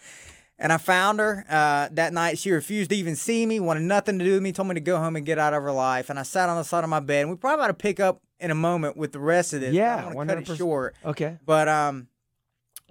And 0.61 0.73
I 0.73 0.77
found 0.77 1.21
her 1.21 1.45
uh, 1.49 1.89
that 1.93 2.13
night. 2.13 2.37
She 2.37 2.51
refused 2.51 2.91
to 2.91 2.97
even 2.97 3.15
see 3.15 3.47
me, 3.47 3.61
wanted 3.61 3.85
nothing 3.85 4.19
to 4.19 4.25
do 4.25 4.33
with 4.35 4.43
me, 4.43 4.51
told 4.51 4.69
me 4.69 4.75
to 4.75 4.81
go 4.81 4.99
home 4.99 5.15
and 5.15 5.25
get 5.25 5.39
out 5.39 5.55
of 5.55 5.63
her 5.63 5.71
life. 5.71 6.11
And 6.11 6.19
I 6.19 6.25
sat 6.25 6.49
on 6.49 6.57
the 6.57 6.65
side 6.65 6.83
of 6.83 6.91
my 6.91 6.99
bed. 6.99 7.23
And 7.23 7.31
we 7.31 7.37
probably 7.37 7.65
ought 7.65 7.69
to 7.69 7.75
pick 7.75 8.01
up 8.01 8.21
in 8.41 8.51
a 8.51 8.57
moment 8.57 8.97
with 8.97 9.13
the 9.13 9.21
rest 9.21 9.53
of 9.53 9.61
this. 9.61 9.73
Yeah, 9.73 10.05
I 10.09 10.13
want 10.13 10.29
to 10.31 10.35
cut 10.35 10.49
it 10.51 10.57
short. 10.57 10.97
okay. 11.05 11.39
But 11.47 11.69
um, 11.69 12.09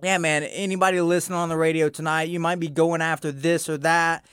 yeah, 0.01 0.17
man. 0.17 0.43
Anybody 0.43 1.01
listening 1.01 1.37
on 1.37 1.49
the 1.49 1.57
radio 1.57 1.89
tonight, 1.89 2.29
you 2.29 2.39
might 2.39 2.59
be 2.59 2.69
going 2.69 3.01
after 3.01 3.33
this 3.33 3.67
or 3.67 3.77
that. 3.79 4.25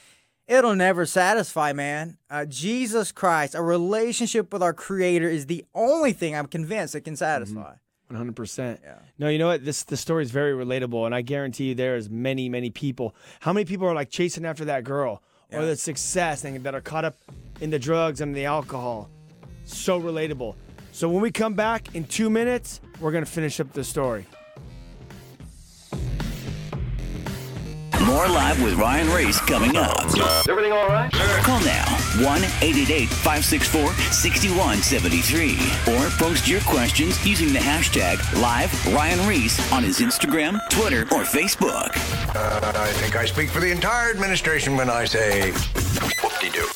It'll 0.47 0.75
never 0.75 1.07
satisfy, 1.07 1.73
man. 1.73 2.19
Uh, 2.29 2.45
Jesus 2.45 3.13
Christ, 3.13 3.55
a 3.55 3.63
relationship 3.63 4.53
with 4.53 4.63
our 4.63 4.75
Creator 4.75 5.29
is 5.29 5.47
the 5.47 5.65
only 5.75 6.13
thing 6.13 6.37
I'm 6.37 6.49
convinced 6.49 6.93
that 6.93 7.01
can 7.01 7.17
satisfy. 7.17 7.75
One 8.09 8.19
hundred 8.19 8.37
percent. 8.37 8.81
Yeah. 8.85 8.99
No, 9.19 9.29
you 9.29 9.39
know 9.39 9.47
what? 9.47 9.65
This 9.65 9.83
the 9.85 9.97
story 9.97 10.23
is 10.23 10.31
very 10.31 10.53
relatable, 10.53 11.07
and 11.07 11.15
I 11.15 11.23
guarantee 11.23 11.69
you 11.69 11.75
there 11.75 11.97
is 11.97 12.11
many, 12.11 12.51
many 12.51 12.69
people. 12.69 13.15
How 13.41 13.55
many 13.55 13.65
people 13.65 13.87
are 13.87 13.95
like 13.95 14.11
chasing 14.11 14.45
after 14.45 14.67
that 14.67 14.85
girl 14.85 15.23
or 15.51 15.65
the 15.65 15.77
success 15.77 16.45
and 16.45 16.63
that 16.65 16.75
are 16.75 16.83
caught 16.83 17.07
up 17.07 17.17
in 17.63 17.71
the 17.71 17.79
drugs 17.79 18.21
and 18.21 18.37
the 18.37 18.45
alcohol? 18.45 19.09
So 19.65 19.99
relatable. 19.99 20.57
So 20.93 21.09
when 21.09 21.23
we 21.23 21.31
come 21.31 21.55
back 21.55 21.95
in 21.95 22.05
two 22.05 22.29
minutes, 22.29 22.83
we're 23.01 23.13
gonna 23.13 23.25
finish 23.25 23.61
up 23.61 23.73
the 23.73 23.83
story. 23.83 24.27
More 28.07 28.29
Live 28.29 28.63
with 28.63 28.75
Ryan 28.75 29.09
Ries 29.09 29.41
coming 29.41 29.77
up. 29.77 29.99
Everything 30.49 30.73
all 30.73 30.89
right? 30.89 31.11
Call 31.43 31.61
now 31.65 31.85
1 32.21 32.45
888 32.45 33.09
564 33.09 33.93
6173 34.13 35.95
or 35.95 36.11
post 36.19 36.47
your 36.47 36.61
questions 36.63 37.25
using 37.27 37.53
the 37.53 37.59
hashtag 37.59 38.19
Live 38.41 38.71
Ryan 38.95 39.27
Reese 39.27 39.73
on 39.73 39.83
his 39.83 40.01
Instagram, 40.01 40.59
Twitter, 40.69 41.03
or 41.15 41.25
Facebook. 41.25 41.97
Uh, 42.37 42.73
I 42.75 42.93
think 42.93 43.17
I 43.17 43.25
speak 43.25 43.49
for 43.51 43.61
the 43.61 43.71
entire 43.71 44.11
administration 44.11 44.77
when 44.77 44.91
I 44.91 45.07
say 45.07 45.53
whoop-de-doo. 46.23 46.74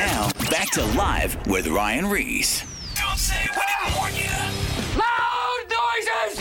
Now, 0.00 0.32
back 0.48 0.70
to 0.70 0.82
Live 0.96 1.46
with 1.46 1.66
Ryan 1.66 2.06
Ries. 2.06 2.64
Don't 2.94 3.18
say 3.18 3.46
we 3.50 3.60
didn't 3.68 3.94
warn 3.98 4.16
you. 4.16 4.30
Loud 4.98 5.64
noises! 5.68 6.40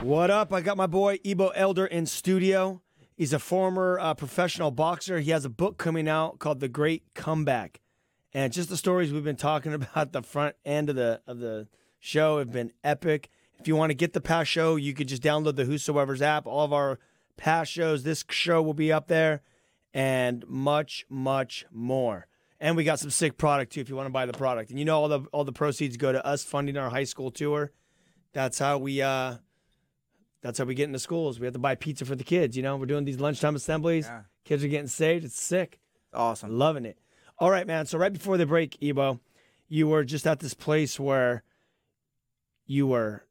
What 0.00 0.30
up? 0.30 0.50
I 0.50 0.62
got 0.62 0.78
my 0.78 0.86
boy 0.86 1.18
Ebo 1.24 1.48
Elder 1.48 1.84
in 1.84 2.06
studio. 2.06 2.80
He's 3.14 3.34
a 3.34 3.38
former 3.38 3.98
uh, 4.00 4.14
professional 4.14 4.70
boxer. 4.70 5.20
He 5.20 5.30
has 5.32 5.44
a 5.44 5.50
book 5.50 5.76
coming 5.76 6.08
out 6.08 6.38
called 6.38 6.60
The 6.60 6.68
Great 6.68 7.02
Comeback, 7.12 7.82
and 8.32 8.50
just 8.50 8.70
the 8.70 8.78
stories 8.78 9.12
we've 9.12 9.22
been 9.22 9.36
talking 9.36 9.74
about 9.74 10.12
the 10.12 10.22
front 10.22 10.56
end 10.64 10.88
of 10.88 10.96
the 10.96 11.20
of 11.26 11.40
the 11.40 11.68
show 12.00 12.38
have 12.38 12.50
been 12.50 12.72
epic. 12.82 13.28
If 13.60 13.68
you 13.68 13.76
want 13.76 13.90
to 13.90 13.94
get 13.94 14.14
the 14.14 14.22
past 14.22 14.50
show, 14.50 14.76
you 14.76 14.94
could 14.94 15.08
just 15.08 15.22
download 15.22 15.56
the 15.56 15.66
Whosoevers 15.66 16.22
app. 16.22 16.46
All 16.46 16.64
of 16.64 16.72
our 16.72 16.98
past 17.36 17.70
shows, 17.70 18.04
this 18.04 18.24
show 18.30 18.62
will 18.62 18.72
be 18.72 18.90
up 18.90 19.08
there, 19.08 19.42
and 19.96 20.46
much, 20.46 21.06
much 21.08 21.64
more. 21.72 22.26
And 22.60 22.76
we 22.76 22.84
got 22.84 23.00
some 23.00 23.08
sick 23.10 23.38
product 23.38 23.72
too. 23.72 23.80
If 23.80 23.88
you 23.88 23.96
want 23.96 24.06
to 24.06 24.12
buy 24.12 24.26
the 24.26 24.34
product, 24.34 24.68
and 24.70 24.78
you 24.78 24.84
know 24.84 25.00
all 25.00 25.08
the 25.08 25.20
all 25.32 25.44
the 25.44 25.52
proceeds 25.52 25.96
go 25.96 26.12
to 26.12 26.24
us 26.24 26.44
funding 26.44 26.76
our 26.76 26.90
high 26.90 27.04
school 27.04 27.30
tour. 27.30 27.72
That's 28.32 28.58
how 28.58 28.78
we 28.78 29.00
uh, 29.00 29.36
that's 30.42 30.58
how 30.58 30.64
we 30.66 30.74
get 30.74 30.84
into 30.84 30.98
schools. 30.98 31.40
We 31.40 31.46
have 31.46 31.54
to 31.54 31.58
buy 31.58 31.74
pizza 31.74 32.04
for 32.04 32.14
the 32.14 32.24
kids. 32.24 32.56
You 32.56 32.62
know, 32.62 32.76
we're 32.76 32.86
doing 32.86 33.04
these 33.04 33.20
lunchtime 33.20 33.56
assemblies. 33.56 34.06
Yeah. 34.06 34.22
Kids 34.44 34.62
are 34.62 34.68
getting 34.68 34.88
saved. 34.88 35.24
It's 35.24 35.40
sick. 35.40 35.80
Awesome. 36.12 36.58
Loving 36.58 36.84
it. 36.84 36.98
All 37.38 37.50
right, 37.50 37.66
man. 37.66 37.86
So 37.86 37.98
right 37.98 38.12
before 38.12 38.36
the 38.36 38.46
break, 38.46 38.82
Ebo, 38.82 39.20
you 39.68 39.88
were 39.88 40.04
just 40.04 40.26
at 40.26 40.40
this 40.40 40.54
place 40.54 41.00
where 41.00 41.42
you 42.66 42.86
were 42.86 43.24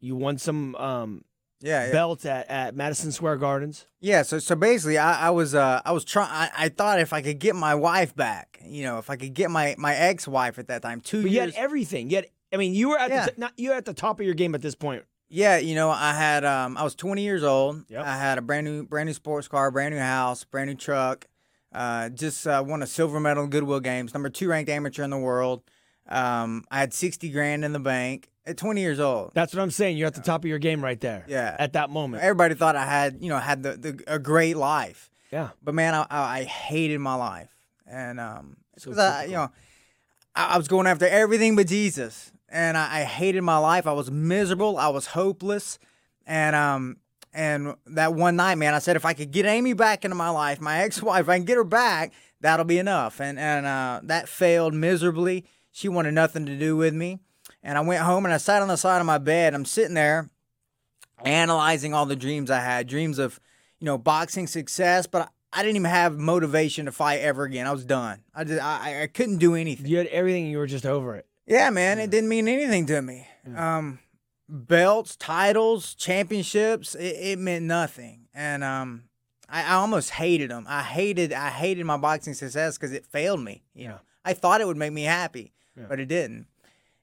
you 0.00 0.16
won 0.16 0.36
some 0.36 0.74
um, 0.76 1.24
Yeah, 1.60 1.86
yeah. 1.86 1.92
belt 1.92 2.26
at, 2.26 2.48
at 2.50 2.74
Madison 2.76 3.10
Square 3.12 3.38
Gardens. 3.38 3.86
Yeah, 4.00 4.22
so 4.22 4.38
so 4.38 4.54
basically, 4.54 4.98
I, 4.98 5.28
I 5.28 5.30
was 5.30 5.54
uh 5.54 5.80
I 5.84 5.92
was 5.92 6.04
trying. 6.04 6.28
I, 6.30 6.50
I 6.56 6.68
thought 6.68 7.00
if 7.00 7.12
I 7.12 7.22
could 7.22 7.38
get 7.38 7.56
my 7.56 7.74
wife 7.74 8.14
back, 8.14 8.60
you 8.64 8.82
know, 8.84 8.98
if 8.98 9.08
I 9.10 9.16
could 9.16 9.32
get 9.34 9.50
my 9.50 9.74
my 9.78 9.94
ex 9.94 10.28
wife 10.28 10.58
at 10.58 10.68
that 10.68 10.82
time, 10.82 11.00
two 11.00 11.22
But 11.22 11.30
you 11.30 11.40
had 11.40 11.48
years. 11.50 11.54
everything. 11.56 12.10
You 12.10 12.16
had, 12.16 12.26
I 12.52 12.56
mean, 12.58 12.74
you 12.74 12.90
were 12.90 12.98
at 12.98 13.10
Yeah. 13.10 13.24
the 13.26 13.30
t- 13.30 13.36
not, 13.40 13.52
you 13.56 13.70
were 13.70 13.76
at 13.76 13.84
the 13.86 13.94
top 13.94 14.20
of 14.20 14.26
your 14.26 14.34
game 14.34 14.54
at 14.54 14.60
this 14.62 14.74
point. 14.74 15.04
yeah, 15.30 15.56
you 15.56 15.74
know, 15.74 15.90
I 15.90 16.12
had 16.12 16.44
um 16.44 16.76
I 16.76 16.82
was 16.84 16.94
20 16.94 17.22
years 17.22 17.42
old. 17.42 17.84
Yep. 17.88 18.04
I 18.04 18.16
had 18.18 18.36
a 18.38 18.42
brand 18.42 18.66
new 18.66 18.84
brand 18.84 19.06
new 19.06 19.14
sports 19.14 19.48
car, 19.48 19.70
brand 19.70 19.94
new 19.94 20.00
house, 20.00 20.44
brand 20.44 20.68
new 20.68 20.76
truck. 20.76 21.26
Uh, 21.72 22.08
just 22.08 22.46
uh, 22.46 22.62
won 22.64 22.82
a 22.84 22.86
silver 22.86 23.18
medal 23.18 23.42
in 23.42 23.50
Goodwill 23.50 23.80
Games, 23.80 24.14
number 24.14 24.28
two 24.28 24.48
ranked 24.48 24.70
amateur 24.70 25.02
in 25.02 25.10
the 25.10 25.18
world. 25.18 25.62
Um, 26.08 26.64
I 26.70 26.80
had 26.80 26.92
60 26.92 27.30
grand 27.30 27.64
in 27.64 27.72
the 27.72 27.80
bank 27.80 28.28
at 28.46 28.56
20 28.56 28.80
years 28.80 29.00
old. 29.00 29.32
That's 29.34 29.54
what 29.54 29.62
I'm 29.62 29.70
saying. 29.70 29.96
You're 29.96 30.06
at 30.06 30.14
the 30.14 30.20
top 30.20 30.42
of 30.44 30.48
your 30.48 30.58
game 30.58 30.84
right 30.84 31.00
there. 31.00 31.24
Yeah. 31.28 31.56
At 31.58 31.72
that 31.74 31.90
moment. 31.90 32.22
Everybody 32.22 32.54
thought 32.54 32.76
I 32.76 32.84
had, 32.84 33.18
you 33.20 33.28
know, 33.28 33.38
had 33.38 33.62
the, 33.62 33.76
the 33.76 34.04
a 34.06 34.18
great 34.18 34.56
life. 34.56 35.10
Yeah. 35.34 35.50
But 35.62 35.74
man, 35.74 35.94
I, 35.94 36.06
I 36.10 36.38
I 36.40 36.44
hated 36.44 37.00
my 37.00 37.14
life, 37.16 37.50
and 37.88 38.20
um, 38.20 38.56
So 38.76 38.92
I, 38.92 39.24
you 39.24 39.32
know, 39.32 39.50
I, 40.36 40.54
I 40.54 40.58
was 40.58 40.68
going 40.68 40.86
after 40.86 41.08
everything 41.08 41.56
but 41.56 41.66
Jesus, 41.66 42.30
and 42.48 42.78
I, 42.78 43.00
I 43.00 43.02
hated 43.02 43.42
my 43.42 43.58
life. 43.58 43.88
I 43.88 43.92
was 43.92 44.12
miserable. 44.12 44.78
I 44.78 44.88
was 44.88 45.06
hopeless, 45.06 45.80
and 46.24 46.54
um, 46.54 46.98
and 47.32 47.74
that 47.86 48.14
one 48.14 48.36
night, 48.36 48.58
man, 48.58 48.74
I 48.74 48.78
said 48.78 48.94
if 48.94 49.04
I 49.04 49.12
could 49.12 49.32
get 49.32 49.44
Amy 49.44 49.72
back 49.72 50.04
into 50.04 50.14
my 50.14 50.30
life, 50.30 50.60
my 50.60 50.78
ex-wife, 50.84 51.22
if 51.22 51.28
I 51.28 51.36
can 51.36 51.44
get 51.44 51.56
her 51.56 51.64
back, 51.64 52.12
that'll 52.40 52.64
be 52.64 52.78
enough. 52.78 53.20
And 53.20 53.36
and 53.36 53.66
uh, 53.66 54.00
that 54.04 54.28
failed 54.28 54.72
miserably. 54.72 55.46
She 55.76 55.88
wanted 55.88 56.14
nothing 56.14 56.46
to 56.46 56.56
do 56.56 56.76
with 56.76 56.94
me, 56.94 57.18
and 57.60 57.76
I 57.76 57.80
went 57.80 58.04
home 58.04 58.24
and 58.24 58.32
I 58.32 58.36
sat 58.36 58.62
on 58.62 58.68
the 58.68 58.76
side 58.76 59.00
of 59.00 59.06
my 59.06 59.18
bed. 59.18 59.54
I'm 59.54 59.64
sitting 59.64 59.94
there 59.94 60.30
analyzing 61.24 61.92
all 61.92 62.06
the 62.06 62.14
dreams 62.14 62.48
I 62.48 62.60
had, 62.60 62.86
dreams 62.86 63.18
of, 63.18 63.40
you 63.80 63.86
know, 63.86 63.98
boxing 63.98 64.46
success, 64.46 65.08
but 65.08 65.32
I 65.52 65.62
didn't 65.64 65.74
even 65.74 65.90
have 65.90 66.16
motivation 66.16 66.86
to 66.86 66.92
fight 66.92 67.22
ever 67.22 67.42
again. 67.42 67.66
I 67.66 67.72
was 67.72 67.84
done. 67.84 68.20
I 68.32 68.44
just, 68.44 68.62
I, 68.62 69.02
I 69.02 69.06
couldn't 69.08 69.38
do 69.38 69.56
anything. 69.56 69.86
You 69.86 69.98
had 69.98 70.06
everything. 70.06 70.46
You 70.46 70.58
were 70.58 70.68
just 70.68 70.86
over 70.86 71.16
it. 71.16 71.26
Yeah, 71.44 71.70
man, 71.70 71.98
it 71.98 72.08
didn't 72.08 72.28
mean 72.28 72.46
anything 72.46 72.86
to 72.86 73.02
me. 73.02 73.26
Um, 73.56 73.98
belts, 74.48 75.16
titles, 75.16 75.96
championships, 75.96 76.94
it, 76.94 77.16
it 77.20 77.38
meant 77.40 77.64
nothing. 77.64 78.28
And 78.32 78.62
um, 78.62 79.04
I, 79.48 79.64
I 79.64 79.74
almost 79.74 80.10
hated 80.10 80.52
them. 80.52 80.66
I 80.68 80.82
hated, 80.82 81.32
I 81.32 81.50
hated 81.50 81.84
my 81.84 81.96
boxing 81.96 82.34
success 82.34 82.78
because 82.78 82.92
it 82.92 83.04
failed 83.06 83.40
me. 83.40 83.64
You 83.74 83.88
know, 83.88 83.98
I 84.24 84.34
thought 84.34 84.60
it 84.60 84.68
would 84.68 84.76
make 84.76 84.92
me 84.92 85.02
happy, 85.02 85.52
but 85.76 86.00
it 86.00 86.06
didn't. 86.06 86.46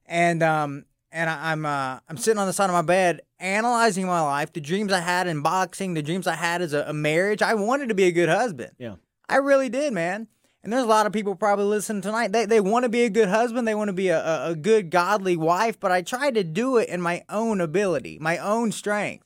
And 0.05 0.43
um, 0.43 0.86
and 1.11 1.30
I, 1.30 1.51
I'm 1.51 1.65
uh, 1.65 1.99
I'm 2.07 2.17
sitting 2.17 2.39
on 2.39 2.47
the 2.47 2.53
side 2.53 2.69
of 2.69 2.74
my 2.74 2.82
bed 2.82 3.22
analyzing 3.39 4.05
my 4.05 4.22
life, 4.22 4.53
the 4.53 4.61
dreams 4.61 4.93
I 4.93 4.99
had 4.99 5.28
in 5.28 5.41
boxing, 5.41 5.93
the 5.93 6.01
dreams 6.01 6.28
I 6.28 6.36
had 6.36 6.61
as 6.61 6.74
a, 6.74 6.86
a 6.88 6.93
marriage. 6.93 7.41
I 7.41 7.53
wanted 7.55 7.89
to 7.89 7.95
be 7.95 8.03
a 8.03 8.11
good 8.11 8.30
husband. 8.30 8.72
Yeah. 8.78 8.95
I 9.28 9.38
really 9.38 9.69
did, 9.69 9.93
man. 9.93 10.28
And 10.63 10.72
there's 10.72 10.84
a 10.84 10.88
lot 10.88 11.07
of 11.07 11.13
people 11.13 11.34
probably 11.36 11.65
listening 11.65 12.03
tonight. 12.03 12.32
They, 12.32 12.45
they 12.45 12.61
want 12.61 12.84
to 12.84 12.89
be 12.89 13.03
a 13.03 13.09
good 13.09 13.30
husband. 13.30 13.67
They 13.67 13.74
want 13.74 13.88
to 13.88 13.93
be 13.93 14.09
a, 14.09 14.24
a, 14.24 14.51
a 14.51 14.55
good, 14.55 14.91
godly 14.91 15.36
wife. 15.36 15.80
But 15.80 15.91
I 15.91 16.03
tried 16.03 16.36
to 16.36 16.43
do 16.43 16.78
it 16.78 16.88
in 16.88 17.01
my 17.01 17.24
own 17.30 17.61
ability, 17.61 18.19
my 18.22 18.38
own 18.38 18.72
strength. 18.72 19.26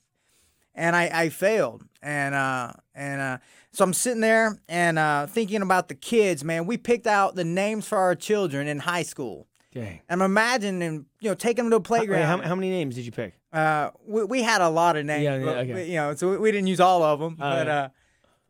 And 0.74 0.96
I, 0.96 1.10
I 1.12 1.28
failed. 1.28 1.84
And, 2.06 2.34
uh, 2.36 2.72
and, 2.94 3.20
uh, 3.20 3.38
so 3.72 3.82
I'm 3.84 3.92
sitting 3.92 4.20
there 4.20 4.58
and, 4.68 4.96
uh, 4.98 5.26
thinking 5.26 5.60
about 5.60 5.88
the 5.88 5.94
kids, 5.96 6.44
man. 6.44 6.64
We 6.66 6.76
picked 6.76 7.06
out 7.08 7.34
the 7.34 7.44
names 7.44 7.88
for 7.88 7.98
our 7.98 8.14
children 8.14 8.68
in 8.68 8.78
high 8.78 9.02
school. 9.02 9.48
Dang. 9.74 10.00
I'm 10.08 10.22
imagining, 10.22 11.06
you 11.20 11.30
know, 11.30 11.34
taking 11.34 11.64
them 11.64 11.70
to 11.72 11.76
a 11.76 11.80
playground. 11.80 12.22
how, 12.22 12.38
how 12.48 12.54
many 12.54 12.70
names 12.70 12.94
did 12.94 13.04
you 13.04 13.12
pick? 13.12 13.34
Uh, 13.52 13.90
we, 14.06 14.22
we 14.24 14.42
had 14.42 14.60
a 14.60 14.68
lot 14.68 14.96
of 14.96 15.04
names, 15.04 15.24
Yeah, 15.24 15.36
yeah, 15.38 15.44
but, 15.44 15.56
okay. 15.58 15.88
you 15.90 15.96
know, 15.96 16.14
so 16.14 16.30
we, 16.30 16.36
we 16.38 16.52
didn't 16.52 16.68
use 16.68 16.80
all 16.80 17.02
of 17.02 17.18
them. 17.20 17.34
but 17.34 17.68
uh, 17.68 17.88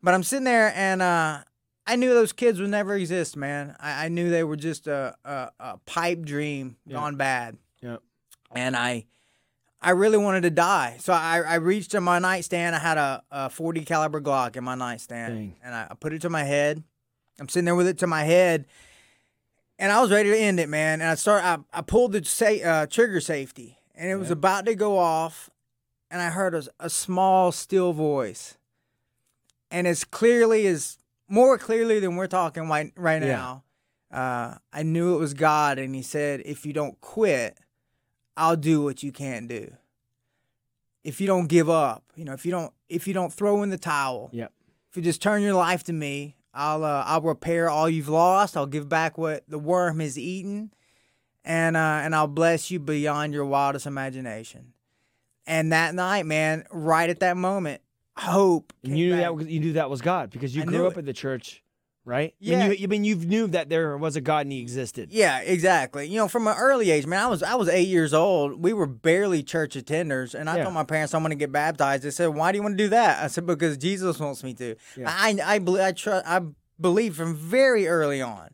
but 0.02 0.12
I'm 0.14 0.22
sitting 0.22 0.44
there 0.44 0.72
and 0.76 1.00
uh, 1.02 1.38
I 1.86 1.96
knew 1.96 2.10
those 2.14 2.32
kids 2.34 2.60
would 2.60 2.70
never 2.70 2.94
exist, 2.94 3.36
man. 3.36 3.74
I, 3.80 4.04
I 4.04 4.08
knew 4.08 4.28
they 4.30 4.44
were 4.44 4.56
just 4.56 4.86
a, 4.86 5.16
a, 5.24 5.48
a 5.58 5.78
pipe 5.86 6.22
dream 6.26 6.76
gone 6.88 7.16
bad, 7.16 7.56
Yeah. 7.82 7.96
and 8.54 8.76
I 8.76 9.06
I 9.86 9.90
really 9.90 10.18
wanted 10.18 10.40
to 10.42 10.50
die. 10.50 10.96
So 10.98 11.12
I, 11.12 11.42
I 11.46 11.54
reached 11.54 11.94
in 11.94 12.02
my 12.02 12.18
nightstand. 12.18 12.74
I 12.74 12.80
had 12.80 12.98
a, 12.98 13.22
a 13.30 13.48
40 13.50 13.84
caliber 13.84 14.20
Glock 14.20 14.56
in 14.56 14.64
my 14.64 14.74
nightstand, 14.74 15.34
Dang. 15.36 15.56
and 15.62 15.74
I, 15.76 15.86
I 15.90 15.94
put 15.94 16.12
it 16.12 16.22
to 16.22 16.28
my 16.28 16.42
head. 16.42 16.82
I'm 17.38 17.48
sitting 17.48 17.66
there 17.66 17.76
with 17.76 17.86
it 17.86 17.98
to 17.98 18.08
my 18.08 18.24
head, 18.24 18.66
and 19.78 19.92
I 19.92 20.00
was 20.00 20.10
ready 20.10 20.30
to 20.30 20.36
end 20.36 20.58
it, 20.58 20.68
man. 20.68 21.00
And 21.00 21.08
I 21.10 21.14
start, 21.14 21.44
I, 21.44 21.58
I 21.72 21.82
pulled 21.82 22.12
the 22.12 22.24
sa- 22.24 22.46
uh, 22.46 22.86
trigger 22.86 23.20
safety, 23.20 23.78
and 23.94 24.10
it 24.10 24.16
was 24.16 24.30
about 24.32 24.66
to 24.66 24.74
go 24.74 24.98
off, 24.98 25.50
and 26.10 26.20
I 26.20 26.30
heard 26.30 26.54
a, 26.54 26.64
a 26.80 26.90
small, 26.90 27.52
still 27.52 27.92
voice, 27.92 28.56
and 29.70 29.86
as 29.86 30.02
clearly 30.02 30.66
as 30.66 30.98
more 31.28 31.58
clearly 31.58 32.00
than 32.00 32.16
we're 32.16 32.26
talking 32.26 32.68
right 32.68 32.92
right 32.96 33.22
Yeah. 33.22 33.28
now, 33.36 33.64
uh, 34.10 34.54
I 34.72 34.82
knew 34.82 35.14
it 35.14 35.18
was 35.18 35.34
God, 35.34 35.78
and 35.78 35.94
He 35.94 36.02
said, 36.02 36.42
"If 36.44 36.66
you 36.66 36.72
don't 36.72 37.00
quit, 37.00 37.56
I'll 38.36 38.56
do 38.56 38.82
what 38.82 39.02
you 39.02 39.12
can't 39.12 39.48
do. 39.48 39.72
If 41.04 41.20
you 41.20 41.26
don't 41.26 41.46
give 41.46 41.70
up, 41.70 42.02
you 42.16 42.24
know, 42.24 42.32
if 42.32 42.44
you 42.44 42.50
don't, 42.50 42.72
if 42.88 43.06
you 43.06 43.14
don't 43.14 43.32
throw 43.32 43.62
in 43.62 43.70
the 43.70 43.78
towel, 43.78 44.28
Yep. 44.32 44.52
if 44.90 44.96
you 44.96 45.02
just 45.02 45.22
turn 45.22 45.42
your 45.42 45.54
life 45.54 45.84
to 45.84 45.92
me, 45.92 46.36
I'll 46.52 46.84
uh, 46.84 47.04
I'll 47.06 47.20
repair 47.20 47.68
all 47.70 47.88
you've 47.88 48.08
lost. 48.08 48.56
I'll 48.56 48.66
give 48.66 48.88
back 48.88 49.16
what 49.18 49.44
the 49.48 49.58
worm 49.58 50.00
has 50.00 50.18
eaten, 50.18 50.72
and 51.44 51.76
uh, 51.76 52.00
and 52.02 52.14
I'll 52.14 52.26
bless 52.26 52.70
you 52.70 52.78
beyond 52.80 53.32
your 53.34 53.44
wildest 53.44 53.86
imagination. 53.86 54.72
And 55.46 55.70
that 55.72 55.94
night, 55.94 56.26
man, 56.26 56.64
right 56.72 57.08
at 57.08 57.20
that 57.20 57.36
moment, 57.36 57.82
hope. 58.16 58.72
And 58.82 58.98
you 58.98 59.14
knew 59.14 59.20
back. 59.22 59.36
that 59.38 59.48
you 59.50 59.60
knew 59.60 59.72
that 59.74 59.88
was 59.90 60.00
God 60.00 60.30
because 60.30 60.56
you 60.56 60.62
I 60.62 60.64
grew 60.64 60.86
up 60.88 60.94
it. 60.94 61.00
in 61.00 61.04
the 61.04 61.12
church, 61.12 61.62
right? 62.06 62.34
Yeah. 62.38 62.56
I 62.64 62.68
mean, 62.68 62.78
you, 62.78 62.84
I 62.84 62.86
mean, 62.86 63.04
you 63.04 63.16
knew 63.16 63.46
that 63.48 63.68
there 63.68 63.98
was 63.98 64.16
a 64.16 64.22
God 64.22 64.46
and 64.46 64.52
He 64.52 64.60
existed. 64.60 65.12
Yeah, 65.12 65.40
exactly. 65.40 66.08
You 66.08 66.16
know, 66.16 66.28
from 66.28 66.46
an 66.46 66.56
early 66.56 66.90
age, 66.90 67.04
man, 67.06 67.22
I 67.22 67.26
was 67.26 67.42
I 67.42 67.54
was 67.56 67.68
eight 67.68 67.88
years 67.88 68.14
old. 68.14 68.62
We 68.62 68.72
were 68.72 68.86
barely 68.86 69.42
church 69.42 69.74
attenders, 69.74 70.34
and 70.34 70.48
I 70.48 70.56
Yeah. 70.56 70.62
told 70.62 70.74
my 70.74 70.84
parents 70.84 71.12
I'm 71.12 71.20
going 71.22 71.30
to 71.30 71.36
get 71.36 71.52
baptized. 71.52 72.04
They 72.04 72.10
said, 72.10 72.28
"Why 72.28 72.52
do 72.52 72.56
you 72.56 72.62
want 72.62 72.78
to 72.78 72.84
do 72.84 72.88
that?" 72.90 73.22
I 73.22 73.26
said, 73.26 73.44
"Because 73.44 73.76
Jesus 73.76 74.18
wants 74.18 74.42
me 74.42 74.54
to." 74.54 74.76
Yeah. 74.96 75.12
I 75.14 75.36
I 75.44 75.58
believe 75.58 75.82
I 75.82 75.92
trust 75.92 76.24
I 76.26 76.40
believe 76.80 77.16
from 77.16 77.34
very 77.34 77.86
early 77.88 78.22
on, 78.22 78.48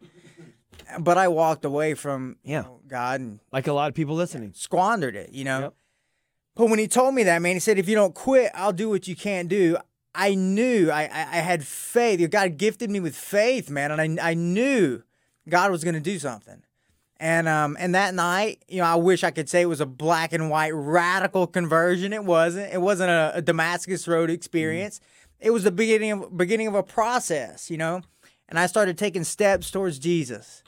but 0.98 1.18
I 1.18 1.28
walked 1.28 1.64
away 1.64 1.94
from 1.94 2.36
you 2.42 2.52
Yeah. 2.52 2.60
know, 2.62 2.80
God 2.88 3.20
and 3.20 3.40
Like 3.52 3.66
a 3.66 3.72
lot 3.72 3.88
of 3.88 3.94
people 3.94 4.14
listening. 4.14 4.52
squandered 4.54 5.14
it. 5.16 5.30
You 5.32 5.44
know. 5.44 5.60
Yep. 5.60 5.74
But 6.54 6.66
when 6.66 6.78
he 6.78 6.86
told 6.86 7.14
me 7.14 7.22
that, 7.24 7.40
man, 7.40 7.54
he 7.56 7.60
said, 7.60 7.78
"If 7.78 7.88
you 7.88 7.94
don't 7.94 8.14
quit, 8.14 8.50
I'll 8.54 8.72
do 8.74 8.88
what 8.90 9.08
you 9.08 9.16
can't 9.16 9.48
do." 9.48 9.76
I 10.14 10.34
knew 10.34 10.90
I 10.90 11.02
I, 11.02 11.20
I 11.20 11.40
had 11.40 11.64
faith. 11.66 12.30
God 12.30 12.56
gifted 12.56 12.90
me 12.90 13.00
with 13.00 13.16
faith, 13.16 13.70
man, 13.70 13.90
and 13.90 14.20
I 14.20 14.30
I 14.30 14.34
knew 14.34 15.02
God 15.48 15.70
was 15.70 15.84
going 15.84 15.94
to 15.94 16.00
do 16.00 16.18
something. 16.18 16.62
And 17.18 17.46
um 17.48 17.76
and 17.78 17.94
that 17.94 18.14
night, 18.14 18.64
you 18.68 18.78
know, 18.78 18.84
I 18.84 18.96
wish 18.96 19.22
I 19.22 19.30
could 19.30 19.48
say 19.48 19.62
it 19.62 19.66
was 19.66 19.80
a 19.80 19.86
black 19.86 20.32
and 20.32 20.50
white 20.50 20.74
radical 20.74 21.46
conversion. 21.46 22.12
It 22.12 22.24
wasn't. 22.24 22.72
It 22.72 22.80
wasn't 22.80 23.10
a, 23.10 23.32
a 23.36 23.42
Damascus 23.42 24.08
Road 24.08 24.28
experience. 24.28 25.00
It 25.38 25.50
was 25.50 25.64
the 25.64 25.72
beginning 25.72 26.12
of 26.12 26.36
beginning 26.36 26.66
of 26.66 26.74
a 26.74 26.82
process, 26.82 27.70
you 27.70 27.76
know. 27.76 28.02
And 28.48 28.58
I 28.58 28.66
started 28.66 28.98
taking 28.98 29.24
steps 29.24 29.70
towards 29.70 29.98
Jesus, 29.98 30.62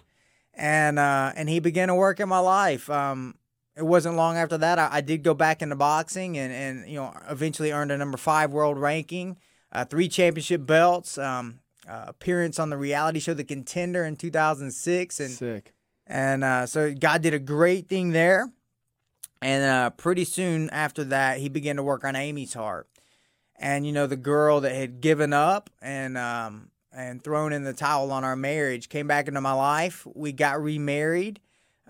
and 0.55 0.99
uh, 0.99 1.32
and 1.36 1.49
He 1.49 1.59
began 1.61 1.88
to 1.88 1.95
work 1.95 2.20
in 2.20 2.28
my 2.28 2.38
life. 2.38 2.88
Um, 2.88 3.34
it 3.76 3.84
wasn't 3.84 4.16
long 4.16 4.36
after 4.36 4.56
that 4.58 4.78
I, 4.78 4.88
I 4.92 5.00
did 5.00 5.22
go 5.22 5.34
back 5.34 5.62
into 5.62 5.76
boxing, 5.76 6.38
and 6.38 6.52
and 6.52 6.88
you 6.88 6.96
know 6.96 7.14
eventually 7.28 7.72
earned 7.72 7.90
a 7.90 7.98
number 7.98 8.16
five 8.18 8.52
world 8.52 8.78
ranking, 8.78 9.36
uh, 9.72 9.84
three 9.84 10.08
championship 10.08 10.64
belts, 10.66 11.18
um, 11.18 11.60
uh, 11.88 12.04
appearance 12.08 12.58
on 12.58 12.70
the 12.70 12.76
reality 12.76 13.20
show 13.20 13.34
The 13.34 13.44
Contender 13.44 14.04
in 14.04 14.16
2006, 14.16 15.20
and 15.20 15.30
Sick. 15.30 15.74
and 16.06 16.44
uh, 16.44 16.66
so 16.66 16.94
God 16.94 17.22
did 17.22 17.34
a 17.34 17.38
great 17.38 17.88
thing 17.88 18.10
there. 18.10 18.50
And 19.42 19.62
uh, 19.62 19.90
pretty 19.90 20.24
soon 20.24 20.70
after 20.70 21.04
that, 21.04 21.38
he 21.38 21.50
began 21.50 21.76
to 21.76 21.82
work 21.82 22.02
on 22.02 22.16
Amy's 22.16 22.54
heart. 22.54 22.88
And 23.56 23.86
you 23.86 23.92
know, 23.92 24.06
the 24.06 24.16
girl 24.16 24.60
that 24.62 24.74
had 24.74 25.02
given 25.02 25.34
up 25.34 25.68
and 25.82 26.16
um, 26.16 26.70
and 26.92 27.22
thrown 27.22 27.52
in 27.52 27.64
the 27.64 27.74
towel 27.74 28.10
on 28.10 28.24
our 28.24 28.36
marriage 28.36 28.88
came 28.88 29.06
back 29.06 29.28
into 29.28 29.40
my 29.40 29.52
life. 29.52 30.06
We 30.14 30.32
got 30.32 30.62
remarried. 30.62 31.40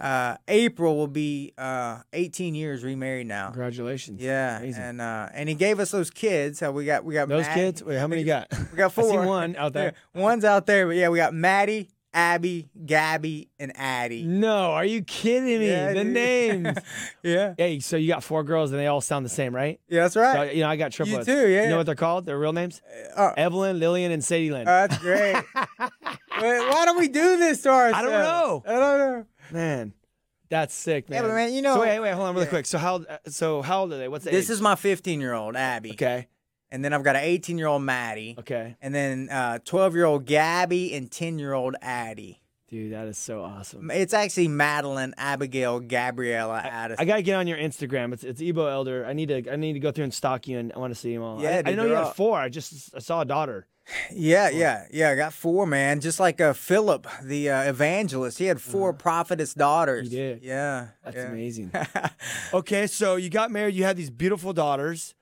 Uh, 0.01 0.37
April 0.49 0.97
will 0.97 1.07
be 1.07 1.53
uh, 1.57 2.01
18 2.13 2.55
years 2.57 2.83
remarried 2.83 3.29
now. 3.29 3.47
Congratulations. 3.47 4.21
Yeah, 4.21 4.59
Amazing. 4.59 4.83
and 4.83 5.01
uh, 5.01 5.29
and 5.33 5.49
he 5.49 5.55
gave 5.55 5.79
us 5.79 5.93
those 5.93 6.11
kids. 6.11 6.59
So 6.59 6.73
we 6.73 6.85
got 6.85 7.05
we 7.05 7.15
got 7.15 7.29
Those 7.29 7.47
Matt- 7.47 7.55
kids? 7.55 7.85
Wait, 7.85 7.99
how 7.99 8.09
many 8.09 8.23
you 8.23 8.27
got? 8.27 8.49
We 8.73 8.77
got 8.77 8.93
four. 8.93 9.25
one 9.25 9.55
out 9.57 9.73
there. 9.73 9.95
Yeah, 10.15 10.21
one's 10.21 10.45
out 10.45 10.67
there, 10.67 10.87
but 10.89 10.97
yeah, 10.97 11.11
we 11.11 11.19
got 11.19 11.33
Maddie, 11.33 11.91
Abby, 12.13 12.69
Gabby, 12.85 13.51
and 13.61 13.71
Addie. 13.77 14.25
No, 14.25 14.73
are 14.73 14.85
you 14.85 15.03
kidding 15.03 15.61
me? 15.61 15.69
Yeah, 15.69 15.93
the 15.93 16.03
dude. 16.03 16.13
names. 16.13 16.79
Yeah, 17.23 17.55
hey, 17.57 17.79
so 17.79 17.97
you 17.97 18.09
got 18.09 18.25
four 18.25 18.43
girls 18.43 18.73
and 18.73 18.81
they 18.81 18.89
all 18.89 19.01
sound 19.01 19.25
the 19.25 19.29
same, 19.31 19.55
right? 19.55 19.79
yeah, 19.89 20.03
that's 20.03 20.15
So, 20.15 20.23
right. 20.23 20.53
you 20.55 20.63
know, 20.65 20.69
I 20.71 20.75
got 20.77 20.91
triplets. 20.91 21.25
too, 21.27 21.49
yeah. 21.49 21.63
You 21.65 21.69
know 21.71 21.77
what 21.77 21.87
they're 21.87 21.95
called? 21.95 22.27
Their 22.27 22.39
real 22.39 22.53
names? 22.53 22.83
Uh, 23.17 23.33
Evelyn, 23.37 23.79
Lillian, 23.79 24.11
and 24.11 24.25
Sadie 24.25 24.51
Lynn. 24.51 24.63
Oh, 24.69 24.87
that's 24.89 24.99
great. 24.99 25.35
Wait, 26.41 26.59
why 26.69 26.83
don't 26.85 26.99
we 26.99 27.07
do 27.07 27.39
this 27.39 27.63
to 27.63 27.71
ourselves? 27.71 27.97
I 27.99 28.03
don't 28.03 28.11
know. 28.13 28.63
I 28.67 28.73
don't 28.73 28.99
know. 28.99 29.27
Man, 29.51 29.93
that's 30.49 30.75
sick, 30.75 31.09
man. 31.09 31.17
Yeah, 31.23 31.29
but 31.29 31.35
man, 31.35 31.53
you 31.53 31.63
know- 31.63 31.75
So 31.75 31.81
wait, 31.81 31.99
wait, 32.01 32.13
hold 32.13 32.27
on, 32.29 32.35
really 32.35 32.47
Yeah. 32.47 32.51
quick. 32.51 32.67
So 32.67 32.79
how? 32.79 32.97
uh, 32.97 33.19
So 33.29 33.63
how 33.63 33.83
old 33.83 33.93
are 33.93 33.99
they? 33.99 34.09
What's 34.09 34.25
the 34.25 34.31
This 34.31 34.47
age? 34.47 34.55
is 34.55 34.61
my 34.61 34.75
15 34.77 35.21
year 35.21 35.33
old 35.35 35.57
Abby, 35.57 35.93
okay. 35.93 36.29
and 36.71 36.85
then 36.85 36.93
I've 36.93 37.03
got 37.05 37.17
an 37.17 37.23
18 37.25 37.59
year 37.59 37.67
old 37.67 37.83
Maddie, 37.83 38.37
Okay, 38.39 38.77
and 38.81 38.95
then 38.95 39.29
12 39.65 39.95
year 39.95 40.05
old 40.05 40.27
Gabby 40.27 40.95
and 40.95 41.11
10 41.11 41.39
year 41.39 41.53
old 41.55 41.77
Addie. 41.83 42.41
dude, 42.69 42.93
that 42.93 43.07
is 43.07 43.17
so 43.19 43.43
awesome. 43.43 43.91
It's 43.91 44.13
actually 44.15 44.49
Madeline, 44.49 45.15
Abigail, 45.17 45.79
Gabriella, 45.81 46.59
Addison. 46.59 47.01
I 47.01 47.05
gotta 47.05 47.23
get 47.23 47.37
on 47.37 47.47
your 47.47 47.59
Instagram. 47.59 48.13
It's 48.13 48.25
it's 48.25 48.43
Ebo 48.43 48.67
Elder. 48.67 49.07
I 49.07 49.13
need 49.13 49.29
to 49.29 49.51
I 49.53 49.57
need 49.57 49.75
to 49.75 49.81
go 49.81 49.93
through 49.93 50.05
and 50.05 50.15
stalk 50.15 50.49
you, 50.49 50.59
and 50.59 50.73
I 50.73 50.79
want 50.79 50.93
to 50.93 50.99
see 50.99 51.13
them 51.15 51.23
all. 51.23 51.41
Yeah, 51.41 51.51
I, 51.51 51.53
I 51.53 51.57
dude, 51.59 51.65
didn't 51.67 51.77
know 51.77 51.83
you 51.85 51.89
they're 51.91 51.99
had 51.99 52.05
all- 52.07 52.13
four. 52.15 52.39
I 52.39 52.49
just 52.49 52.95
I 52.95 52.99
saw 52.99 53.21
a 53.21 53.25
daughter. 53.25 53.67
Yeah, 54.13 54.49
yeah, 54.49 54.87
yeah. 54.91 55.11
I 55.11 55.15
got 55.15 55.33
four, 55.33 55.67
man. 55.67 56.01
Just 56.01 56.19
like 56.19 56.41
uh, 56.41 56.53
Philip, 56.55 57.07
the 57.23 57.51
uh, 57.51 57.63
evangelist, 57.65 58.39
he 58.39 58.47
had 58.47 58.61
4 58.61 58.93
prophetess 58.95 59.55
daughters. 59.55 60.11
He 60.11 60.17
did. 60.17 60.43
Yeah, 60.43 60.89
That's 61.05 61.17
yeah. 61.17 61.27
amazing. 61.27 61.73
okay, 62.55 62.87
so 62.87 63.17
you 63.17 63.29
got 63.29 63.51
married. 63.51 63.75
You 63.75 63.85
had 63.85 63.97
these 63.97 64.11
beautiful 64.11 64.53
daughters, 64.53 65.15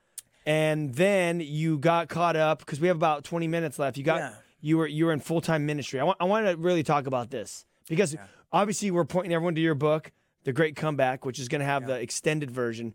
and 0.45 0.93
then 0.95 1.39
you 1.41 1.77
got 1.77 2.07
caught 2.09 2.35
up 2.35 2.59
because 2.59 2.79
we 2.79 2.87
have 2.87 2.97
about 2.97 3.23
twenty 3.23 3.47
minutes 3.47 3.79
left. 3.79 3.97
You 3.97 4.03
got 4.03 4.19
Yeah. 4.19 4.33
you 4.61 4.77
were 4.77 4.87
you 4.87 5.05
were 5.05 5.13
in 5.13 5.19
full 5.19 5.41
time 5.41 5.65
ministry. 5.65 5.99
I 5.99 6.03
want 6.03 6.17
I 6.21 6.25
want 6.25 6.47
to 6.47 6.55
really 6.55 6.83
talk 6.83 7.05
about 7.05 7.31
this 7.31 7.65
because 7.89 8.15
obviously 8.51 8.91
we're 8.91 9.05
pointing 9.05 9.33
everyone 9.33 9.55
to 9.55 9.61
your 9.61 9.75
book, 9.75 10.11
The 10.45 10.53
Great 10.53 10.75
Comeback, 10.75 11.25
which 11.25 11.39
is 11.39 11.47
going 11.49 11.59
to 11.59 11.65
have 11.65 11.85
the 11.85 11.95
extended 11.95 12.49
version. 12.51 12.93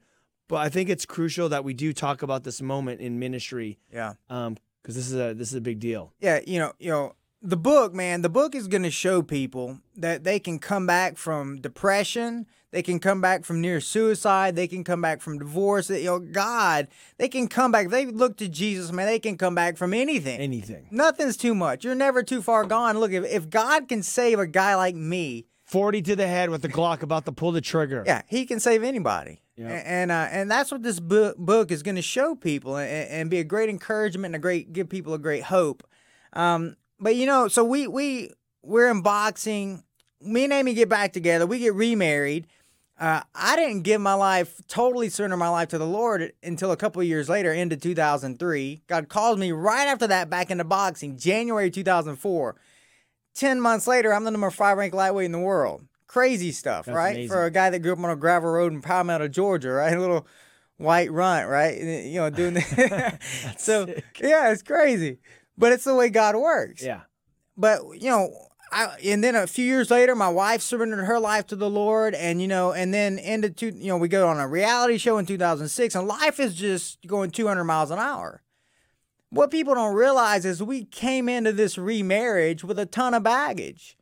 But 0.48 0.56
I 0.56 0.70
think 0.70 0.88
it's 0.88 1.04
crucial 1.04 1.50
that 1.50 1.62
we 1.62 1.74
do 1.74 1.92
talk 1.92 2.22
about 2.22 2.42
this 2.44 2.62
moment 2.62 3.02
in 3.02 3.18
ministry 3.18 3.78
yeah. 3.92 4.14
Because 4.88 4.96
this 4.96 5.12
is 5.12 5.20
a 5.20 5.34
this 5.34 5.48
is 5.48 5.54
a 5.54 5.60
big 5.60 5.80
deal. 5.80 6.14
Yeah, 6.18 6.40
you 6.46 6.58
know, 6.58 6.72
you 6.78 6.90
know, 6.90 7.14
the 7.42 7.58
book, 7.58 7.92
man, 7.92 8.22
the 8.22 8.30
book 8.30 8.54
is 8.54 8.68
going 8.68 8.84
to 8.84 8.90
show 8.90 9.20
people 9.20 9.80
that 9.96 10.24
they 10.24 10.40
can 10.40 10.58
come 10.58 10.86
back 10.86 11.18
from 11.18 11.60
depression, 11.60 12.46
they 12.70 12.82
can 12.82 12.98
come 12.98 13.20
back 13.20 13.44
from 13.44 13.60
near 13.60 13.82
suicide, 13.82 14.56
they 14.56 14.66
can 14.66 14.84
come 14.84 15.02
back 15.02 15.20
from 15.20 15.38
divorce. 15.38 15.88
That, 15.88 16.00
you 16.00 16.06
know, 16.06 16.18
God, 16.18 16.88
they 17.18 17.28
can 17.28 17.48
come 17.48 17.70
back. 17.70 17.90
They 17.90 18.06
look 18.06 18.38
to 18.38 18.48
Jesus, 18.48 18.90
man, 18.90 19.04
they 19.04 19.18
can 19.18 19.36
come 19.36 19.54
back 19.54 19.76
from 19.76 19.92
anything. 19.92 20.40
Anything. 20.40 20.88
Nothing's 20.90 21.36
too 21.36 21.54
much. 21.54 21.84
You're 21.84 21.94
never 21.94 22.22
too 22.22 22.40
far 22.40 22.64
gone. 22.64 22.98
Look, 22.98 23.12
if, 23.12 23.26
if 23.26 23.50
God 23.50 23.88
can 23.90 24.02
save 24.02 24.38
a 24.38 24.46
guy 24.46 24.74
like 24.74 24.94
me, 24.94 25.44
Forty 25.66 26.00
to 26.00 26.16
the 26.16 26.26
head 26.26 26.48
with 26.48 26.62
the 26.62 26.68
Glock 26.70 27.02
about 27.02 27.26
to 27.26 27.32
pull 27.32 27.52
the 27.52 27.60
trigger. 27.60 28.02
yeah, 28.06 28.22
he 28.26 28.46
can 28.46 28.58
save 28.58 28.82
anybody. 28.82 29.42
A- 29.66 29.88
And 29.88 30.10
uh, 30.12 30.28
and 30.30 30.50
that's 30.50 30.70
what 30.70 30.82
this 30.82 31.00
book 31.00 31.36
book 31.36 31.70
is 31.70 31.82
going 31.82 31.96
to 31.96 32.02
show 32.02 32.34
people 32.34 32.76
and, 32.76 33.08
and 33.10 33.30
be 33.30 33.38
a 33.38 33.44
great 33.44 33.68
encouragement 33.68 34.26
and 34.26 34.36
a 34.36 34.38
great 34.38 34.72
give 34.72 34.88
people 34.88 35.14
a 35.14 35.18
great 35.18 35.44
hope. 35.44 35.86
Um, 36.32 36.76
but 37.00 37.16
you 37.16 37.26
know, 37.26 37.48
so 37.48 37.64
we 37.64 37.86
we 37.86 38.30
we're 38.62 38.90
in 38.90 39.02
boxing. 39.02 39.82
Me 40.20 40.44
and 40.44 40.52
Amy 40.52 40.74
get 40.74 40.88
back 40.88 41.12
together. 41.12 41.46
We 41.46 41.58
get 41.60 41.74
remarried. 41.74 42.46
Uh, 43.00 43.22
I 43.32 43.54
didn't 43.54 43.82
give 43.82 44.00
my 44.00 44.14
life 44.14 44.60
totally 44.66 45.08
surrender 45.08 45.36
my 45.36 45.48
life 45.48 45.68
to 45.68 45.78
the 45.78 45.86
Lord 45.86 46.32
until 46.42 46.72
a 46.72 46.76
couple 46.76 47.00
years 47.04 47.28
later, 47.28 47.52
into 47.52 47.76
2003. 47.76 48.82
God 48.88 49.08
called 49.08 49.38
me 49.38 49.52
right 49.52 49.86
after 49.86 50.08
that 50.08 50.28
back 50.28 50.50
into 50.50 50.64
boxing, 50.64 51.16
January 51.16 51.70
2004. 51.70 52.56
ten 53.34 53.60
months 53.60 53.86
later, 53.86 54.12
I'm 54.12 54.24
the 54.24 54.32
number 54.32 54.50
five 54.50 54.76
ranked 54.78 54.96
lightweight 54.96 55.26
in 55.26 55.32
the 55.32 55.38
world. 55.38 55.84
Crazy 56.08 56.52
stuff, 56.52 56.86
That's 56.86 56.96
right? 56.96 57.10
amazing. 57.10 57.28
For 57.28 57.44
a 57.44 57.50
guy 57.50 57.70
that 57.70 57.80
grew 57.80 57.92
up 57.92 57.98
on 57.98 58.10
a 58.10 58.16
gravel 58.16 58.50
road 58.50 58.72
in 58.72 58.82
Palmetto, 58.82 59.28
Georgia, 59.28 59.70
right? 59.70 59.92
A 59.96 60.00
little 60.00 60.26
white 60.78 61.12
runt, 61.12 61.48
right? 61.48 61.78
You 61.78 62.20
know, 62.20 62.30
doing 62.30 62.54
the 62.54 63.18
so 63.58 63.86
yeah, 64.20 64.50
it's 64.50 64.62
crazy, 64.62 65.18
but 65.56 65.72
it's 65.72 65.84
the 65.84 65.94
way 65.94 66.08
God 66.08 66.34
works. 66.34 66.82
Yeah. 66.82 67.02
But 67.56 67.82
you 68.00 68.10
know, 68.10 68.30
I 68.72 68.96
and 69.04 69.22
then 69.22 69.36
a 69.36 69.46
few 69.46 69.66
years 69.66 69.90
later, 69.90 70.14
my 70.14 70.30
wife 70.30 70.62
surrendered 70.62 71.04
her 71.04 71.20
life 71.20 71.46
to 71.48 71.56
the 71.56 71.68
Lord, 71.68 72.14
and 72.14 72.40
you 72.40 72.48
know, 72.48 72.72
and 72.72 72.94
then 72.94 73.18
into 73.18 73.50
two, 73.50 73.72
you 73.76 73.88
know, 73.88 73.98
we 73.98 74.08
go 74.08 74.28
on 74.28 74.40
a 74.40 74.48
reality 74.48 74.96
show 74.96 75.18
in 75.18 75.26
2006, 75.26 75.94
and 75.94 76.08
life 76.08 76.40
is 76.40 76.54
just 76.54 77.06
going 77.06 77.30
200 77.30 77.64
miles 77.64 77.90
an 77.90 77.98
hour. 77.98 78.42
What 79.30 79.50
people 79.50 79.74
don't 79.74 79.94
realize 79.94 80.46
is 80.46 80.62
we 80.62 80.84
came 80.84 81.28
into 81.28 81.52
this 81.52 81.76
remarriage 81.76 82.64
with 82.64 82.78
a 82.78 82.86
ton 82.86 83.12
of 83.12 83.22
baggage. 83.22 83.97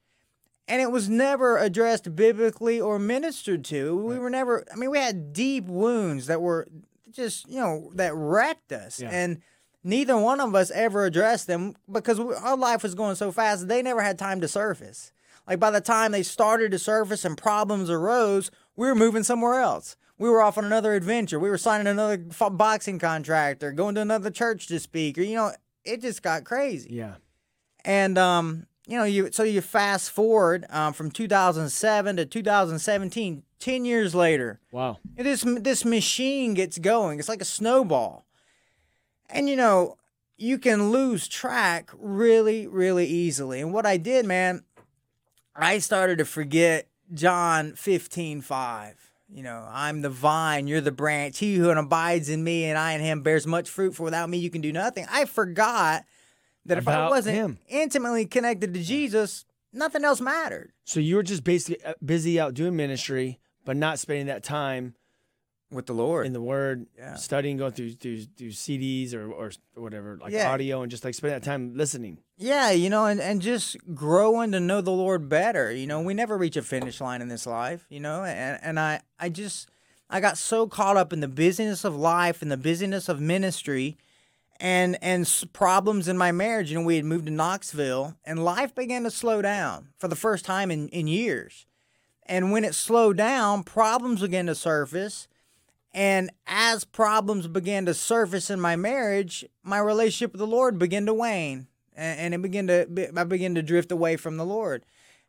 And 0.68 0.82
it 0.82 0.90
was 0.90 1.08
never 1.08 1.58
addressed 1.58 2.16
biblically 2.16 2.80
or 2.80 2.98
ministered 2.98 3.64
to. 3.66 3.96
We 3.96 4.18
were 4.18 4.30
never, 4.30 4.64
I 4.72 4.76
mean, 4.76 4.90
we 4.90 4.98
had 4.98 5.32
deep 5.32 5.66
wounds 5.66 6.26
that 6.26 6.40
were 6.40 6.66
just, 7.10 7.48
you 7.48 7.60
know, 7.60 7.90
that 7.94 8.14
wrecked 8.14 8.72
us. 8.72 9.00
Yeah. 9.00 9.10
And 9.10 9.42
neither 9.84 10.18
one 10.18 10.40
of 10.40 10.54
us 10.54 10.72
ever 10.72 11.04
addressed 11.04 11.46
them 11.46 11.74
because 11.90 12.18
we, 12.20 12.34
our 12.34 12.56
life 12.56 12.82
was 12.82 12.96
going 12.96 13.14
so 13.14 13.30
fast, 13.30 13.68
they 13.68 13.80
never 13.80 14.02
had 14.02 14.18
time 14.18 14.40
to 14.40 14.48
surface. 14.48 15.12
Like 15.46 15.60
by 15.60 15.70
the 15.70 15.80
time 15.80 16.10
they 16.10 16.24
started 16.24 16.72
to 16.72 16.78
surface 16.78 17.24
and 17.24 17.38
problems 17.38 17.88
arose, 17.88 18.50
we 18.74 18.88
were 18.88 18.96
moving 18.96 19.22
somewhere 19.22 19.60
else. 19.60 19.96
We 20.18 20.28
were 20.28 20.42
off 20.42 20.58
on 20.58 20.64
another 20.64 20.94
adventure. 20.94 21.38
We 21.38 21.50
were 21.50 21.58
signing 21.58 21.86
another 21.86 22.16
boxing 22.50 22.98
contract 22.98 23.62
or 23.62 23.70
going 23.72 23.94
to 23.96 24.00
another 24.00 24.30
church 24.30 24.66
to 24.68 24.80
speak, 24.80 25.18
or 25.18 25.22
you 25.22 25.36
know, 25.36 25.52
it 25.84 26.00
just 26.00 26.22
got 26.22 26.44
crazy. 26.44 26.88
Yeah. 26.92 27.16
And 27.84 28.18
um, 28.18 28.66
you 28.86 28.96
know, 28.96 29.04
you 29.04 29.30
so 29.32 29.42
you 29.42 29.60
fast 29.60 30.10
forward 30.10 30.64
um, 30.70 30.92
from 30.92 31.10
2007 31.10 32.16
to 32.16 32.24
2017, 32.26 33.42
10 33.58 33.84
years 33.84 34.14
later, 34.14 34.60
Wow. 34.70 34.98
this 35.16 35.44
this 35.60 35.84
machine 35.84 36.54
gets 36.54 36.78
going. 36.78 37.18
It's 37.18 37.28
like 37.28 37.40
a 37.40 37.44
snowball, 37.46 38.26
and 39.28 39.48
you 39.48 39.56
know, 39.56 39.96
you 40.36 40.58
can 40.58 40.90
lose 40.90 41.26
track 41.28 41.90
really, 41.98 42.66
really 42.66 43.06
easily. 43.06 43.60
And 43.60 43.72
what 43.72 43.86
I 43.86 43.96
did, 43.96 44.26
man, 44.26 44.64
I 45.54 45.78
started 45.78 46.18
to 46.18 46.24
forget 46.24 46.88
John 47.12 47.72
15, 47.74 48.40
5. 48.42 48.94
You 49.28 49.42
know, 49.42 49.66
I'm 49.68 50.02
the 50.02 50.10
vine, 50.10 50.68
you're 50.68 50.80
the 50.80 50.92
branch. 50.92 51.38
He 51.38 51.56
who 51.56 51.70
abides 51.70 52.28
in 52.28 52.44
me 52.44 52.66
and 52.66 52.78
I 52.78 52.92
in 52.92 53.00
him 53.00 53.22
bears 53.22 53.46
much 53.46 53.68
fruit, 53.68 53.94
for 53.96 54.04
without 54.04 54.30
me 54.30 54.38
you 54.38 54.50
can 54.50 54.60
do 54.60 54.72
nothing. 54.72 55.06
I 55.10 55.24
forgot 55.24 56.04
that 56.66 56.78
if 56.78 56.88
I 56.88 56.92
About 56.94 57.10
wasn't 57.10 57.36
him. 57.36 57.58
intimately 57.68 58.26
connected 58.26 58.74
to 58.74 58.82
Jesus, 58.82 59.44
nothing 59.72 60.04
else 60.04 60.20
mattered 60.20 60.72
So 60.84 61.00
you 61.00 61.16
were 61.16 61.22
just 61.22 61.44
basically 61.44 61.84
uh, 61.84 61.94
busy 62.04 62.38
out 62.40 62.54
doing 62.54 62.76
ministry, 62.76 63.38
but 63.64 63.76
not 63.76 63.98
spending 63.98 64.26
that 64.26 64.42
time 64.42 64.94
with 65.70 65.86
the 65.86 65.92
Lord. 65.92 66.26
in 66.26 66.32
the 66.32 66.40
Word, 66.40 66.86
Yeah. 66.96 67.16
studying, 67.16 67.56
going 67.56 67.72
through 67.72 67.94
through, 67.94 68.22
through 68.36 68.50
CDs 68.52 69.12
or 69.14 69.30
or 69.32 69.50
whatever, 69.74 70.16
like 70.20 70.32
Yeah. 70.32 70.50
audio, 70.52 70.82
and 70.82 70.90
just 70.90 71.04
like 71.04 71.12
spending 71.14 71.38
that 71.40 71.44
time 71.44 71.74
listening. 71.76 72.18
Yeah, 72.36 72.70
you 72.70 72.88
know, 72.88 73.06
and, 73.06 73.20
and 73.20 73.42
just 73.42 73.76
growing 73.94 74.52
to 74.52 74.60
know 74.60 74.80
the 74.80 74.92
Lord 74.92 75.28
better. 75.28 75.72
You 75.72 75.86
know, 75.88 76.00
we 76.02 76.14
never 76.14 76.38
reach 76.38 76.56
a 76.56 76.62
finish 76.62 77.00
line 77.00 77.20
in 77.20 77.26
this 77.28 77.46
life, 77.46 77.84
you 77.88 77.98
know, 77.98 78.22
and, 78.22 78.60
and 78.62 78.78
I, 78.78 79.00
I 79.18 79.28
just, 79.28 79.68
I 80.08 80.20
got 80.20 80.38
so 80.38 80.68
caught 80.68 80.96
up 80.96 81.12
in 81.12 81.18
the 81.20 81.26
busyness 81.28 81.84
of 81.84 81.96
life 81.96 82.42
and 82.42 82.50
the 82.52 82.56
busyness 82.56 83.08
of 83.08 83.20
ministry 83.20 83.96
and, 84.60 84.98
and 85.02 85.28
problems 85.52 86.08
in 86.08 86.18
my 86.18 86.32
marriage. 86.32 86.70
You 86.70 86.78
know, 86.78 86.84
we 86.84 86.96
had 86.96 87.04
moved 87.04 87.26
to 87.26 87.32
Knoxville 87.32 88.16
and 88.24 88.44
life 88.44 88.74
began 88.74 89.02
to 89.04 89.10
slow 89.10 89.42
down 89.42 89.88
for 89.98 90.08
the 90.08 90.16
first 90.16 90.44
time 90.44 90.70
in, 90.70 90.88
in 90.88 91.06
years. 91.06 91.66
And 92.24 92.52
when 92.52 92.64
it 92.64 92.74
slowed 92.74 93.16
down, 93.16 93.62
problems 93.62 94.20
began 94.20 94.46
to 94.46 94.54
surface. 94.54 95.28
And 95.96 96.30
as 96.46 96.84
problems 96.84 97.46
began 97.46 97.86
to 97.86 97.94
surface 97.94 98.50
in 98.50 98.60
my 98.60 98.76
marriage, 98.76 99.44
my 99.62 99.78
relationship 99.78 100.32
with 100.32 100.40
the 100.40 100.46
Lord 100.46 100.78
began 100.78 101.06
to 101.06 101.14
wane, 101.14 101.68
and, 101.96 102.20
and 102.20 102.34
it 102.34 102.42
began 102.42 102.66
to 102.66 103.12
I 103.16 103.24
began 103.24 103.54
to 103.54 103.62
drift 103.62 103.90
away 103.90 104.16
from 104.16 104.36
the 104.36 104.44
Lord, 104.44 104.84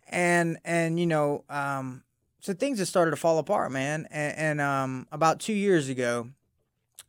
and 0.09 0.57
and 0.65 0.99
you 0.99 1.05
know, 1.05 1.45
um, 1.49 2.03
so 2.41 2.53
things 2.53 2.79
just 2.79 2.91
started 2.91 3.11
to 3.11 3.17
fall 3.17 3.37
apart, 3.37 3.71
man. 3.71 4.09
And, 4.11 4.37
and 4.37 4.61
um, 4.61 5.07
about 5.09 5.39
two 5.39 5.53
years 5.53 5.87
ago, 5.87 6.31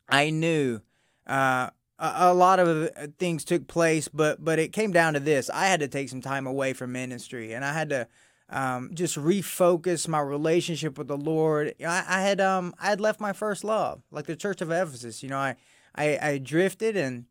I 0.08 0.30
knew 0.30 0.80
uh, 1.26 1.70
a, 1.98 2.34
lot 2.34 2.60
of 2.60 2.90
uh, 2.96 3.06
things 3.18 3.44
took 3.44 3.66
place, 3.66 4.08
but 4.08 4.44
but 4.44 4.58
it 4.58 4.72
came 4.72 4.92
down 4.92 5.14
to 5.14 5.20
this: 5.20 5.50
I 5.50 5.66
had 5.66 5.80
to 5.80 5.88
take 5.88 6.08
some 6.08 6.20
time 6.20 6.46
away 6.46 6.72
from 6.72 6.92
ministry, 6.92 7.52
and 7.52 7.64
I 7.64 7.72
had 7.72 7.90
to 7.90 8.06
um, 8.50 8.90
just 8.94 9.16
refocus 9.16 10.08
my 10.08 10.20
relationship 10.20 10.96
with 10.96 11.08
the 11.08 11.16
Lord. 11.16 11.74
I, 11.84 12.04
I 12.08 12.22
had 12.22 12.40
um 12.40 12.74
I 12.80 12.86
had 12.86 13.00
left 13.00 13.20
my 13.20 13.32
first 13.32 13.64
love, 13.64 14.02
like 14.10 14.26
the 14.26 14.36
Church 14.36 14.60
of 14.60 14.70
Ephesus. 14.70 15.22
You 15.22 15.30
know, 15.30 15.38
I 15.38 15.56
I, 15.94 16.18
I 16.22 16.38
drifted 16.38 16.96
and 16.96 17.26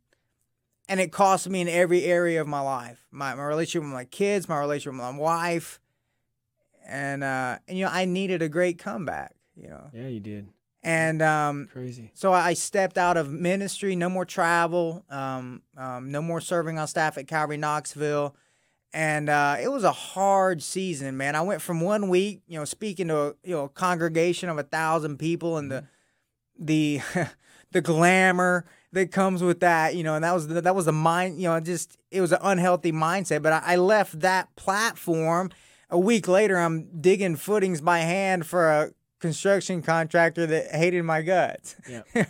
and 0.89 0.99
it 0.99 1.11
cost 1.11 1.49
me 1.49 1.61
in 1.61 1.67
every 1.67 2.03
area 2.03 2.41
of 2.41 2.47
my 2.47 2.61
life. 2.61 3.05
My 3.11 3.35
my 3.35 3.43
relationship 3.43 3.83
with 3.83 3.93
my 3.93 4.05
kids, 4.05 4.49
my 4.49 4.59
relationship 4.59 4.93
with 4.93 5.01
my 5.01 5.17
wife, 5.17 5.79
and 6.85 7.23
uh 7.23 7.57
and 7.67 7.77
you 7.77 7.85
know 7.85 7.91
I 7.91 8.05
needed 8.05 8.41
a 8.41 8.49
great 8.49 8.77
comeback. 8.79 9.33
You 9.55 9.69
know, 9.69 9.89
Yeah, 9.93 10.07
you 10.07 10.19
did. 10.19 10.49
And 10.87 11.21
um 11.21 11.67
Crazy. 11.73 12.11
so 12.13 12.31
I 12.31 12.53
stepped 12.53 12.97
out 12.97 13.17
of 13.17 13.29
ministry, 13.29 13.95
no 13.95 14.07
more 14.07 14.23
travel, 14.23 15.03
um, 15.09 15.61
um, 15.75 16.11
no 16.11 16.21
more 16.21 16.39
serving 16.39 16.79
on 16.79 16.87
staff 16.87 17.17
at 17.17 17.27
Calvary 17.27 17.57
Knoxville. 17.57 18.35
And 18.93 19.27
uh, 19.29 19.57
it 19.61 19.67
was 19.67 19.83
a 19.83 19.91
hard 19.91 20.63
season, 20.63 21.17
man. 21.17 21.35
I 21.35 21.41
went 21.41 21.61
from 21.61 21.81
one 21.81 22.07
week, 22.07 22.41
you 22.47 22.57
know, 22.57 22.63
speaking 22.63 23.09
to 23.09 23.17
a 23.17 23.27
you 23.43 23.53
know 23.53 23.65
a 23.65 23.69
congregation 23.69 24.47
of 24.47 24.57
a 24.57 24.63
thousand 24.63 25.17
people 25.17 25.57
and 25.57 25.69
the 25.69 25.83
the 26.57 27.01
the 27.71 27.81
glamour 27.81 28.65
that 28.93 29.11
comes 29.11 29.43
with 29.43 29.59
that, 29.59 29.93
you 29.93 30.03
know, 30.03 30.15
and 30.15 30.23
that 30.23 30.33
was 30.33 30.47
the, 30.47 30.61
that 30.61 30.73
was 30.73 30.85
the 30.85 30.93
mind, 30.93 31.41
you 31.41 31.49
know, 31.49 31.59
just 31.59 31.97
it 32.11 32.21
was 32.21 32.31
an 32.31 32.39
unhealthy 32.41 32.93
mindset. 32.93 33.41
But 33.41 33.51
I, 33.51 33.61
I 33.65 33.75
left 33.75 34.21
that 34.21 34.55
platform. 34.55 35.51
A 35.89 35.99
week 35.99 36.27
later, 36.27 36.57
I'm 36.57 37.01
digging 37.01 37.35
footings 37.35 37.81
by 37.81 37.99
hand 37.99 38.45
for 38.45 38.69
a 38.69 38.91
construction 39.19 39.81
contractor 39.81 40.45
that 40.45 40.71
hated 40.71 41.03
my 41.03 41.21
guts. 41.21 41.75
Yeah. 41.89 42.03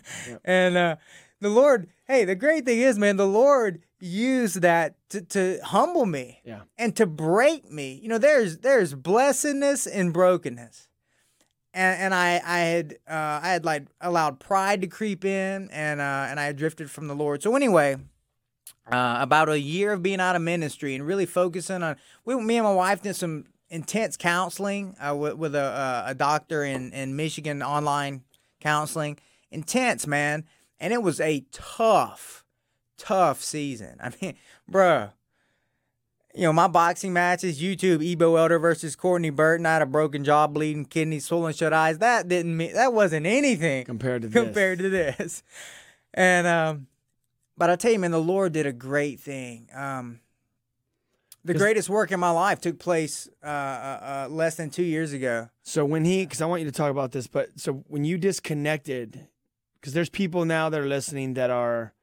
and 0.46 0.78
uh, 0.78 0.96
the 1.42 1.50
Lord, 1.50 1.88
hey, 2.08 2.26
the 2.26 2.36
great 2.36 2.66
thing 2.66 2.80
is, 2.80 2.98
man, 2.98 3.18
the 3.18 3.28
Lord 3.28 3.82
used 4.00 4.62
that 4.62 4.96
to, 5.10 5.22
to 5.22 5.60
humble 5.64 6.06
me 6.06 6.42
Yeah. 6.46 6.62
and 6.78 6.96
to 6.98 7.06
break 7.06 7.72
me. 7.72 8.00
You 8.02 8.10
know, 8.10 8.18
there's 8.18 8.60
there's 8.60 8.94
blessedness 8.94 9.88
in 9.88 10.12
brokenness. 10.12 10.88
And, 11.74 12.02
and 12.02 12.14
I 12.14 12.42
I 12.44 12.60
had 12.60 12.94
uh, 13.10 13.40
I 13.44 13.50
had 13.50 13.66
like 13.66 13.88
allowed 14.02 14.40
pride 14.40 14.82
to 14.82 14.88
creep 14.88 15.26
in 15.26 15.70
and 15.72 16.00
uh, 16.00 16.28
and 16.30 16.40
I 16.40 16.46
had 16.46 16.58
drifted 16.58 16.90
from 16.90 17.08
the 17.08 17.16
Lord. 17.16 17.44
So 17.44 17.56
anyway, 17.56 17.98
uh, 18.92 19.18
about 19.20 19.50
a 19.50 19.60
year 19.60 19.92
of 19.94 20.02
being 20.02 20.20
out 20.20 20.36
of 20.36 20.42
ministry 20.42 20.96
and 20.96 21.06
really 21.06 21.26
focusing 21.26 21.84
on 21.84 21.98
we, 22.26 22.36
me 22.42 22.58
and 22.58 22.66
my 22.66 22.74
wife 22.74 23.02
did 23.02 23.16
some 23.16 23.46
intense 23.70 24.15
counseling 24.18 24.95
uh, 24.99 25.15
with, 25.15 25.34
with 25.36 25.55
a, 25.55 25.61
uh, 25.61 26.03
a 26.07 26.15
doctor 26.15 26.63
in, 26.63 26.91
in 26.93 27.15
Michigan 27.15 27.61
online 27.61 28.24
counseling 28.59 29.18
intense 29.51 30.07
man 30.07 30.43
and 30.80 30.91
it 30.93 31.01
was 31.03 31.20
a 31.22 31.45
tough 31.51 32.43
tough 32.97 33.41
season 33.43 33.97
I 34.03 34.11
mean 34.22 34.36
bruh 34.70 35.11
you 36.34 36.43
know 36.43 36.53
my 36.53 36.68
boxing 36.68 37.13
matches 37.13 37.61
YouTube 37.61 38.03
Ebo 38.03 38.36
Elder 38.36 38.59
versus 38.59 38.95
Courtney 38.95 39.30
Burton 39.30 39.65
I 39.65 39.74
had 39.74 39.82
a 39.82 39.86
broken 39.86 40.24
jaw 40.24 40.47
bleeding 40.47 40.86
kidneys 40.86 41.26
swollen 41.26 41.53
shut 41.53 41.74
eyes 41.74 41.99
that 41.99 42.28
didn't 42.28 42.55
mean 42.57 42.74
that 42.74 42.93
wasn't 42.93 43.26
anything 43.26 43.86
Compared 43.86 44.24
to 44.24 44.28
this. 44.30 44.43
compared 44.43 44.80
to 44.80 44.89
this. 44.89 45.43
And 46.13 46.47
um, 46.47 46.88
but 47.57 47.70
I 47.70 47.76
tell 47.76 47.91
you, 47.91 47.99
man, 47.99 48.11
the 48.11 48.20
Lord 48.20 48.53
did 48.53 48.65
a 48.65 48.74
great 48.74 49.20
thing. 49.20 49.68
Um, 49.74 50.20
the 51.48 51.54
greatest 51.54 51.89
work 51.89 52.12
in 52.12 52.20
my 52.20 52.30
life 52.32 52.60
took 52.62 52.78
place 52.80 53.28
uh, 53.43 53.48
uh, 53.48 53.50
uh, 53.50 54.28
less 54.30 54.56
than 54.56 54.70
two 54.70 54.84
years 54.84 55.14
ago. 55.14 55.50
So 55.64 55.86
when 55.86 56.06
he, 56.06 56.24
because 56.26 56.41
I 56.41 56.45
want 56.45 56.62
you 56.62 56.68
to 56.70 56.76
talk 56.76 56.91
about 56.91 57.12
this, 57.12 57.28
but 57.28 57.60
so 57.60 57.84
when 57.88 58.04
you 58.06 58.18
disconnected, 58.18 59.28
because 59.80 59.93
there's 59.93 60.10
people 60.10 60.45
now 60.45 60.70
that 60.70 60.80
are 60.80 60.86
listening 60.88 61.34
that 61.36 61.50
are, 61.50 61.93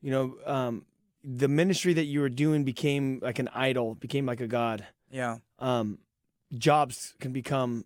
you 0.00 0.10
know, 0.10 0.36
um, 0.46 0.84
the 1.22 1.48
ministry 1.48 1.92
that 1.94 2.04
you 2.04 2.20
were 2.20 2.28
doing 2.28 2.64
became 2.64 3.18
like 3.20 3.38
an 3.38 3.48
idol, 3.54 3.94
became 3.94 4.24
like 4.26 4.40
a 4.40 4.46
god. 4.46 4.86
Yeah, 5.10 5.38
Um, 5.58 5.98
jobs 6.56 7.14
can 7.20 7.32
become 7.32 7.84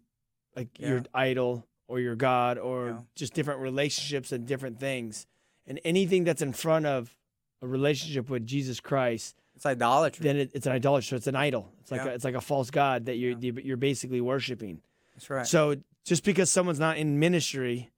like 0.57 0.78
your 0.78 1.03
idol 1.14 1.66
or 1.88 2.00
your 2.00 2.14
god 2.14 2.59
or 2.59 2.86
Yeah. 2.88 2.98
just 3.14 3.34
different 3.34 3.61
relationships 3.61 4.32
and 4.32 4.46
different 4.46 4.78
things, 4.78 5.26
and 5.66 5.80
anything 5.84 6.24
that's 6.24 6.42
in 6.42 6.53
front 6.53 6.86
of 6.86 7.16
a 7.61 7.66
relationship 7.66 8.28
with 8.28 8.46
Jesus 8.46 8.80
Christ 8.80 9.41
it's 9.62 9.66
idolatry. 9.66 10.24
then 10.24 10.36
it, 10.36 10.50
it's 10.54 10.66
an 10.66 10.72
idolatry. 10.72 11.06
So 11.10 11.16
it's 11.16 11.26
an 11.28 11.36
idol. 11.36 11.70
It's 11.80 11.90
like 11.90 12.00
Yeah. 12.00 12.08
a, 12.10 12.14
it's 12.14 12.24
like 12.24 12.34
a 12.34 12.40
false 12.40 12.70
god 12.70 13.06
that 13.06 13.16
you're 13.16 13.38
you're 13.38 13.76
basically 13.76 14.20
worshiping. 14.20 14.80
That's 15.14 15.30
right. 15.30 15.46
So 15.46 15.76
just 16.04 16.24
because 16.24 16.50
someone's 16.50 16.80
not 16.80 16.96
in 16.96 17.18
ministry, 17.20 17.90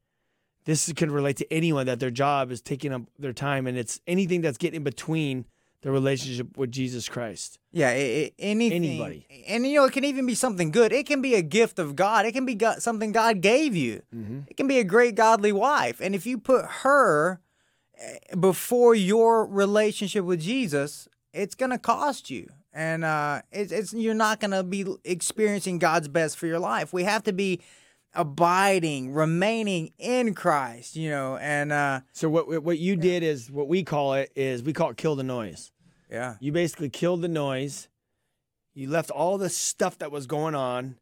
this 0.66 0.92
could 0.92 1.10
relate 1.10 1.36
to 1.38 1.52
anyone 1.52 1.86
that 1.86 2.00
their 2.00 2.10
job 2.10 2.50
is 2.50 2.60
taking 2.60 2.92
up 2.92 3.02
their 3.18 3.32
time, 3.32 3.66
and 3.66 3.78
it's 3.78 4.00
anything 4.06 4.42
that's 4.42 4.58
getting 4.58 4.78
in 4.78 4.84
between 4.84 5.46
the 5.82 5.90
relationship 5.90 6.56
with 6.56 6.70
Jesus 6.72 7.08
Christ. 7.10 7.58
Yeah, 7.70 7.88
i 7.88 7.92
i 7.92 8.32
anything. 8.38 8.84
Anybody. 8.84 9.26
And 9.46 9.66
you 9.66 9.76
know, 9.78 9.84
it 9.84 9.92
can 9.92 10.04
even 10.04 10.26
be 10.26 10.34
something 10.34 10.70
good. 10.70 10.92
It 10.92 11.06
can 11.06 11.20
be 11.22 11.34
a 11.34 11.42
gift 11.42 11.78
of 11.78 11.94
God. 11.96 12.24
It 12.26 12.32
can 12.32 12.46
be 12.46 12.54
go- 12.54 12.78
something 12.78 13.12
God 13.12 13.40
gave 13.42 13.74
you. 13.76 14.02
It 14.48 14.56
can 14.56 14.66
be 14.66 14.78
a 14.78 14.84
great 14.84 15.14
godly 15.14 15.52
wife. 15.52 16.00
And 16.00 16.14
if 16.14 16.24
you 16.26 16.38
put 16.38 16.64
her 16.84 17.40
eh, 17.98 18.34
before 18.38 18.94
your 18.94 19.46
relationship 19.46 20.24
with 20.24 20.40
Jesus, 20.40 21.06
it's 21.34 21.54
going 21.54 21.70
to 21.70 21.78
cost 21.78 22.30
you. 22.30 22.48
And 22.72 23.04
uh, 23.04 23.42
it's, 23.52 23.70
it's 23.72 23.92
you're 23.92 24.14
not 24.14 24.40
going 24.40 24.50
to 24.52 24.62
be 24.62 24.86
experiencing 25.04 25.78
God's 25.78 26.08
best 26.08 26.36
for 26.36 26.46
your 26.46 26.58
life. 26.58 26.92
We 26.92 27.04
have 27.04 27.22
to 27.24 27.32
be 27.32 27.60
abiding, 28.14 29.12
remaining 29.12 29.92
in 29.98 30.34
Christ, 30.34 30.96
you 30.96 31.10
know, 31.10 31.36
and 31.36 31.72
uh, 31.72 32.00
So 32.12 32.28
what 32.28 32.62
what 32.62 32.78
you 32.78 32.96
did 32.96 33.22
is 33.22 33.50
what 33.50 33.68
we 33.68 33.82
call 33.82 34.14
it 34.14 34.30
is 34.36 34.62
we 34.62 34.72
call 34.72 34.90
it 34.90 34.96
kill 34.96 35.16
the 35.16 35.22
noise. 35.24 35.72
yeah. 36.10 36.36
You 36.40 36.52
basically 36.52 36.88
killed 36.90 37.22
the 37.22 37.28
noise. 37.28 37.88
You 38.72 38.88
left 38.90 39.10
all 39.10 39.38
the 39.38 39.48
stuff 39.50 39.98
that 39.98 40.10
was 40.10 40.26
going 40.26 40.54
on, 40.54 40.96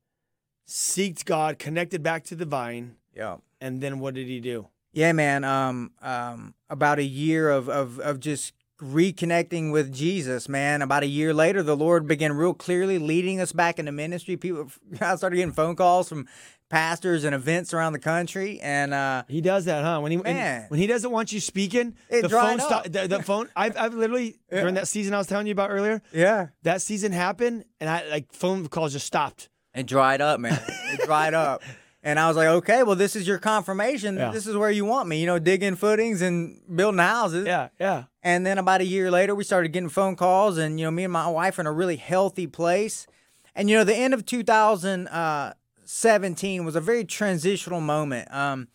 seeked 0.68 1.24
God, 1.24 1.58
connected 1.58 2.02
back 2.02 2.24
to 2.24 2.34
the 2.34 2.44
vine, 2.44 2.96
Yeah. 3.14 3.36
and 3.60 3.80
then 3.82 3.98
what 3.98 4.14
did 4.14 4.26
he 4.26 4.40
do? 4.40 4.68
Yeah, 4.92 5.12
man. 5.12 5.42
Um, 5.44 5.92
um, 6.02 6.54
about 6.68 6.98
a 6.98 7.02
year 7.04 7.48
of, 7.48 7.68
of, 7.70 7.98
of 8.00 8.20
just 8.20 8.52
reconnecting 8.82 9.72
with 9.72 9.92
Jesus, 9.92 10.48
man. 10.48 10.82
About 10.82 11.02
a 11.02 11.06
year 11.06 11.32
later, 11.32 11.62
the 11.62 11.76
Lord 11.76 12.06
began 12.06 12.32
real 12.32 12.54
clearly 12.54 12.98
leading 12.98 13.40
us 13.40 13.52
back 13.52 13.78
into 13.78 13.92
ministry. 13.92 14.36
People, 14.36 14.70
I 15.00 15.16
started 15.16 15.36
getting 15.36 15.52
phone 15.52 15.76
calls 15.76 16.08
from 16.08 16.28
pastors 16.68 17.24
and 17.24 17.34
events 17.34 17.74
around 17.74 17.92
the 17.92 17.98
country, 17.98 18.58
and 18.60 18.94
uh, 18.94 19.24
He 19.28 19.40
does 19.40 19.66
that, 19.66 19.84
huh? 19.84 20.00
When 20.00 20.10
he 20.10 20.16
when- 20.18 20.34
Man. 20.34 20.64
when 20.68 20.80
he 20.80 20.86
doesn't 20.86 21.10
want 21.10 21.32
you 21.32 21.40
speaking, 21.40 21.94
It 22.08 22.22
the 22.22 22.28
phone 22.30 22.58
stop. 22.60 22.84
The, 22.84 23.06
the 23.08 23.22
phone. 23.30 23.48
I've 23.54 23.76
I've 23.76 23.94
literally 23.94 24.36
during 24.50 24.74
that 24.74 24.88
season 24.88 25.14
I 25.14 25.18
was 25.18 25.26
telling 25.26 25.46
you 25.46 25.52
about 25.52 25.70
earlier. 25.70 26.02
yeah, 26.12 26.48
That 26.62 26.82
season 26.82 27.12
happened, 27.12 27.64
and 27.80 27.88
I 27.90 28.08
like 28.08 28.32
phone 28.32 28.66
calls 28.68 28.92
just 28.92 29.06
stopped. 29.06 29.48
it 29.74 29.86
dried 29.86 30.20
up, 30.20 30.40
man. 30.40 30.58
It 30.92 31.00
dried 31.04 31.34
up. 31.34 31.62
And 32.04 32.18
I 32.18 32.26
was 32.26 32.36
like, 32.36 32.48
okay, 32.48 32.82
well, 32.82 32.96
this 32.96 33.14
is 33.14 33.28
your 33.28 33.38
confirmation. 33.38 34.16
Yeah. 34.16 34.32
This 34.32 34.48
is 34.48 34.56
where 34.56 34.72
you 34.72 34.84
want 34.84 35.08
me, 35.08 35.20
you 35.20 35.26
know, 35.26 35.38
digging 35.38 35.76
footings 35.76 36.20
and 36.20 36.60
building 36.74 36.98
houses. 36.98 37.46
Yeah, 37.46 37.68
yeah. 37.78 38.06
And 38.22 38.46
then 38.46 38.58
about 38.58 38.80
a 38.80 38.84
year 38.84 39.10
later, 39.10 39.34
we 39.34 39.42
started 39.44 39.72
getting 39.72 39.88
phone 39.88 40.14
calls, 40.16 40.56
and 40.58 40.78
you 40.78 40.86
know, 40.86 40.90
me 40.92 41.04
and 41.04 41.12
my 41.12 41.26
wife 41.28 41.58
are 41.58 41.62
in 41.62 41.66
a 41.66 41.72
really 41.72 41.96
healthy 41.96 42.46
place. 42.46 43.06
And 43.54 43.68
you 43.68 43.76
know, 43.76 43.84
the 43.84 43.94
end 43.96 44.14
of 44.14 44.24
2017 44.24 46.64
was 46.64 46.76
a 46.76 46.80
very 46.80 47.04
transitional 47.04 47.80
moment. 47.80 48.32
Um, 48.32 48.68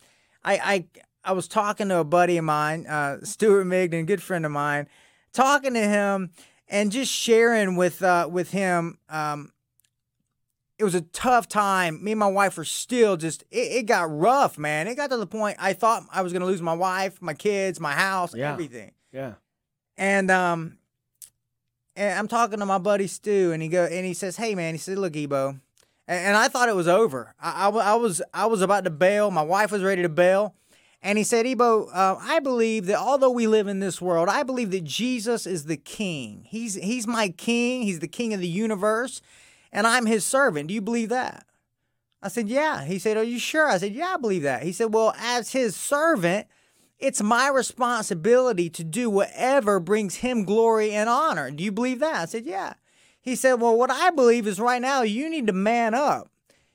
I 0.44 0.58
I 0.58 0.84
I 1.24 1.32
was 1.32 1.48
talking 1.48 1.88
to 1.88 1.98
a 1.98 2.04
buddy 2.04 2.36
of 2.36 2.44
mine, 2.44 2.86
uh, 2.86 3.18
Stuart 3.22 3.64
Migden, 3.64 4.06
good 4.06 4.22
friend 4.22 4.44
of 4.46 4.52
mine, 4.52 4.88
talking 5.32 5.74
to 5.74 5.80
him 5.80 6.30
and 6.68 6.92
just 6.92 7.12
sharing 7.12 7.76
with 7.76 8.02
uh, 8.02 8.28
with 8.30 8.50
him. 8.50 8.98
Um, 9.08 9.52
it 10.78 10.84
was 10.84 10.94
a 10.94 11.00
tough 11.00 11.48
time. 11.48 12.04
Me 12.04 12.12
and 12.12 12.20
my 12.20 12.28
wife 12.28 12.56
were 12.56 12.64
still 12.64 13.16
just. 13.16 13.42
It, 13.50 13.72
it 13.78 13.86
got 13.86 14.16
rough, 14.16 14.58
man. 14.58 14.86
It 14.86 14.94
got 14.94 15.10
to 15.10 15.16
the 15.16 15.26
point 15.26 15.56
I 15.58 15.72
thought 15.72 16.04
I 16.12 16.22
was 16.22 16.32
gonna 16.32 16.46
lose 16.46 16.62
my 16.62 16.74
wife, 16.74 17.20
my 17.20 17.34
kids, 17.34 17.80
my 17.80 17.92
house, 17.92 18.32
Yeah. 18.34 18.52
everything. 18.52 18.92
Yeah. 19.12 19.34
And 19.96 20.30
um, 20.30 20.78
and 21.96 22.18
I'm 22.18 22.28
talking 22.28 22.60
to 22.60 22.66
my 22.66 22.78
buddy 22.78 23.06
Stu, 23.06 23.50
and 23.52 23.62
he 23.62 23.68
go 23.68 23.84
and 23.84 24.06
he 24.06 24.14
says, 24.14 24.36
"Hey 24.36 24.54
man," 24.54 24.74
he 24.74 24.78
said, 24.78 24.98
"Look, 24.98 25.16
Ebo," 25.16 25.48
and, 25.48 25.60
and 26.26 26.36
I 26.36 26.48
thought 26.48 26.68
it 26.68 26.76
was 26.76 26.88
over. 26.88 27.34
I, 27.40 27.66
I, 27.66 27.70
I 27.70 27.94
was 27.96 28.22
I 28.32 28.46
was 28.46 28.62
about 28.62 28.84
to 28.84 28.90
bail. 28.90 29.30
My 29.30 29.42
wife 29.42 29.72
was 29.72 29.82
ready 29.82 30.02
to 30.02 30.08
bail, 30.08 30.54
and 31.02 31.18
he 31.18 31.24
said, 31.24 31.46
"Ebo, 31.46 31.86
uh, 31.86 32.18
I 32.20 32.38
believe 32.38 32.86
that 32.86 32.98
although 32.98 33.30
we 33.30 33.48
live 33.48 33.66
in 33.66 33.80
this 33.80 34.00
world, 34.00 34.28
I 34.28 34.44
believe 34.44 34.70
that 34.70 34.84
Jesus 34.84 35.46
is 35.46 35.64
the 35.64 35.76
King. 35.76 36.44
He's 36.46 36.74
he's 36.74 37.06
my 37.06 37.30
King. 37.30 37.82
He's 37.82 37.98
the 37.98 38.08
King 38.08 38.32
of 38.32 38.40
the 38.40 38.48
universe, 38.48 39.20
and 39.72 39.86
I'm 39.86 40.06
His 40.06 40.24
servant. 40.24 40.68
Do 40.68 40.74
you 40.74 40.80
believe 40.80 41.08
that?" 41.08 41.44
I 42.22 42.28
said, 42.28 42.48
"Yeah." 42.48 42.84
He 42.84 43.00
said, 43.00 43.16
"Are 43.16 43.24
you 43.24 43.40
sure?" 43.40 43.68
I 43.68 43.78
said, 43.78 43.92
"Yeah, 43.92 44.14
I 44.14 44.16
believe 44.18 44.42
that." 44.42 44.62
He 44.62 44.70
said, 44.70 44.94
"Well, 44.94 45.12
as 45.18 45.50
His 45.50 45.74
servant." 45.74 46.46
It's 46.98 47.22
my 47.22 47.48
responsibility 47.48 48.68
to 48.70 48.82
do 48.82 49.08
whatever 49.08 49.78
brings 49.78 50.16
him 50.16 50.44
glory 50.44 50.92
and 50.92 51.08
honor. 51.08 51.50
Do 51.50 51.62
you 51.62 51.72
believe 51.72 52.00
that? 52.00 52.14
I 52.14 52.24
said, 52.26 52.46
Yeah. 52.46 52.74
He 53.20 53.36
said, 53.36 53.54
Well, 53.54 53.76
what 53.76 53.90
I 53.90 54.10
believe 54.10 54.46
is 54.46 54.58
right 54.58 54.82
now 54.82 55.02
you 55.02 55.30
need 55.30 55.46
to 55.46 55.52
man 55.52 55.94
up. 55.94 56.28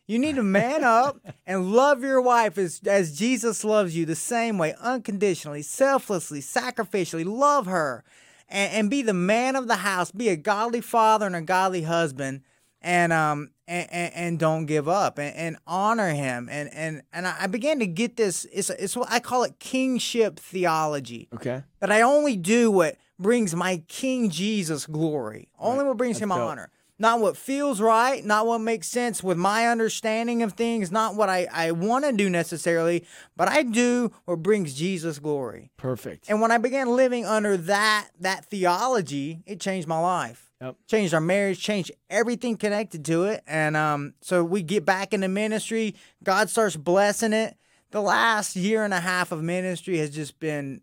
You 0.05 0.19
need 0.19 0.36
to 0.36 0.43
man 0.43 0.84
up 0.84 1.19
and 1.45 1.71
love 1.71 2.03
your 2.03 2.21
wife 2.21 2.57
as, 2.57 2.82
as 2.86 3.17
Jesus 3.17 3.63
loves 3.63 3.95
you 3.95 4.05
the 4.05 4.15
same 4.15 4.57
way, 4.57 4.76
unconditionally, 4.80 5.61
selflessly, 5.61 6.41
sacrificially. 6.41 7.26
Love 7.26 7.65
her 7.65 8.03
and, 8.49 8.74
and 8.74 8.89
be 8.89 9.01
the 9.01 9.13
man 9.13 9.55
of 9.55 9.67
the 9.67 9.78
house. 9.78 10.11
Be 10.11 10.30
a 10.30 10.36
godly 10.36 10.82
father 10.82 11.26
and 11.26 11.36
a 11.36 11.41
godly 11.41 11.84
husband 11.84 12.41
and 12.84 13.13
um 13.13 13.49
and, 13.68 13.88
and, 13.91 14.14
and 14.14 14.39
don't 14.39 14.66
give 14.66 14.88
up 14.89 15.18
and, 15.18 15.36
and 15.36 15.57
honor 15.66 16.09
him 16.09 16.49
and 16.51 16.70
and 16.74 17.01
and 17.14 17.26
I 17.28 17.47
began 17.47 17.80
to 17.80 17.88
get 17.88 18.18
this 18.18 18.45
it's 18.51 18.70
it's 18.70 18.95
what 18.95 19.11
I 19.11 19.20
call 19.20 19.43
it 19.43 19.59
kingship 19.59 20.39
theology 20.39 21.30
Okay. 21.34 21.64
that 21.80 21.91
I 21.91 22.01
only 22.01 22.36
do 22.36 22.70
what 22.72 22.97
brings 23.20 23.55
my 23.55 23.84
King 23.88 24.30
Jesus 24.30 24.86
glory 24.86 25.49
only 25.59 25.86
what 25.86 25.97
brings 25.97 26.20
him 26.20 26.30
dope. 26.30 26.39
honor 26.39 26.70
not 26.99 27.20
what 27.20 27.38
feels 27.38 27.80
right 27.82 28.24
not 28.26 28.45
what 28.45 28.59
makes 28.59 28.88
sense 28.88 29.24
with 29.24 29.38
my 29.38 29.68
understanding 29.68 30.43
of 30.43 30.53
things 30.53 30.91
not 30.91 31.16
what 31.16 31.30
I 31.30 31.47
I 31.51 31.72
want 31.72 32.05
to 32.05 32.11
do 32.11 32.30
necessarily 32.30 33.05
but 33.38 33.47
I 33.47 33.64
do 33.64 34.11
what 34.26 34.43
brings 34.43 34.74
Jesus 34.74 35.20
glory 35.20 35.72
Perfect. 35.78 36.30
and 36.30 36.41
when 36.41 36.51
I 36.51 36.57
began 36.57 36.95
living 36.95 37.26
under 37.26 37.55
that 37.57 38.09
that 38.20 38.45
theology, 38.45 39.41
it 39.45 39.59
changed 39.59 39.88
my 39.88 39.99
life. 39.99 40.49
Yep. 40.64 40.78
Changed 40.88 41.14
our 41.14 41.20
marriage, 41.20 41.59
changed 41.59 41.91
everything 42.09 42.55
connected 42.55 43.03
to 43.05 43.26
it. 43.26 43.43
And 43.45 43.76
um, 43.76 44.14
so 44.22 44.45
we 44.45 44.64
get 44.64 44.86
back 44.86 45.14
into 45.14 45.28
ministry. 45.28 45.93
God 46.24 46.49
starts 46.49 46.78
blessing 46.78 47.34
it. 47.34 47.57
The 47.91 48.01
last 48.01 48.55
year 48.55 48.86
and 48.86 48.93
a 48.93 49.01
half 49.01 49.34
of 49.34 49.43
ministry 49.43 49.97
has 49.97 50.09
just 50.09 50.39
been 50.39 50.80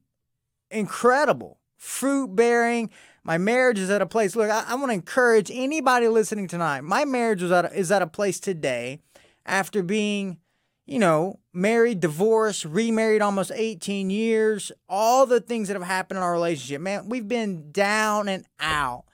incredible, 0.71 1.61
fruit 1.79 2.37
bearing. 2.37 2.91
My 3.25 3.39
marriage 3.39 3.79
is 3.79 3.89
at 3.89 4.03
a 4.03 4.07
place. 4.07 4.37
Look, 4.37 4.51
I, 4.51 4.65
I 4.69 4.75
want 4.75 4.91
to 4.91 4.95
encourage 4.95 5.51
anybody 5.51 6.09
listening 6.09 6.47
tonight. 6.47 6.83
My 6.83 7.07
marriage 7.07 7.41
was 7.41 7.51
at 7.51 7.65
a, 7.65 7.73
is 7.73 7.91
at 7.91 8.03
a 8.03 8.07
place 8.07 8.39
today 8.39 9.01
after 9.47 9.83
being 9.83 10.37
you 10.85 10.99
know, 10.99 11.39
married, 11.53 12.01
divorced, 12.01 12.65
remarried 12.65 13.23
almost 13.23 13.53
18 13.55 14.11
years, 14.11 14.73
all 14.89 15.25
the 15.25 15.41
things 15.41 15.69
that 15.69 15.75
have 15.75 15.85
happened 15.85 16.19
in 16.19 16.23
our 16.25 16.33
relationship. 16.33 16.81
Man, 16.81 17.09
we've 17.09 17.29
been 17.29 17.71
down 17.71 18.29
and 18.29 18.45
out. 18.59 19.05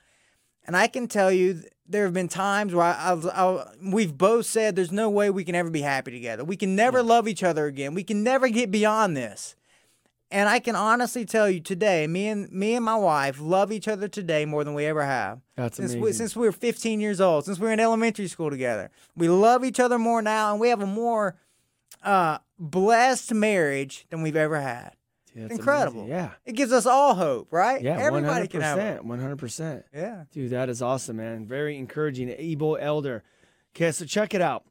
And 0.67 0.75
I 0.75 0.87
can 0.87 1.07
tell 1.07 1.31
you, 1.31 1.63
there 1.87 2.03
have 2.03 2.13
been 2.13 2.27
times 2.27 2.75
where 2.75 2.85
I, 2.85 3.13
I, 3.13 3.65
we've 3.81 4.17
both 4.17 4.45
said 4.45 4.75
there's 4.75 4.91
no 4.91 5.09
way 5.09 5.29
we 5.29 5.45
can 5.45 5.55
ever 5.55 5.69
be 5.69 5.81
happy 5.81 6.11
together. 6.11 6.43
We 6.43 6.57
can 6.57 6.75
never 6.75 7.01
love 7.01 7.27
each 7.27 7.43
other 7.43 7.65
again. 7.65 7.93
We 7.93 8.03
can 8.03 8.23
never 8.23 8.49
get 8.49 8.69
beyond 8.69 9.15
this. 9.15 9.55
And 10.29 10.49
I 10.49 10.59
can 10.59 10.75
honestly 10.75 11.23
tell 11.23 11.49
you 11.49 11.61
today, 11.61 12.05
me 12.05 12.27
and 12.27 12.51
me 12.51 12.75
and 12.75 12.83
my 12.83 12.97
wife 12.97 13.39
love 13.39 13.71
each 13.71 13.87
other 13.87 14.09
today 14.09 14.43
more 14.43 14.65
than 14.65 14.73
we 14.73 14.85
ever 14.85 15.05
have. 15.05 15.39
That's 15.55 15.77
since 15.77 15.93
we, 15.93 15.99
amazing. 15.99 16.17
since 16.17 16.35
we 16.35 16.45
were 16.45 16.51
15 16.51 16.99
years 16.99 17.21
old, 17.21 17.45
since 17.45 17.59
we 17.59 17.67
were 17.67 17.71
in 17.71 17.79
elementary 17.79 18.27
school 18.27 18.49
together. 18.49 18.91
We 19.15 19.29
love 19.29 19.63
each 19.63 19.79
other 19.79 19.97
more 19.97 20.21
now, 20.21 20.51
and 20.51 20.59
we 20.59 20.67
have 20.67 20.81
a 20.81 20.85
more 20.85 21.37
uh, 22.03 22.39
blessed 22.59 23.33
marriage 23.33 24.05
than 24.09 24.21
we've 24.21 24.35
ever 24.35 24.59
had. 24.59 24.91
That's 25.37 25.53
Incredible. 25.53 26.01
amazing. 26.01 26.15
Yeah. 26.17 26.31
It 26.45 26.53
gives 26.53 26.71
us 26.71 26.85
all 26.85 27.13
hope, 27.15 27.47
right? 27.51 27.81
Yeah. 27.81 27.97
Everybody 27.99 28.47
can 28.47 28.61
have 28.61 28.77
100%. 28.77 29.05
100%. 29.05 29.83
Yeah. 29.93 30.23
Dude, 30.31 30.51
that 30.51 30.69
is 30.69 30.81
awesome, 30.81 31.17
man. 31.17 31.45
Very 31.45 31.77
encouraging. 31.77 32.33
Ebo 32.37 32.75
Elder. 32.75 33.23
Okay, 33.75 33.91
so 33.91 34.05
check 34.05 34.33
it 34.33 34.41
out. 34.41 34.65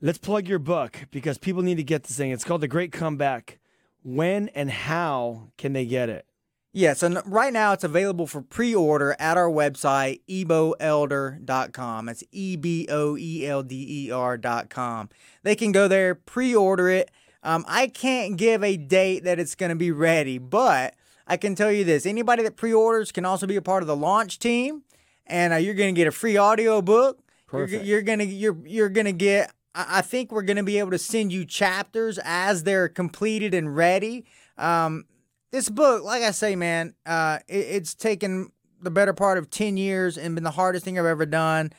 Let's 0.00 0.18
plug 0.18 0.48
your 0.48 0.58
book 0.58 1.06
because 1.10 1.36
people 1.38 1.62
need 1.62 1.76
to 1.76 1.82
get 1.82 2.04
this 2.04 2.16
thing. 2.16 2.30
It's 2.30 2.44
called 2.44 2.62
The 2.62 2.68
Great 2.68 2.92
Comeback. 2.92 3.58
When 4.02 4.48
and 4.50 4.70
how 4.70 5.48
can 5.58 5.72
they 5.72 5.84
get 5.84 6.08
it? 6.08 6.26
Yeah, 6.72 6.92
so 6.92 7.22
right 7.24 7.52
now 7.52 7.72
it's 7.72 7.84
available 7.84 8.26
for 8.26 8.42
pre-order 8.42 9.16
at 9.18 9.38
our 9.38 9.48
website, 9.48 10.20
eboelder.com. 10.28 12.08
It's 12.10 12.22
E 12.30 12.56
B 12.56 12.86
O 12.90 13.16
E 13.16 13.46
L 13.46 13.62
D 13.62 14.06
E 14.06 14.10
R.com. 14.10 15.08
They 15.42 15.56
can 15.56 15.72
go 15.72 15.88
there, 15.88 16.14
pre-order 16.14 16.88
it. 16.90 17.10
Um, 17.46 17.64
I 17.68 17.86
can't 17.86 18.36
give 18.36 18.64
a 18.64 18.76
date 18.76 19.22
that 19.22 19.38
it's 19.38 19.54
going 19.54 19.70
to 19.70 19.76
be 19.76 19.92
ready, 19.92 20.36
but 20.38 20.94
I 21.28 21.36
can 21.36 21.54
tell 21.54 21.70
you 21.70 21.84
this: 21.84 22.04
anybody 22.04 22.42
that 22.42 22.56
pre-orders 22.56 23.12
can 23.12 23.24
also 23.24 23.46
be 23.46 23.54
a 23.54 23.62
part 23.62 23.84
of 23.84 23.86
the 23.86 23.94
launch 23.94 24.40
team, 24.40 24.82
and 25.26 25.52
uh, 25.52 25.56
you're 25.56 25.74
going 25.74 25.94
to 25.94 25.98
get 25.98 26.08
a 26.08 26.12
free 26.12 26.36
audio 26.36 26.82
book. 26.82 27.20
You're, 27.52 27.62
Perfect. 27.62 27.84
you're 27.84 28.02
gonna 28.02 28.24
you're 28.24 28.56
you're 28.66 28.88
gonna 28.88 29.12
get. 29.12 29.52
I 29.72 30.00
think 30.00 30.32
we're 30.32 30.42
gonna 30.42 30.64
be 30.64 30.80
able 30.80 30.90
to 30.90 30.98
send 30.98 31.32
you 31.32 31.44
chapters 31.44 32.18
as 32.24 32.64
they're 32.64 32.88
completed 32.88 33.54
and 33.54 33.76
ready. 33.76 34.24
Um, 34.58 35.04
this 35.52 35.68
book, 35.68 36.02
like 36.02 36.24
I 36.24 36.32
say, 36.32 36.56
man, 36.56 36.94
uh, 37.06 37.38
it, 37.46 37.58
it's 37.58 37.94
taken 37.94 38.50
the 38.80 38.90
better 38.90 39.12
part 39.12 39.38
of 39.38 39.50
10 39.50 39.76
years 39.76 40.18
and 40.18 40.34
been 40.34 40.44
the 40.44 40.50
hardest 40.50 40.84
thing 40.84 40.98
I've 40.98 41.06
ever 41.06 41.26
done. 41.26 41.72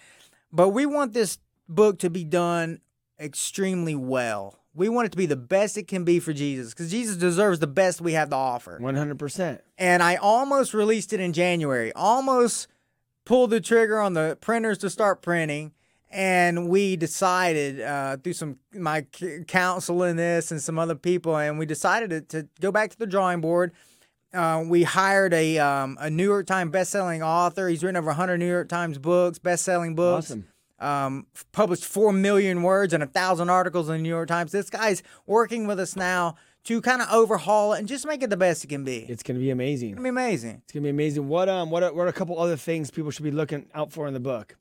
But 0.51 0.69
we 0.69 0.85
want 0.85 1.13
this 1.13 1.37
book 1.67 1.99
to 1.99 2.09
be 2.09 2.23
done 2.23 2.79
extremely 3.19 3.95
well. 3.95 4.55
We 4.77 4.89
want 4.89 5.07
it 5.07 5.11
to 5.13 5.17
be 5.17 5.25
the 5.25 5.35
best 5.35 5.75
it 5.75 5.87
can 5.87 6.03
be 6.03 6.19
for 6.19 6.33
Jesus 6.33 6.71
because 6.71 6.91
Jesus 6.91 7.17
deserves 7.17 7.57
the 7.57 7.65
best 7.65 7.99
we 7.99 8.13
have 8.13 8.29
to 8.29 8.35
offer. 8.35 8.79
100%. 8.79 9.59
And 9.75 10.03
I 10.03 10.17
almost 10.17 10.75
released 10.75 11.13
it 11.13 11.19
in 11.19 11.33
January, 11.33 11.91
almost 11.93 12.67
pulled 13.25 13.49
the 13.49 13.59
trigger 13.59 13.99
on 13.99 14.13
the 14.13 14.37
printers 14.39 14.77
to 14.79 14.91
start 14.91 15.23
printing. 15.23 15.73
And 16.11 16.69
we 16.69 16.95
decided 16.95 17.81
uh, 17.81 18.17
through 18.17 18.33
some 18.33 18.59
my 18.71 19.01
counsel 19.47 20.03
in 20.03 20.15
this 20.15 20.51
and 20.51 20.61
some 20.61 20.77
other 20.77 20.95
people, 20.95 21.35
and 21.35 21.57
we 21.59 21.65
decided 21.65 22.29
to, 22.29 22.41
to 22.41 22.47
go 22.61 22.71
back 22.71 22.91
to 22.91 22.99
the 22.99 23.07
drawing 23.07 23.41
board. 23.41 23.73
Uh, 24.33 24.63
we 24.65 24.83
hired 24.83 25.33
a 25.33 25.57
um, 25.57 25.97
a 25.99 26.09
New 26.09 26.23
York 26.23 26.45
Times 26.45 26.71
best-selling 26.71 27.23
author. 27.23 27.67
He's 27.67 27.83
written 27.83 27.97
over 27.97 28.07
100 28.07 28.37
New 28.37 28.47
York 28.47 28.69
Times 28.69 28.97
books, 28.99 29.39
best-selling 29.39 29.95
books. 29.95 30.27
Awesome. 30.27 30.47
Um, 30.79 31.25
published 31.51 31.85
four 31.85 32.13
million 32.13 32.61
words 32.61 32.93
and 32.93 33.01
a 33.01 33.07
thousand 33.07 33.49
articles 33.49 33.89
in 33.89 33.95
the 33.97 34.01
New 34.03 34.09
York 34.09 34.27
Times. 34.27 34.51
This 34.51 34.69
guy's 34.69 35.01
working 35.25 35.65
with 35.65 35.79
us 35.79 35.95
now 35.95 36.35
to 36.65 36.81
kind 36.81 37.01
of 37.01 37.07
overhaul 37.11 37.73
it 37.73 37.79
and 37.79 37.87
just 37.87 38.05
make 38.05 38.21
it 38.21 38.29
the 38.29 38.37
best 38.37 38.63
it 38.63 38.67
can 38.67 38.83
be. 38.83 38.97
It's 39.09 39.23
going 39.23 39.37
to 39.37 39.41
be 39.41 39.49
amazing. 39.49 39.89
It's 39.89 39.95
gonna 39.95 40.03
be 40.03 40.09
amazing. 40.09 40.61
It's 40.65 40.73
going 40.73 40.83
to 40.83 40.87
be 40.87 40.89
amazing. 40.89 41.27
What 41.29 41.49
um 41.49 41.71
what 41.71 41.81
are, 41.81 41.93
what 41.93 42.03
are 42.03 42.09
a 42.09 42.13
couple 42.13 42.37
other 42.39 42.57
things 42.57 42.91
people 42.91 43.09
should 43.09 43.23
be 43.23 43.31
looking 43.31 43.67
out 43.73 43.91
for 43.91 44.07
in 44.07 44.13
the 44.13 44.19
book? 44.19 44.55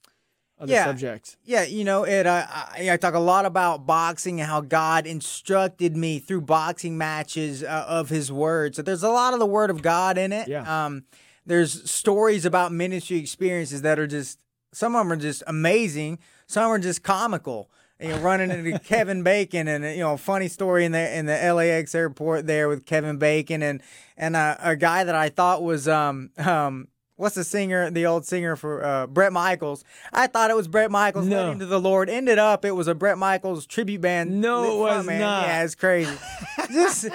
Other 0.59 0.73
Yeah. 0.73 0.87
subjects. 0.87 1.37
Yeah, 1.45 1.65
you 1.65 1.85
know, 1.85 2.05
it. 2.05 2.27
Uh, 2.27 2.47
I, 2.49 2.89
I 2.93 2.97
talk 2.97 3.13
a 3.13 3.19
lot 3.19 3.45
about 3.45 3.85
boxing 3.85 4.41
and 4.41 4.49
how 4.49 4.63
God 4.63 5.07
instructed 5.07 5.99
me 5.99 6.19
through 6.19 6.41
boxing 6.43 6.97
matches 6.97 7.63
uh, 7.63 7.85
of 7.87 8.09
His 8.09 8.33
Word. 8.33 8.75
So 8.75 8.81
there's 8.81 9.03
a 9.03 9.11
lot 9.11 9.35
of 9.35 9.39
the 9.39 9.45
Word 9.45 9.69
of 9.69 9.83
God 9.83 10.17
in 10.17 10.33
it. 10.33 10.49
Yeah. 10.49 10.87
Um, 10.87 11.05
there's 11.45 11.91
stories 11.91 12.47
about 12.47 12.73
ministry 12.73 13.19
experiences 13.19 13.83
that 13.83 13.99
are 13.99 14.07
just 14.07 14.39
some 14.77 14.95
of 14.95 15.01
them 15.01 15.13
are 15.13 15.17
just 15.17 15.43
amazing. 15.47 16.19
Some 16.47 16.71
are 16.71 16.79
just 16.79 17.03
comical. 17.03 17.71
You 17.99 18.09
know, 18.09 18.19
running 18.19 18.51
into 18.51 18.79
Kevin 18.85 19.23
Bacon 19.23 19.69
and 19.69 19.83
you 19.85 20.01
know, 20.03 20.19
funny 20.19 20.49
story 20.49 20.85
in 20.85 20.93
the 20.93 21.17
in 21.19 21.25
the 21.25 21.33
LAX 21.55 21.95
airport 21.95 22.47
there 22.47 22.69
with 22.69 22.85
Kevin 22.85 23.17
Bacon 23.17 23.63
and 23.63 23.81
and 24.19 24.37
uh, 24.37 24.57
a 24.61 24.77
guy 24.77 25.03
that 25.03 25.15
I 25.15 25.31
thought 25.31 25.63
was 25.63 25.89
um 25.89 26.29
um 26.37 26.89
what's 27.15 27.37
the 27.37 27.43
singer 27.45 27.91
the 27.91 28.05
old 28.05 28.27
singer 28.27 28.55
for 28.55 28.85
uh, 28.85 29.07
Bret 29.07 29.33
Michaels. 29.33 29.83
I 30.13 30.27
thought 30.27 30.51
it 30.51 30.57
was 30.57 30.69
Bret 30.69 30.91
Michaels 30.91 31.27
No. 31.27 31.43
leading 31.45 31.61
to 31.61 31.67
the 31.67 31.81
Lord. 31.81 32.11
Ended 32.11 32.39
up 32.39 32.67
it 32.67 32.73
was 32.73 32.87
a 32.87 32.95
Bret 32.95 33.17
Michaels 33.17 33.65
tribute 33.65 34.03
band. 34.03 34.43
No, 34.43 34.63
it 34.65 34.79
was 34.79 35.07
frontman. 35.07 35.21
not. 35.21 35.47
Yeah, 35.47 35.65
it's 35.65 35.75
crazy. 35.75 36.13
this 36.71 37.09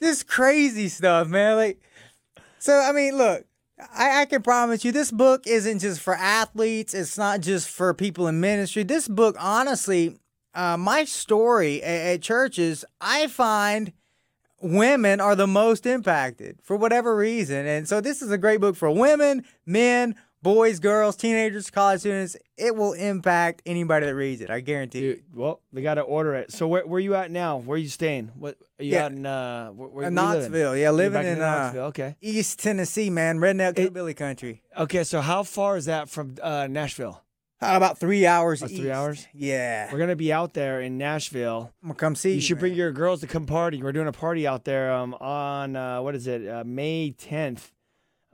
just 0.00 0.28
crazy 0.28 0.88
stuff, 0.88 1.26
man. 1.26 1.56
Like 1.56 1.80
so 2.60 2.78
I 2.78 2.92
mean, 2.92 3.18
look, 3.18 3.44
I, 3.94 4.22
I 4.22 4.24
can 4.26 4.42
promise 4.42 4.84
you 4.84 4.92
this 4.92 5.10
book 5.10 5.46
isn't 5.46 5.80
just 5.80 6.00
for 6.00 6.14
athletes, 6.14 6.94
it's 6.94 7.18
not 7.18 7.40
just 7.40 7.68
for 7.68 7.92
people 7.94 8.26
in 8.28 8.40
ministry. 8.40 8.82
This 8.82 9.08
book, 9.08 9.36
honestly, 9.38 10.18
uh, 10.54 10.76
my 10.76 11.04
story 11.04 11.82
at, 11.82 12.14
at 12.14 12.22
churches, 12.22 12.84
I 13.00 13.26
find 13.26 13.92
women 14.60 15.20
are 15.20 15.34
the 15.34 15.46
most 15.46 15.86
impacted 15.86 16.58
for 16.62 16.76
whatever 16.76 17.16
reason. 17.16 17.66
And 17.66 17.88
so 17.88 18.00
this 18.00 18.22
is 18.22 18.30
a 18.30 18.38
great 18.38 18.60
book 18.60 18.76
for 18.76 18.90
women, 18.90 19.44
men, 19.66 20.14
boys, 20.42 20.80
girls, 20.80 21.16
teenagers, 21.16 21.70
college 21.70 22.00
students. 22.00 22.36
It 22.56 22.76
will 22.76 22.92
impact 22.92 23.62
anybody 23.66 24.06
that 24.06 24.14
reads 24.14 24.40
it. 24.40 24.50
I 24.50 24.60
guarantee. 24.60 25.00
Dude, 25.00 25.22
well, 25.34 25.60
they 25.72 25.82
got 25.82 25.94
to 25.94 26.02
order 26.02 26.34
it. 26.34 26.52
So 26.52 26.68
where 26.68 26.86
where 26.86 27.00
you 27.00 27.14
at 27.14 27.30
now? 27.30 27.56
Where 27.58 27.76
are 27.76 27.78
you 27.78 27.88
staying? 27.88 28.32
What 28.38 28.56
are 28.78 28.84
you 28.84 28.92
Yeah. 28.92 29.04
out 29.06 29.12
in 29.12 29.26
uh 29.26 29.68
where, 29.70 29.88
where? 29.88 30.10
Knoxville, 30.10 30.76
yeah, 30.76 30.90
living 30.90 31.12
back 31.14 31.26
in, 31.26 31.40
uh, 31.40 31.62
Knoxville. 31.62 31.84
Okay. 31.84 32.16
East 32.20 32.58
Tennessee, 32.60 33.10
man, 33.10 33.38
redneck 33.38 33.76
hillbilly 33.78 34.14
country. 34.14 34.62
Okay, 34.78 35.04
so 35.04 35.20
how 35.20 35.42
far 35.42 35.76
is 35.76 35.86
that 35.86 36.08
from 36.08 36.36
uh, 36.42 36.66
Nashville? 36.68 37.22
About 37.64 37.96
three 37.98 38.26
hours. 38.26 38.60
About 38.60 38.74
three 38.74 38.90
hours? 38.90 39.24
Yeah, 39.32 39.88
We're 39.92 40.00
gonna 40.00 40.16
be 40.16 40.32
out 40.32 40.52
there 40.52 40.80
in 40.80 40.98
Nashville. 40.98 41.72
I'm 41.80 41.90
gonna 41.90 41.94
come 41.98 42.16
see 42.16 42.30
you. 42.30 42.34
You 42.36 42.40
should 42.40 42.56
man. 42.56 42.60
bring 42.62 42.74
your 42.74 42.90
girls 42.90 43.20
to 43.20 43.28
come 43.28 43.46
party. 43.46 43.80
We're 43.80 43.92
doing 43.92 44.08
a 44.08 44.12
party 44.12 44.48
out 44.48 44.64
there 44.64 44.92
um, 44.92 45.14
on 45.14 45.76
uh, 45.76 46.02
what 46.02 46.16
is 46.16 46.26
it? 46.26 46.48
Uh, 46.48 46.64
May 46.66 47.14
10th. 47.16 47.70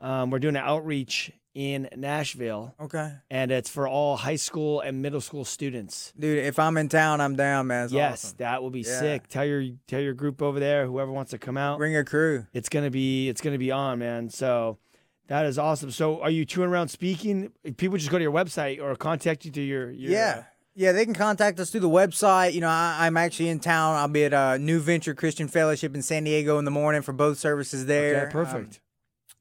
Um, 0.00 0.30
we're 0.30 0.38
doing 0.38 0.56
an 0.56 0.62
outreach 0.64 1.30
in 1.58 1.88
Nashville, 1.96 2.72
Okay, 2.80 3.14
and 3.32 3.50
it's 3.50 3.68
for 3.68 3.88
all 3.88 4.16
high 4.16 4.36
school 4.36 4.80
and 4.80 5.02
middle 5.02 5.20
school 5.20 5.44
students. 5.44 6.12
dude. 6.16 6.38
If 6.44 6.56
I'm 6.60 6.76
in 6.76 6.88
town, 6.88 7.20
I'm 7.20 7.34
down, 7.34 7.66
man. 7.66 7.88
Yes, 7.90 8.26
awesome. 8.26 8.36
that 8.38 8.62
will 8.62 8.70
be 8.70 8.82
Yeah. 8.82 9.00
sick. 9.00 9.26
Tell 9.26 9.44
your 9.44 9.64
tell 9.88 9.98
your 10.00 10.14
group 10.14 10.40
over 10.40 10.60
there, 10.60 10.86
whoever 10.86 11.10
wants 11.10 11.32
to 11.32 11.38
come 11.38 11.56
out. 11.56 11.78
Bring 11.78 11.96
a 11.96 12.04
crew. 12.04 12.46
it's 12.52 12.68
gonna 12.68 12.90
be 12.90 13.28
it's 13.28 13.40
gonna 13.40 13.58
be 13.58 13.72
on, 13.72 13.98
man. 13.98 14.30
So 14.30 14.78
that 15.26 15.46
is 15.46 15.58
awesome. 15.58 15.90
So 15.90 16.22
are 16.22 16.30
you 16.30 16.44
touring 16.44 16.70
around 16.70 16.88
speaking? 16.88 17.50
People 17.76 17.98
just 17.98 18.10
go 18.10 18.18
to 18.18 18.22
your 18.22 18.32
website 18.32 18.80
or 18.80 18.94
contact 18.94 19.44
you 19.44 19.50
through 19.50 19.64
your, 19.64 19.90
your 19.90 20.12
Yeah. 20.12 20.44
Yeah, 20.76 20.92
they 20.92 21.04
can 21.04 21.12
contact 21.14 21.58
us 21.58 21.70
through 21.70 21.80
the 21.80 21.88
website. 21.88 22.52
You 22.52 22.60
know, 22.60 22.68
I, 22.68 22.98
I'm 23.00 23.16
actually 23.16 23.48
in 23.48 23.58
town. 23.58 23.96
I'll 23.96 24.06
be 24.06 24.22
at 24.26 24.32
uh, 24.32 24.58
New 24.58 24.78
Venture 24.78 25.12
Christian 25.12 25.48
Fellowship 25.48 25.92
in 25.96 26.02
San 26.02 26.22
Diego 26.22 26.56
in 26.60 26.64
the 26.64 26.70
morning 26.70 27.02
for 27.02 27.12
both 27.12 27.36
services 27.36 27.86
there. 27.86 28.22
Okay, 28.26 28.30
perfect. 28.32 28.74
Um, 28.76 28.80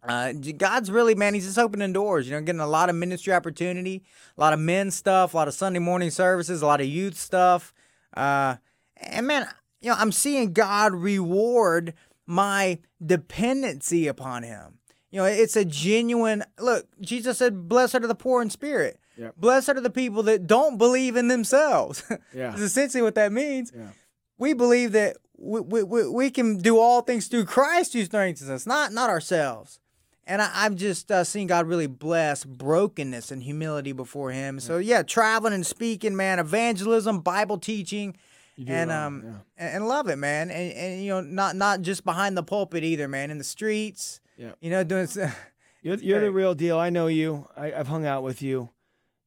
uh, 0.07 0.33
God's 0.33 0.89
really, 0.89 1.15
man, 1.15 1.33
He's 1.33 1.45
just 1.45 1.57
opening 1.57 1.93
doors. 1.93 2.27
You 2.27 2.35
know, 2.35 2.41
getting 2.41 2.61
a 2.61 2.67
lot 2.67 2.89
of 2.89 2.95
ministry 2.95 3.33
opportunity, 3.33 4.03
a 4.37 4.41
lot 4.41 4.53
of 4.53 4.59
men 4.59 4.91
stuff, 4.91 5.33
a 5.33 5.37
lot 5.37 5.47
of 5.47 5.53
Sunday 5.53 5.79
morning 5.79 6.09
services, 6.09 6.61
a 6.61 6.65
lot 6.65 6.81
of 6.81 6.87
youth 6.87 7.17
stuff. 7.17 7.73
Uh, 8.15 8.55
and 8.97 9.27
man, 9.27 9.47
you 9.81 9.89
know, 9.89 9.95
I'm 9.97 10.11
seeing 10.11 10.53
God 10.53 10.93
reward 10.93 11.93
my 12.25 12.79
dependency 13.05 14.07
upon 14.07 14.43
Him. 14.43 14.79
You 15.11 15.19
know, 15.19 15.25
it's 15.25 15.55
a 15.55 15.65
genuine 15.65 16.43
look. 16.59 16.87
Jesus 17.01 17.37
said, 17.37 17.67
"Blessed 17.69 17.95
are 17.95 18.07
the 18.07 18.15
poor 18.15 18.41
in 18.41 18.49
spirit." 18.49 18.99
Yep. 19.17 19.35
Blessed 19.37 19.69
are 19.69 19.81
the 19.81 19.89
people 19.89 20.23
that 20.23 20.45
don't 20.45 20.77
believe 20.77 21.15
in 21.15 21.27
themselves. 21.27 22.03
Yeah. 22.33 22.53
Is 22.53 22.61
essentially 22.61 23.01
what 23.01 23.15
that 23.15 23.31
means. 23.31 23.71
Yeah. 23.75 23.87
We 24.37 24.53
believe 24.53 24.91
that 24.91 25.17
we, 25.37 25.61
we, 25.61 25.83
we, 25.83 26.07
we 26.07 26.29
can 26.29 26.57
do 26.57 26.77
all 26.77 27.01
things 27.01 27.27
through 27.27 27.45
Christ 27.45 27.93
who 27.93 28.05
strengthens 28.05 28.49
us, 28.49 28.67
not 28.67 28.91
not 28.91 29.09
ourselves. 29.09 29.79
And 30.27 30.41
I, 30.41 30.51
I've 30.53 30.75
just 30.75 31.11
uh, 31.11 31.23
seen 31.23 31.47
God 31.47 31.67
really 31.67 31.87
bless 31.87 32.43
brokenness 32.43 33.31
and 33.31 33.41
humility 33.41 33.93
before 33.93 34.31
Him. 34.31 34.59
So 34.59 34.77
yeah, 34.77 35.01
traveling 35.01 35.53
and 35.53 35.65
speaking, 35.65 36.15
man, 36.15 36.37
evangelism, 36.39 37.21
Bible 37.21 37.57
teaching, 37.57 38.15
and 38.67 38.91
all, 38.91 39.07
um 39.07 39.23
yeah. 39.57 39.75
and, 39.75 39.87
love 39.87 40.09
it, 40.09 40.17
man. 40.17 40.49
And 40.51 40.73
and 40.73 41.03
you 41.03 41.09
know, 41.11 41.21
not 41.21 41.55
not 41.55 41.81
just 41.81 42.03
behind 42.03 42.35
the 42.35 42.43
pulpit 42.43 42.83
either, 42.83 43.07
man. 43.07 43.31
In 43.31 43.37
the 43.37 43.43
streets, 43.43 44.19
Yeah. 44.37 44.51
You 44.59 44.69
know, 44.69 44.83
doing. 44.83 45.07
you're, 45.81 45.95
you're 45.95 46.21
the 46.21 46.31
real 46.31 46.53
deal. 46.53 46.77
I 46.77 46.89
know 46.89 47.07
you. 47.07 47.47
I, 47.55 47.71
I've 47.71 47.87
hung 47.87 48.05
out 48.05 48.23
with 48.23 48.41
you. 48.41 48.69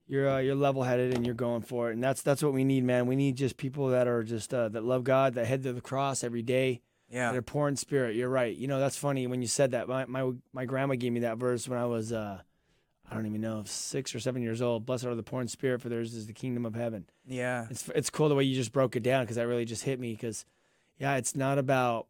You're 0.06 0.28
uh, 0.28 0.38
you're 0.38 0.56
level 0.56 0.82
headed 0.82 1.14
and 1.14 1.24
you're 1.24 1.36
going 1.36 1.62
for 1.62 1.90
it, 1.90 1.94
and 1.94 2.02
that's 2.02 2.20
that's 2.20 2.42
what 2.42 2.52
we 2.52 2.64
need, 2.64 2.82
man. 2.82 3.06
We 3.06 3.14
need 3.14 3.36
just 3.36 3.56
people 3.56 3.88
that 3.88 4.08
are 4.08 4.24
just 4.24 4.52
uh, 4.52 4.68
that 4.70 4.82
love 4.84 5.04
God, 5.04 5.34
that 5.34 5.46
head 5.46 5.62
to 5.62 5.72
the 5.72 5.80
cross 5.80 6.24
every 6.24 6.42
day, 6.42 6.82
Yeah. 7.10 7.32
that 7.32 7.36
are 7.38 7.42
poor 7.42 7.68
in 7.68 7.76
spirit. 7.76 8.14
You're 8.16 8.28
right. 8.28 8.56
You 8.56 8.68
know 8.68 8.78
that's 8.80 8.96
funny 8.96 9.26
when 9.26 9.42
you 9.42 9.48
said 9.48 9.72
that. 9.72 9.88
My 9.88 10.04
my 10.06 10.30
my 10.52 10.64
grandma 10.64 10.94
gave 10.94 11.12
me 11.12 11.20
that 11.20 11.38
verse 11.38 11.68
when 11.68 11.78
I 11.78 11.86
was 11.86 12.12
uh, 12.12 12.40
I 13.10 13.14
don't 13.14 13.26
even 13.26 13.40
know 13.40 13.64
six 13.66 14.14
or 14.14 14.20
seven 14.20 14.42
years 14.42 14.62
old. 14.62 14.86
Blessed 14.86 15.06
are 15.06 15.14
the 15.16 15.22
poor 15.22 15.40
in 15.40 15.48
spirit, 15.48 15.82
for 15.82 15.88
theirs 15.88 16.14
is 16.14 16.26
the 16.26 16.32
kingdom 16.32 16.64
of 16.64 16.74
heaven. 16.74 17.06
Yeah. 17.26 17.66
It's 17.70 17.88
it's 17.94 18.10
cool 18.10 18.28
the 18.28 18.34
way 18.34 18.44
you 18.44 18.54
just 18.54 18.72
broke 18.72 18.94
it 18.96 19.02
down 19.02 19.24
because 19.24 19.36
that 19.36 19.46
really 19.48 19.64
just 19.64 19.82
hit 19.84 19.98
me. 19.98 20.12
Because 20.12 20.44
yeah, 20.98 21.16
it's 21.16 21.34
not 21.34 21.58
about 21.58 22.06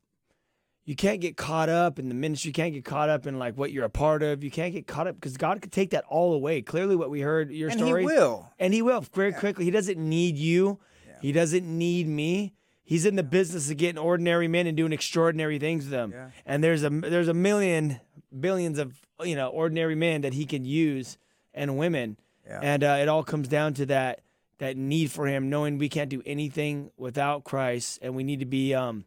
you 0.84 0.96
can't 0.96 1.20
get 1.20 1.36
caught 1.36 1.68
up 1.68 1.98
in 1.98 2.08
the 2.08 2.14
ministry. 2.14 2.48
You 2.48 2.52
can't 2.52 2.74
get 2.74 2.84
caught 2.84 3.08
up 3.08 3.26
in 3.26 3.38
like 3.38 3.56
what 3.56 3.70
you're 3.72 3.84
a 3.84 3.90
part 3.90 4.22
of. 4.22 4.42
You 4.42 4.50
can't 4.50 4.72
get 4.72 4.86
caught 4.86 5.06
up 5.06 5.14
because 5.14 5.36
God 5.36 5.62
could 5.62 5.72
take 5.72 5.90
that 5.90 6.04
all 6.08 6.34
away. 6.34 6.60
Clearly, 6.62 6.96
what 6.96 7.10
we 7.10 7.20
heard 7.20 7.50
your 7.52 7.70
And 7.70 7.78
story, 7.78 8.02
He 8.02 8.06
will. 8.06 8.48
and 8.58 8.74
He 8.74 8.82
will 8.82 9.00
very 9.14 9.32
quickly. 9.32 9.64
He 9.64 9.70
doesn't 9.70 9.98
need 9.98 10.36
you. 10.36 10.78
He 11.22 11.32
doesn't 11.32 11.66
need 11.66 12.08
me. 12.08 12.54
He's 12.90 13.06
in 13.06 13.14
the 13.14 13.22
business 13.22 13.70
of 13.70 13.76
getting 13.76 13.98
ordinary 13.98 14.48
men 14.48 14.66
and 14.66 14.76
doing 14.76 14.92
extraordinary 14.92 15.60
things 15.60 15.84
with 15.84 15.92
them. 15.92 16.10
Yeah. 16.10 16.30
And 16.44 16.64
there's 16.64 16.82
a 16.82 16.90
there's 16.90 17.28
a 17.28 17.34
million 17.34 18.00
billions 18.40 18.80
of 18.80 19.00
you 19.22 19.36
know 19.36 19.46
ordinary 19.46 19.94
men 19.94 20.22
that 20.22 20.34
He 20.34 20.44
can 20.44 20.64
use 20.64 21.16
and 21.54 21.78
women. 21.78 22.16
Yeah. 22.44 22.58
And 22.60 22.82
uh, 22.82 22.96
it 22.98 23.06
all 23.06 23.22
comes 23.22 23.46
down 23.46 23.74
to 23.74 23.86
that 23.86 24.22
that 24.58 24.76
need 24.76 25.12
for 25.12 25.28
Him, 25.28 25.48
knowing 25.48 25.78
we 25.78 25.88
can't 25.88 26.10
do 26.10 26.20
anything 26.26 26.90
without 26.96 27.44
Christ, 27.44 28.00
and 28.02 28.16
we 28.16 28.24
need 28.24 28.40
to 28.40 28.44
be 28.44 28.74
um, 28.74 29.04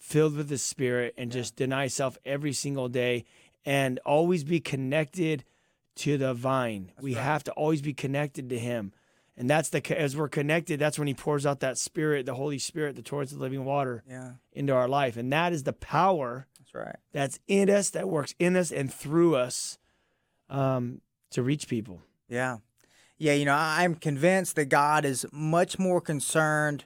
filled 0.00 0.36
with 0.36 0.48
the 0.48 0.58
Spirit 0.58 1.14
and 1.16 1.30
just 1.30 1.54
deny 1.54 1.86
self 1.86 2.18
every 2.24 2.52
single 2.52 2.88
day, 2.88 3.24
and 3.64 4.00
always 4.04 4.42
be 4.42 4.58
connected 4.58 5.44
to 5.94 6.18
the 6.18 6.34
vine. 6.34 6.90
we 7.00 7.14
have 7.14 7.44
to 7.44 7.52
always 7.52 7.82
be 7.82 7.94
connected 7.94 8.48
to 8.48 8.58
Him, 8.58 8.92
and 9.36 9.48
that's 9.48 9.68
the 9.70 9.98
as 9.98 10.16
we're 10.16 10.28
connected. 10.28 10.78
That's 10.80 10.98
when 10.98 11.08
He 11.08 11.14
pours 11.14 11.46
out 11.46 11.60
that 11.60 11.78
Spirit, 11.78 12.26
the 12.26 12.34
Holy 12.34 12.58
Spirit, 12.58 12.96
the 12.96 13.02
torrents 13.02 13.32
of 13.32 13.38
living 13.40 13.64
water 13.64 14.02
Yeah. 14.08 14.32
into 14.52 14.72
our 14.74 14.88
life, 14.88 15.16
and 15.16 15.32
that 15.32 15.52
is 15.52 15.62
the 15.64 15.72
power 15.72 16.46
That's 16.58 16.74
right. 16.74 16.96
that's 17.12 17.38
in 17.48 17.68
us, 17.70 17.90
that 17.90 18.08
works 18.08 18.34
in 18.38 18.56
us 18.56 18.70
and 18.72 18.92
through 18.92 19.36
us, 19.36 19.78
um, 20.50 21.00
to 21.30 21.42
reach 21.42 21.68
people. 21.68 22.02
Yeah. 22.28 22.58
Yeah, 23.18 23.34
you 23.34 23.44
know, 23.44 23.54
I'm 23.56 23.94
convinced 23.94 24.56
that 24.56 24.66
God 24.66 25.04
is 25.04 25.24
much 25.32 25.78
more 25.78 26.00
concerned 26.00 26.84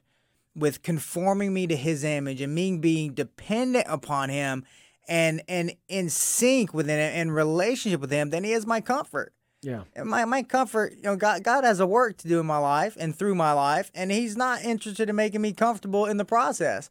with 0.54 0.82
conforming 0.82 1.52
me 1.54 1.66
to 1.66 1.76
his 1.76 2.04
image 2.04 2.40
and 2.40 2.54
me 2.54 2.76
being 2.76 3.12
dependent 3.14 3.86
upon 3.88 4.28
him 4.30 4.64
and 5.08 5.40
and 5.48 5.72
in 5.88 6.10
sync 6.10 6.74
with 6.74 6.88
him 6.88 6.98
in 6.98 7.30
relationship 7.30 8.00
with 8.00 8.10
him 8.10 8.30
than 8.30 8.42
he 8.44 8.52
is 8.52 8.66
my 8.66 8.80
comfort. 8.80 9.32
Yeah. 9.62 9.82
My 10.04 10.24
my 10.26 10.42
comfort, 10.42 10.94
you 10.96 11.02
know, 11.02 11.16
God 11.16 11.42
God 11.42 11.64
has 11.64 11.80
a 11.80 11.86
work 11.86 12.18
to 12.18 12.28
do 12.28 12.38
in 12.38 12.46
my 12.46 12.58
life 12.58 12.96
and 13.00 13.16
through 13.16 13.34
my 13.34 13.52
life, 13.52 13.90
and 13.94 14.12
He's 14.12 14.36
not 14.36 14.62
interested 14.62 15.08
in 15.08 15.16
making 15.16 15.40
me 15.40 15.52
comfortable 15.52 16.06
in 16.06 16.18
the 16.18 16.24
process. 16.24 16.88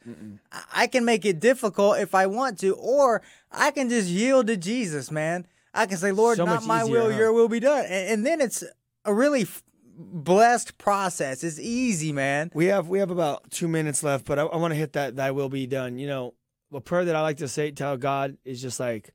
I, 0.52 0.64
I 0.74 0.88
can 0.88 1.06
make 1.06 1.26
it 1.26 1.40
difficult 1.40 2.00
if 2.00 2.14
I 2.14 2.26
want 2.26 2.60
to, 2.60 2.76
or 2.76 3.22
I 3.52 3.72
can 3.72 3.90
just 3.90 4.10
yield 4.10 4.48
to 4.48 4.58
Jesus, 4.58 5.12
man. 5.12 5.48
I 5.74 5.86
can 5.86 5.98
say, 5.98 6.12
Lord, 6.12 6.38
So 6.38 6.46
not 6.46 6.66
my 6.66 6.84
easier, 6.84 6.92
will, 6.94 7.12
huh? 7.12 7.18
Your 7.18 7.34
will 7.34 7.50
be 7.50 7.60
done, 7.60 7.86
and, 7.86 8.10
and 8.10 8.26
then 8.26 8.42
it's 8.42 8.64
a 9.06 9.14
really 9.14 9.44
f- 9.44 9.64
blessed 9.98 10.78
process. 10.78 11.44
It's 11.44 11.60
easy, 11.60 12.12
man. 12.12 12.52
We 12.54 12.66
have 12.66 12.90
we 12.90 13.00
have 13.00 13.12
about 13.12 13.52
two 13.52 13.68
minutes 13.68 14.04
left, 14.04 14.26
but 14.26 14.40
I, 14.40 14.44
I 14.44 14.58
want 14.58 14.72
to 14.72 14.76
hit 14.76 14.94
that. 14.94 15.16
Thy 15.16 15.32
will 15.32 15.50
be 15.50 15.68
done. 15.68 15.98
You 15.98 16.08
know, 16.08 16.34
a 16.74 16.82
prayer 16.82 17.06
that 17.06 17.16
I 17.16 17.22
like 17.22 17.38
to 17.38 17.48
say, 17.48 17.72
tell 17.72 17.96
God 17.96 18.38
is 18.44 18.62
just 18.62 18.80
like 18.80 19.14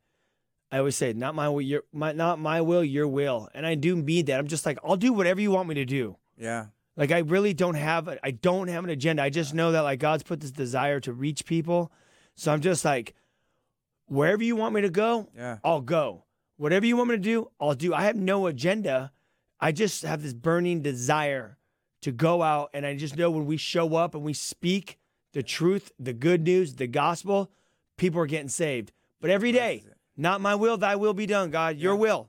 I 0.73 0.79
always 0.79 0.97
say, 0.97 1.13
not 1.13 1.35
my 1.35 1.49
will, 1.49 1.61
your 1.61 1.83
my 1.93 2.13
not 2.13 2.39
my 2.39 2.61
will, 2.61 2.85
your 2.85 3.09
will, 3.09 3.49
and 3.55 3.67
I 3.67 3.75
do 3.75 3.97
mean 3.97 4.27
that. 4.27 4.39
I'm 4.39 4.47
just 4.47 4.65
like 4.67 4.79
I'll 4.85 4.97
do 4.97 5.13
whatever 5.13 5.41
you 5.41 5.51
want 5.51 5.69
me 5.69 5.75
to 5.77 5.85
do. 5.85 6.17
Yeah, 6.39 6.67
Like 6.97 7.11
I 7.11 7.19
really 7.19 7.53
don't 7.55 7.75
have 7.75 8.09
a, 8.09 8.19
I 8.25 8.31
don't 8.31 8.69
have 8.69 8.85
an 8.85 8.91
agenda. 8.91 9.23
I 9.23 9.31
just 9.31 9.53
know 9.53 9.73
that 9.73 9.81
like 9.83 9.99
God's 9.99 10.23
put 10.23 10.41
this 10.41 10.51
desire 10.53 11.01
to 11.01 11.13
reach 11.13 11.45
people, 11.45 11.93
so 12.35 12.53
I'm 12.53 12.61
just 12.61 12.85
like 12.85 13.15
wherever 14.07 14.43
you 14.43 14.57
want 14.57 14.75
me 14.75 14.81
to 14.83 14.91
go, 14.91 15.29
yeah. 15.37 15.59
I'll 15.65 15.81
go. 15.81 16.25
Whatever 16.57 16.85
you 16.85 16.97
want 16.97 17.11
me 17.11 17.17
to 17.17 17.23
do, 17.23 17.51
I'll 17.61 17.75
do. 17.75 17.95
I 17.95 18.03
have 18.03 18.17
no 18.17 18.47
agenda. 18.47 19.13
I 19.61 19.73
just 19.73 20.03
have 20.03 20.23
this 20.23 20.35
burning 20.35 20.83
desire 20.83 21.57
to 22.03 22.13
go 22.13 22.43
out. 22.43 22.71
And 22.75 22.85
I 22.85 22.97
just 22.97 23.17
know 23.17 23.31
when 23.31 23.47
we 23.47 23.57
show 23.57 23.95
up 23.95 24.15
and 24.15 24.23
we 24.25 24.33
speak 24.35 24.99
the 25.33 25.43
truth, 25.43 25.93
the 25.99 26.13
good 26.13 26.43
news, 26.43 26.75
the 26.75 26.87
gospel, 26.87 27.51
people 27.97 28.21
are 28.21 28.27
getting 28.27 28.49
saved. 28.49 28.93
But 29.21 29.31
every 29.31 29.53
day, 29.53 29.85
not 30.21 30.41
my 30.41 30.55
will, 30.55 30.77
thy 30.77 30.97
will 30.97 31.15
be 31.15 31.27
done, 31.27 31.51
God, 31.51 31.79
your 31.79 31.97
will. 31.97 32.29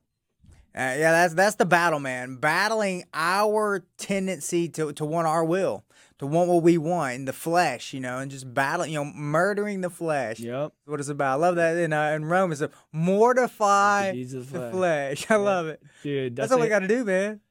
Uh, 0.74 0.96
yeah, 0.98 1.12
that's 1.12 1.34
that's 1.34 1.56
the 1.56 1.66
battle, 1.66 2.00
man. 2.00 2.38
Battling 2.38 3.04
our 3.14 3.84
tendency 3.98 4.70
to 4.70 4.94
to 4.94 5.04
want 5.04 5.28
our 5.28 5.44
will, 5.44 5.84
to 6.20 6.26
want 6.26 6.48
what 6.50 6.64
we 6.64 6.78
want 6.78 7.16
in 7.16 7.26
the 7.26 7.34
flesh, 7.34 7.92
you 7.94 8.00
know, 8.00 8.20
and 8.20 8.32
just 8.32 8.54
battling, 8.54 8.94
you 8.94 9.04
know, 9.04 9.12
murdering 9.14 9.82
the 9.82 9.90
flesh. 9.90 10.40
Yep. 10.40 10.72
What 10.86 11.00
it's 11.02 11.10
about. 11.10 11.34
I 11.34 11.36
love 11.42 11.56
that 11.58 11.76
in 11.76 11.92
uh, 11.92 12.12
in 12.12 12.24
Romans. 12.24 12.62
uh, 12.62 12.70
Mortify 12.94 14.14
Jesus' 14.14 14.46
the 14.48 14.72
flesh. 14.72 14.72
flesh. 14.72 15.26
I 15.32 15.36
love 15.36 15.68
it. 15.68 15.84
Dude, 16.04 16.36
That's, 16.38 16.50
that's, 16.50 16.54
all 16.54 16.62
we 16.62 16.70
got 16.70 16.80
to 16.80 16.88
do, 16.88 17.04
man. 17.04 17.42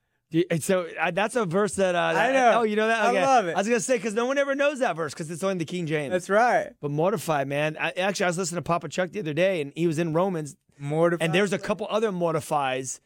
So 0.60 0.86
uh, 1.00 1.10
that's 1.10 1.34
a 1.34 1.44
verse 1.44 1.74
that, 1.74 1.96
uh, 1.96 1.98
I 1.98 2.30
know. 2.32 2.60
Oh, 2.60 2.62
you 2.62 2.76
know 2.76 2.86
that? 2.86 3.00
I 3.00 3.10
love 3.10 3.46
it. 3.48 3.54
I 3.54 3.58
was 3.58 3.66
going 3.66 3.78
to 3.80 3.84
say, 3.84 3.96
because 3.96 4.14
no 4.14 4.26
one 4.26 4.38
ever 4.38 4.54
knows 4.54 4.78
that 4.78 4.94
verse 4.94 5.12
because 5.12 5.28
it's 5.30 5.42
only 5.42 5.58
the 5.58 5.64
King 5.64 5.86
James. 5.86 6.12
That's 6.12 6.30
right. 6.30 6.70
But 6.80 6.92
mortify, 6.92 7.44
man. 7.44 7.76
I, 7.80 7.90
actually, 7.90 8.24
I 8.24 8.28
was 8.28 8.38
listening 8.38 8.58
to 8.58 8.62
Papa 8.62 8.88
Chuck 8.88 9.10
the 9.10 9.18
other 9.18 9.34
day, 9.34 9.60
and 9.60 9.72
he 9.74 9.88
was 9.88 9.98
in 9.98 10.14
Romans, 10.14 10.56
Mortify. 10.78 11.24
and 11.24 11.34
there's 11.34 11.52
a 11.52 11.58
couple 11.58 11.88
other 11.90 12.12
mortifies 12.12 13.00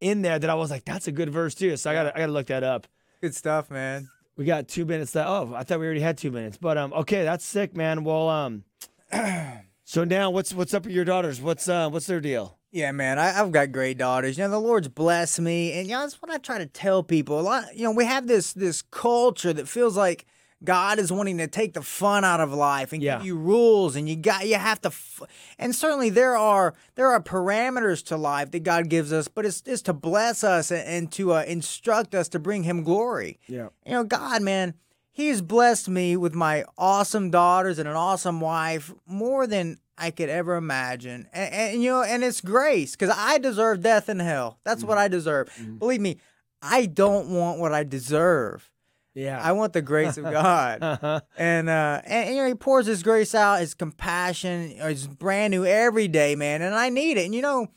in 0.00 0.22
there 0.22 0.38
that 0.38 0.48
I 0.48 0.54
was 0.54 0.70
like, 0.70 0.86
that's 0.86 1.06
a 1.06 1.12
good 1.12 1.28
verse 1.28 1.54
too. 1.54 1.76
So 1.76 1.90
I 1.90 1.94
got 1.94 2.02
to 2.04 2.16
I 2.16 2.20
got 2.20 2.26
to 2.26 2.32
look 2.32 2.46
that 2.46 2.62
up. 2.64 2.86
good 3.20 3.34
stuff, 3.34 3.70
man. 3.70 4.08
We 4.36 4.46
got 4.46 4.66
two 4.68 4.86
minutes 4.86 5.14
left. 5.14 5.28
Oh, 5.28 5.52
I 5.54 5.64
thought 5.64 5.80
we 5.80 5.84
already 5.84 6.00
had 6.00 6.16
two 6.16 6.30
minutes, 6.30 6.56
but 6.56 6.78
um, 6.78 6.94
okay, 6.94 7.24
that's 7.24 7.44
sick, 7.44 7.76
man. 7.76 8.04
Well, 8.04 8.30
um, 8.30 8.64
so 9.84 10.04
now 10.04 10.30
what's 10.30 10.54
what's 10.54 10.72
up 10.72 10.84
with 10.86 10.94
your 10.94 11.04
daughters? 11.04 11.42
What's 11.42 11.68
uh, 11.68 11.90
what's 11.90 12.06
their 12.06 12.20
deal? 12.20 12.56
Yeah, 12.72 12.92
man, 12.92 13.18
I, 13.18 13.40
I've 13.40 13.50
got 13.50 13.72
great 13.72 13.98
daughters. 13.98 14.38
You 14.38 14.44
know, 14.44 14.50
the 14.50 14.60
Lord's 14.60 14.88
blessed 14.88 15.40
me, 15.40 15.72
and 15.72 15.88
you 15.88 15.94
know 15.94 16.00
that's 16.02 16.22
what 16.22 16.30
I 16.30 16.38
try 16.38 16.58
to 16.58 16.66
tell 16.66 17.02
people. 17.02 17.40
A 17.40 17.42
lot, 17.42 17.76
you 17.76 17.82
know, 17.84 17.90
we 17.90 18.04
have 18.04 18.26
this 18.28 18.52
this 18.52 18.80
culture 18.82 19.52
that 19.52 19.66
feels 19.68 19.96
like 19.96 20.24
God 20.62 20.98
is 21.00 21.10
wanting 21.10 21.38
to 21.38 21.48
take 21.48 21.72
the 21.74 21.82
fun 21.82 22.22
out 22.22 22.38
of 22.38 22.52
life 22.52 22.92
and 22.92 23.02
Yeah. 23.02 23.16
give 23.16 23.26
you 23.26 23.36
rules, 23.36 23.96
and 23.96 24.08
you 24.08 24.14
got 24.14 24.46
you 24.46 24.54
have 24.54 24.80
to. 24.82 24.88
F- 24.88 25.22
and 25.58 25.74
certainly 25.74 26.10
there 26.10 26.36
are 26.36 26.74
there 26.94 27.08
are 27.08 27.20
parameters 27.20 28.04
to 28.06 28.16
life 28.16 28.52
that 28.52 28.62
God 28.62 28.88
gives 28.88 29.12
us, 29.12 29.26
but 29.26 29.44
it's 29.44 29.64
it's 29.66 29.82
to 29.82 29.92
bless 29.92 30.44
us 30.44 30.70
and, 30.70 30.86
and 30.86 31.12
to 31.12 31.32
uh, 31.32 31.42
instruct 31.48 32.14
us 32.14 32.28
to 32.28 32.38
bring 32.38 32.62
Him 32.62 32.84
glory. 32.84 33.40
Yeah. 33.48 33.70
You 33.84 33.92
know, 33.92 34.04
God, 34.04 34.42
man, 34.42 34.74
He's 35.10 35.42
blessed 35.42 35.88
me 35.88 36.16
with 36.16 36.34
my 36.34 36.64
awesome 36.78 37.30
daughters 37.32 37.80
and 37.80 37.88
an 37.88 37.96
awesome 37.96 38.40
wife 38.40 38.94
more 39.06 39.48
than 39.48 39.78
I 40.00 40.10
could 40.10 40.30
ever 40.30 40.56
imagine. 40.56 41.28
And, 41.32 41.54
and, 41.54 41.82
you 41.82 41.90
know, 41.90 42.02
and 42.02 42.24
it's 42.24 42.40
grace 42.40 42.96
because 42.96 43.14
I 43.14 43.38
deserve 43.38 43.82
death 43.82 44.08
and 44.08 44.20
hell. 44.20 44.58
That's 44.64 44.82
what 44.82 44.98
I 44.98 45.08
deserve. 45.08 45.50
Believe 45.78 46.00
me, 46.00 46.18
I 46.62 46.86
don't 46.86 47.28
want 47.28 47.60
what 47.60 47.72
I 47.74 47.84
deserve. 47.84 48.70
Yeah. 49.14 49.40
I 49.42 49.52
want 49.52 49.72
the 49.72 49.82
grace 49.82 50.16
of 50.16 50.24
God. 50.24 50.78
uh-huh. 50.82 51.20
And, 51.36 51.68
uh, 51.68 52.00
and, 52.04 52.28
and, 52.28 52.36
you 52.36 52.42
know, 52.42 52.48
he 52.48 52.54
pours 52.54 52.86
his 52.86 53.02
grace 53.02 53.34
out, 53.34 53.60
his 53.60 53.74
compassion, 53.74 54.72
is 54.72 55.06
brand 55.06 55.50
new 55.50 55.66
every 55.66 56.08
day, 56.08 56.34
man. 56.34 56.62
And 56.62 56.74
I 56.74 56.88
need 56.88 57.18
it. 57.18 57.26
And 57.26 57.34
you 57.34 57.42
know, 57.42 57.68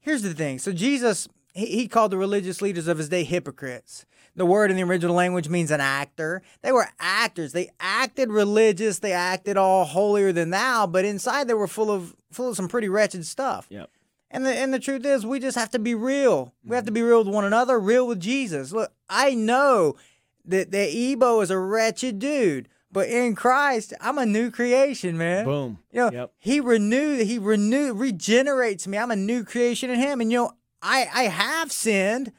here's 0.00 0.22
the 0.22 0.34
thing. 0.34 0.58
So 0.58 0.72
Jesus, 0.72 1.28
he, 1.52 1.66
he 1.66 1.88
called 1.88 2.12
the 2.12 2.18
religious 2.18 2.62
leaders 2.62 2.86
of 2.86 2.98
his 2.98 3.08
day 3.08 3.24
hypocrites. 3.24 4.06
The 4.36 4.46
word 4.46 4.70
in 4.70 4.76
the 4.76 4.82
original 4.84 5.14
language 5.16 5.48
means 5.48 5.70
an 5.70 5.80
actor. 5.80 6.42
They 6.62 6.70
were 6.70 6.88
actors. 7.00 7.52
They 7.52 7.70
acted 7.80 8.30
religious. 8.30 8.98
They 8.98 9.12
acted 9.12 9.56
all 9.56 9.84
holier 9.86 10.30
than 10.30 10.50
thou, 10.50 10.86
but 10.86 11.04
inside 11.06 11.48
they 11.48 11.54
were 11.54 11.66
full 11.66 11.90
of 11.90 12.14
full 12.30 12.50
of 12.50 12.56
some 12.56 12.68
pretty 12.68 12.88
wretched 12.90 13.24
stuff. 13.26 13.66
Yep. 13.70 13.88
And 14.30 14.44
the 14.44 14.50
and 14.54 14.74
the 14.74 14.78
truth 14.78 15.06
is, 15.06 15.24
we 15.24 15.40
just 15.40 15.56
have 15.56 15.70
to 15.70 15.78
be 15.78 15.94
real. 15.94 16.52
We 16.64 16.76
have 16.76 16.84
to 16.84 16.92
be 16.92 17.00
real 17.02 17.24
with 17.24 17.32
one 17.32 17.44
another, 17.46 17.80
real 17.80 18.06
with 18.06 18.20
Jesus. 18.20 18.72
Look, 18.72 18.92
I 19.08 19.34
know 19.34 19.96
that 20.44 20.70
that 20.70 20.90
Ebo 20.94 21.40
is 21.40 21.50
a 21.50 21.58
wretched 21.58 22.18
dude, 22.18 22.68
but 22.92 23.08
in 23.08 23.34
Christ, 23.36 23.94
I'm 24.00 24.18
a 24.18 24.26
new 24.26 24.50
creation, 24.50 25.16
man. 25.16 25.44
Boom. 25.46 25.78
You 25.90 26.00
know, 26.00 26.10
Yep. 26.12 26.32
he 26.38 26.60
renewed, 26.60 27.26
he 27.26 27.38
renewed, 27.38 27.96
regenerates 27.98 28.86
me. 28.86 28.98
I'm 28.98 29.10
a 29.10 29.16
new 29.16 29.44
creation 29.44 29.88
in 29.90 29.98
him. 29.98 30.20
And 30.20 30.30
you 30.30 30.38
know, 30.38 30.52
I 30.82 31.08
I 31.14 31.22
have 31.24 31.72
sinned, 31.72 32.32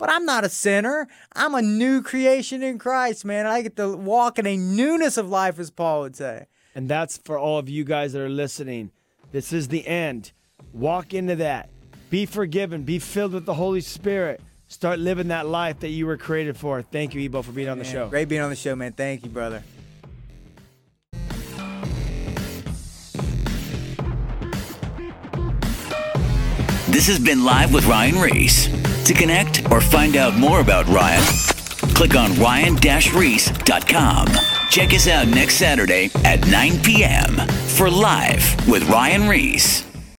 but 0.00 0.10
I'm 0.10 0.24
not 0.24 0.44
a 0.44 0.48
sinner. 0.48 1.06
I'm 1.34 1.54
a 1.54 1.62
new 1.62 2.02
creation 2.02 2.62
in 2.62 2.78
Christ, 2.78 3.24
man. 3.24 3.46
I 3.46 3.60
get 3.60 3.76
to 3.76 3.94
walk 3.94 4.38
in 4.38 4.46
a 4.46 4.56
newness 4.56 5.18
of 5.18 5.28
life, 5.28 5.58
as 5.58 5.70
Paul 5.70 6.00
would 6.00 6.16
say. 6.16 6.46
And 6.74 6.88
that's 6.88 7.18
for 7.18 7.38
all 7.38 7.58
of 7.58 7.68
you 7.68 7.84
guys 7.84 8.14
that 8.14 8.22
are 8.22 8.28
listening. 8.28 8.90
This 9.30 9.52
is 9.52 9.68
the 9.68 9.86
end. 9.86 10.32
Walk 10.72 11.12
into 11.12 11.36
that. 11.36 11.68
Be 12.08 12.24
forgiven. 12.24 12.82
Be 12.82 12.98
filled 12.98 13.34
with 13.34 13.44
the 13.44 13.54
Holy 13.54 13.82
Spirit. 13.82 14.40
Start 14.68 14.98
living 14.98 15.28
that 15.28 15.46
life 15.46 15.80
that 15.80 15.88
you 15.88 16.06
were 16.06 16.16
created 16.16 16.56
for. 16.56 16.80
Thank 16.80 17.14
you, 17.14 17.20
Ebo, 17.20 17.42
for 17.42 17.52
being 17.52 17.68
on 17.68 17.78
the 17.78 17.84
show. 17.84 18.08
Great 18.08 18.28
being 18.28 18.40
on 18.40 18.50
the 18.50 18.56
show, 18.56 18.74
man. 18.74 18.92
Thank 18.92 19.24
you, 19.24 19.30
brother. 19.30 19.62
This 26.88 27.06
has 27.06 27.18
been 27.18 27.44
Live 27.44 27.72
with 27.72 27.86
Ryan 27.86 28.16
Ries. 28.16 28.89
To 29.10 29.14
connect 29.14 29.68
or 29.72 29.80
find 29.80 30.14
out 30.14 30.36
more 30.36 30.60
about 30.60 30.86
Ryan, 30.86 31.24
click 31.96 32.14
on 32.14 32.32
ryan-reese.com. 32.36 34.26
Check 34.70 34.94
us 34.94 35.08
out 35.08 35.26
next 35.26 35.54
Saturday 35.54 36.10
at 36.24 36.46
9 36.46 36.78
p.m. 36.84 37.34
for 37.48 37.90
Live 37.90 38.68
with 38.68 38.88
Ryan 38.88 39.28
Ries. 39.28 39.89